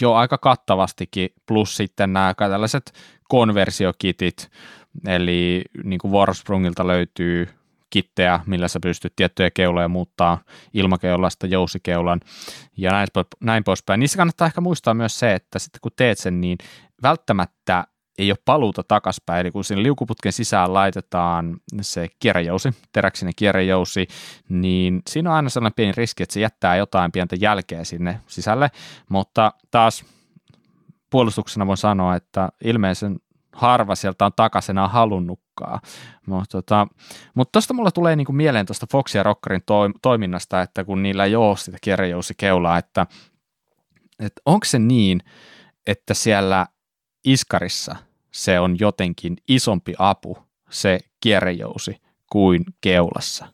[0.00, 2.92] jo aika kattavastikin, plus sitten nämä tällaiset
[3.28, 4.50] konversiokitit,
[5.06, 7.48] eli niin kuin Warsprungilta löytyy
[7.90, 10.38] kittejä, millä sä pystyt tiettyjä keuloja muuttaa
[10.74, 12.20] ilmakeulasta jousikeulan
[12.76, 13.08] ja näin,
[13.40, 14.00] näin poispäin.
[14.00, 16.58] Niissä kannattaa ehkä muistaa myös se, että sitten kun teet sen, niin
[17.02, 17.84] välttämättä
[18.18, 24.06] ei ole paluuta takaspäin, eli kun sinne liukuputken sisään laitetaan se kierrejousi, teräksinen kierrejousi,
[24.48, 28.70] niin siinä on aina sellainen pieni riski, että se jättää jotain pientä jälkeä sinne sisälle,
[29.08, 30.04] mutta taas
[31.10, 33.16] puolustuksena voin sanoa, että ilmeisen
[33.56, 35.80] harva sieltä on takaisin halunnutkaan.
[36.26, 36.86] Mutta tota,
[37.34, 41.24] mut tuosta mulla tulee niinku mieleen tuosta Fox ja Rockerin to, toiminnasta, että kun niillä
[41.24, 43.06] ei ole sitä kierrejousi-keulaa, että,
[44.18, 45.20] että onko se niin,
[45.86, 46.66] että siellä
[47.24, 47.96] iskarissa
[48.32, 50.38] se on jotenkin isompi apu,
[50.70, 52.02] se kierrejousi,
[52.32, 53.46] kuin keulassa?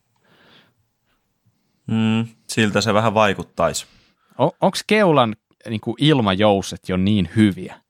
[1.86, 3.86] Mm, siltä se vähän vaikuttaisi.
[4.38, 5.36] On, onko keulan
[5.68, 7.81] niin kuin ilmajouset jo niin hyviä?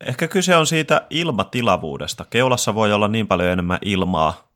[0.00, 2.24] Ehkä kyse on siitä ilmatilavuudesta.
[2.30, 4.46] Keulassa voi olla niin paljon enemmän ilmaa,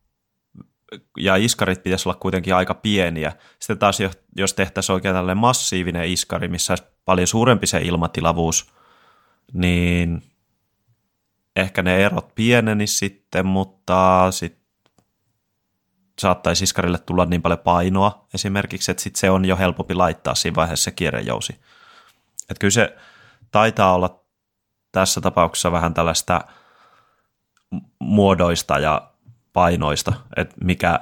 [1.17, 3.33] ja iskarit pitäisi olla kuitenkin aika pieniä.
[3.59, 3.97] Sitten taas
[4.35, 8.73] jos tehtäisiin oikein tällainen massiivinen iskari, missä olisi paljon suurempi se ilmatilavuus,
[9.53, 10.23] niin
[11.55, 14.61] ehkä ne erot pieneni sitten, mutta sitten
[16.19, 20.55] saattaisi iskarille tulla niin paljon painoa esimerkiksi, että sitten se on jo helpompi laittaa siinä
[20.55, 21.53] vaiheessa se kierrejousi.
[22.49, 22.97] Että kyllä se
[23.51, 24.20] taitaa olla
[24.91, 26.41] tässä tapauksessa vähän tällaista
[27.99, 29.11] muodoista ja
[29.53, 30.99] painoista, että mikä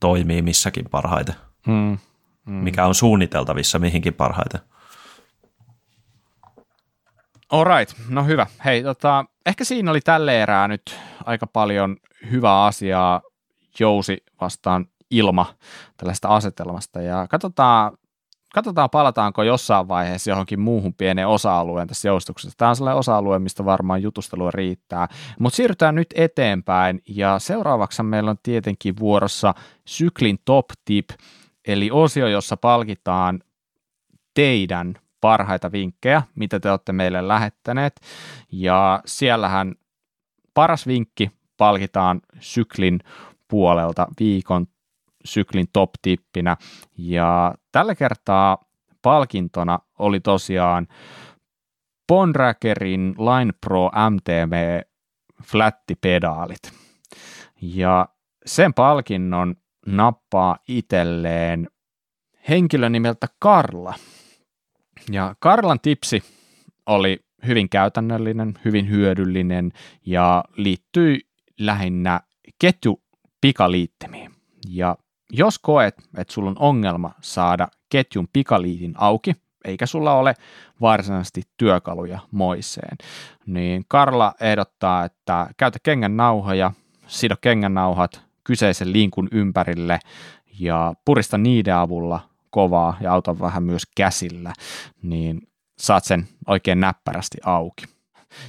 [0.00, 1.34] toimii missäkin parhaiten.
[1.66, 1.98] Hmm.
[2.46, 2.54] Hmm.
[2.54, 4.60] Mikä on suunniteltavissa mihinkin parhaiten.
[7.50, 8.46] Alright, no hyvä.
[8.64, 11.96] Hei, tota, ehkä siinä oli tälle erää nyt aika paljon
[12.30, 13.22] hyvää asiaa
[13.78, 15.54] jousi vastaan ilma
[15.96, 17.92] tällaista asetelmasta ja katsotaan
[18.54, 22.56] katsotaan palataanko jossain vaiheessa johonkin muuhun pieneen osa-alueen tässä joustuksessa.
[22.56, 25.08] Tämä on sellainen osa-alue, mistä varmaan jutustelua riittää.
[25.38, 29.54] Mutta siirrytään nyt eteenpäin ja seuraavaksi meillä on tietenkin vuorossa
[29.84, 31.10] syklin top tip,
[31.68, 33.40] eli osio, jossa palkitaan
[34.34, 38.00] teidän parhaita vinkkejä, mitä te olette meille lähettäneet.
[38.52, 39.74] Ja siellähän
[40.54, 43.00] paras vinkki palkitaan syklin
[43.48, 44.66] puolelta viikon
[45.24, 46.56] syklin top-tippinä.
[46.98, 48.58] Ja tällä kertaa
[49.02, 50.86] palkintona oli tosiaan
[52.08, 54.80] Bonrackerin Line Pro MTV
[55.44, 56.72] flattipedaalit.
[57.62, 58.08] Ja
[58.46, 61.68] sen palkinnon nappaa itselleen
[62.48, 63.94] henkilö nimeltä Karla.
[65.10, 66.22] Ja Karlan tipsi
[66.86, 69.72] oli hyvin käytännöllinen, hyvin hyödyllinen
[70.06, 71.20] ja liittyi
[71.58, 72.20] lähinnä
[72.58, 73.02] ketju
[73.40, 74.34] pikaliittimiin.
[74.68, 74.96] Ja
[75.32, 79.34] jos koet, että sulla on ongelma saada ketjun pikaliitin auki,
[79.64, 80.34] eikä sulla ole
[80.80, 82.96] varsinaisesti työkaluja moiseen,
[83.46, 86.72] niin Karla ehdottaa, että käytä kengän nauhoja,
[87.06, 89.98] sido kengän nauhat kyseisen linkun ympärille
[90.60, 94.52] ja purista niiden avulla kovaa ja auta vähän myös käsillä,
[95.02, 95.48] niin
[95.78, 97.84] saat sen oikein näppärästi auki.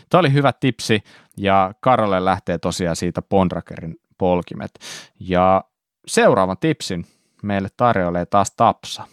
[0.09, 1.03] Tämä oli hyvä tipsi
[1.37, 4.71] ja Karle lähtee tosiaan siitä Bondrakerin polkimet.
[5.19, 5.63] Ja
[6.07, 7.05] seuraavan tipsin
[7.43, 9.03] meille tarjoilee taas Tapsa.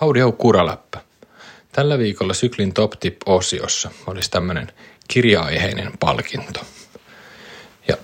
[0.00, 1.00] Howdy ho kuraläppä.
[1.72, 4.72] Tällä viikolla Syklin Top Tip-osiossa olisi tämmöinen
[5.08, 5.44] kirja
[6.00, 6.60] palkinto.
[7.88, 7.96] Ja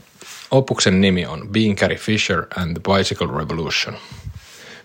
[0.51, 3.97] Opuksen nimi on Being Carrie Fisher and the Bicycle Revolution.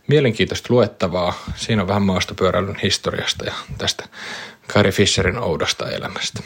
[0.07, 1.33] Mielenkiintoista luettavaa.
[1.55, 4.05] Siinä on vähän maastopyöräilyn historiasta ja tästä
[4.67, 6.43] Carrie Fisherin oudosta elämästä.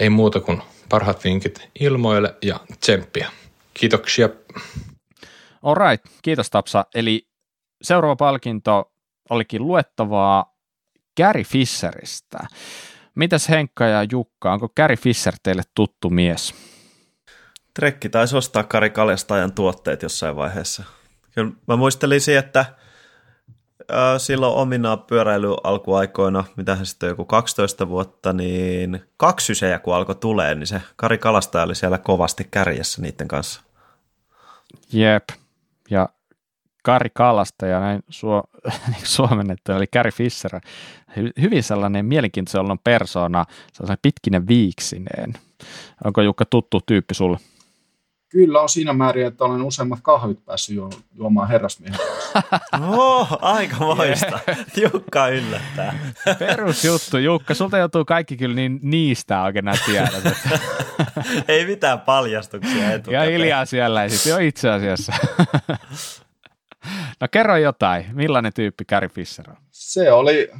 [0.00, 3.30] Ei muuta kuin parhaat vinkit ilmoille ja tsemppiä.
[3.74, 4.28] Kiitoksia.
[5.66, 6.86] Alright, kiitos Tapsa.
[6.94, 7.28] Eli
[7.82, 8.92] seuraava palkinto
[9.30, 10.54] olikin luettavaa
[11.16, 12.38] Gary Fisheristä.
[13.14, 16.54] Mitäs Henkka ja Jukka, onko Gary Fisher teille tuttu mies?
[17.74, 20.84] Trekki taisi ostaa Kari Kalestajan tuotteet jossain vaiheessa.
[21.34, 22.64] Kyllä mä muistelisin, että
[24.18, 30.14] silloin omina pyöräily alkuaikoina, mitä hän sitten joku 12 vuotta, niin kaksi sysejä kun alkoi
[30.14, 33.60] tulee, niin se Kari Kalastaja oli siellä kovasti kärjessä niiden kanssa.
[34.92, 35.28] Jep,
[35.90, 36.08] ja
[36.82, 38.44] Kari Kalastaja, näin suo,
[38.92, 40.60] niin suomennettu, eli Kari Fischer,
[41.40, 45.34] hyvin sellainen mielenkiintoinen persona, sellainen pitkinen viiksineen.
[46.04, 47.38] Onko Jukka tuttu tyyppi sulle?
[48.36, 51.98] Kyllä on siinä määrin, että olen useimmat kahvit päässyt ju- juomaan herrasmiehen
[52.96, 54.38] Oh, aika moista.
[54.76, 55.98] Jukka yllättää.
[56.38, 57.54] Perusjuttu, Jukka.
[57.54, 60.12] Sulta joutuu kaikki kyllä niin niistä oikein nämä tiedät.
[61.48, 63.12] ei mitään paljastuksia etukäteen.
[63.12, 65.12] Ja hiljaa siellä ei sitten ole itse asiassa.
[67.20, 68.06] no kerro jotain.
[68.12, 69.56] Millainen tyyppi Carrie Fisher on?
[69.70, 70.50] Se oli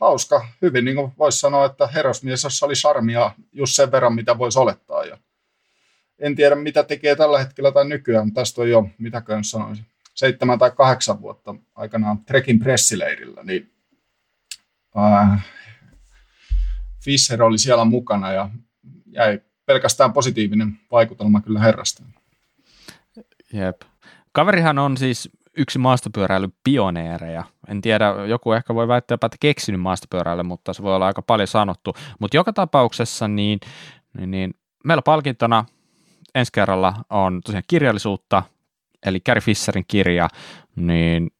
[0.00, 0.46] hauska.
[0.62, 4.58] Hyvin niin kuin voisi sanoa, että herrasmies, jossa oli charmia just sen verran, mitä voisi
[4.58, 5.04] olettaa.
[5.04, 5.18] Ja
[6.20, 10.58] en tiedä, mitä tekee tällä hetkellä tai nykyään, mutta tästä on jo, mitäköhän sanoisin, seitsemän
[10.58, 13.72] tai kahdeksan vuotta aikanaan Trekin pressileirillä, niin
[14.98, 15.46] äh,
[17.04, 18.50] Fischer oli siellä mukana ja
[19.06, 22.02] jäi pelkästään positiivinen vaikutelma kyllä herrasta.
[23.52, 23.82] Jep.
[24.32, 27.44] Kaverihan on siis yksi maastopyöräilyn pioneereja.
[27.68, 31.48] En tiedä, joku ehkä voi väittää että keksinyt maastopyöräily, mutta se voi olla aika paljon
[31.48, 31.94] sanottu.
[32.18, 33.60] Mutta joka tapauksessa niin,
[34.18, 35.64] niin, niin meillä palkintona
[36.34, 38.42] ensi kerralla on tosiaan kirjallisuutta,
[39.06, 40.28] eli Gary Fisherin kirja,
[40.76, 41.30] niin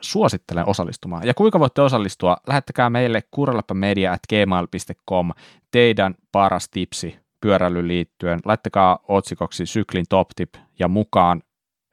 [0.00, 1.26] suosittelen osallistumaan.
[1.26, 2.36] Ja kuinka voitte osallistua?
[2.46, 5.30] Lähettäkää meille kuralappamedia.gmail.com
[5.70, 8.40] teidän paras tipsi pyöräilyyn liittyen.
[8.44, 11.42] Laittakaa otsikoksi syklin top tip ja mukaan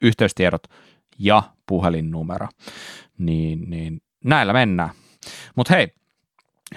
[0.01, 0.63] yhteystiedot
[1.19, 2.47] ja puhelinnumero.
[3.17, 4.89] Niin, niin näillä mennään.
[5.55, 5.87] Mutta hei,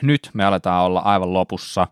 [0.03, 1.87] nyt me aletaan olla aivan lopussa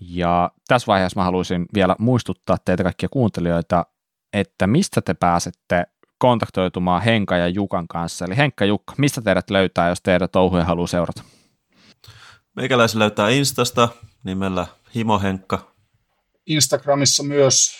[0.00, 3.86] ja tässä vaiheessa mä haluaisin vielä muistuttaa teitä kaikkia kuuntelijoita,
[4.32, 5.86] että mistä te pääsette
[6.18, 8.24] kontaktoitumaan Henka ja Jukan kanssa.
[8.24, 11.22] Eli Henkka Jukka, mistä teidät löytää, jos teidät touhuja haluaa seurata?
[12.56, 13.88] Meikäläisen löytää Instasta
[14.24, 15.72] nimellä Himo Henkka.
[16.46, 17.72] Instagramissa myös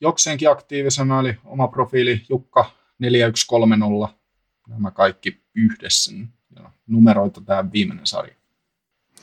[0.00, 4.18] jokseenkin aktiivisena, eli oma profiili Jukka 4130.
[4.68, 6.12] Nämä kaikki yhdessä.
[6.56, 8.34] Ja numeroita tämä viimeinen sarja.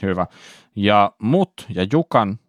[0.02, 0.28] Hyvä.
[0.78, 2.40] Ja mut ja Jukan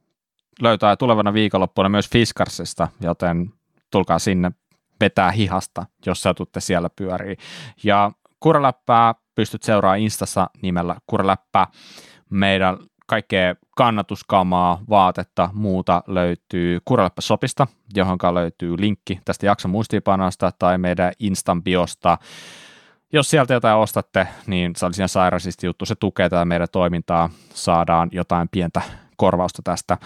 [0.63, 3.53] löytää tulevana viikonloppuna myös Fiskarsista, joten
[3.91, 4.53] tulkaa sinne
[5.01, 7.37] vetää hihasta, jos satutte siellä pyörii.
[7.85, 8.11] Ja
[8.41, 11.67] Kuraläppää pystyt seuraamaan Instassa nimellä Kuraläppä.
[12.31, 21.13] Meidän kaikkea kannatuskamaa, vaatetta, muuta löytyy Kuraläppä-sopista, johon löytyy linkki tästä jakson muistiinpanosta tai meidän
[21.19, 22.19] Instan biosta
[23.13, 25.09] jos sieltä jotain ostatte, niin se olisi ihan
[25.67, 25.87] juttu.
[25.87, 28.83] Se tukee tätä meidän toimintaa, saadaan jotain pientä
[29.17, 29.99] korvausta tästä.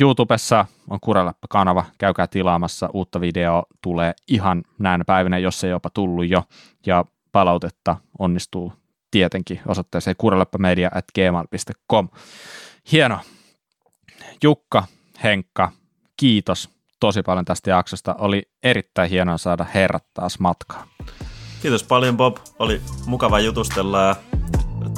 [0.00, 6.28] YouTubessa on Kureläppä-kanava, käykää tilaamassa, uutta video tulee ihan näin päivinä, jos ei jopa tullut
[6.28, 6.42] jo,
[6.86, 8.72] ja palautetta onnistuu
[9.10, 12.08] tietenkin osoitteeseen kureläppämedia.gmail.com.
[12.92, 13.18] Hieno.
[14.42, 14.84] Jukka,
[15.22, 15.72] Henkka,
[16.16, 16.70] kiitos
[17.00, 18.14] tosi paljon tästä jaksosta.
[18.18, 20.88] Oli erittäin hienoa saada herrat taas matkaan.
[21.64, 24.16] Kiitos paljon Bob, oli mukava jutustella ja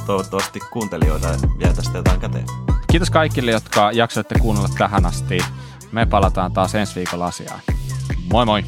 [0.07, 1.29] toivottavasti kuuntelijoita
[1.59, 2.45] vielä tästä jotain käteen.
[2.91, 5.39] Kiitos kaikille, jotka jaksoitte kuunnella tähän asti.
[5.93, 7.61] Me palataan taas ensi viikolla asiaan.
[8.33, 8.65] Moi moi!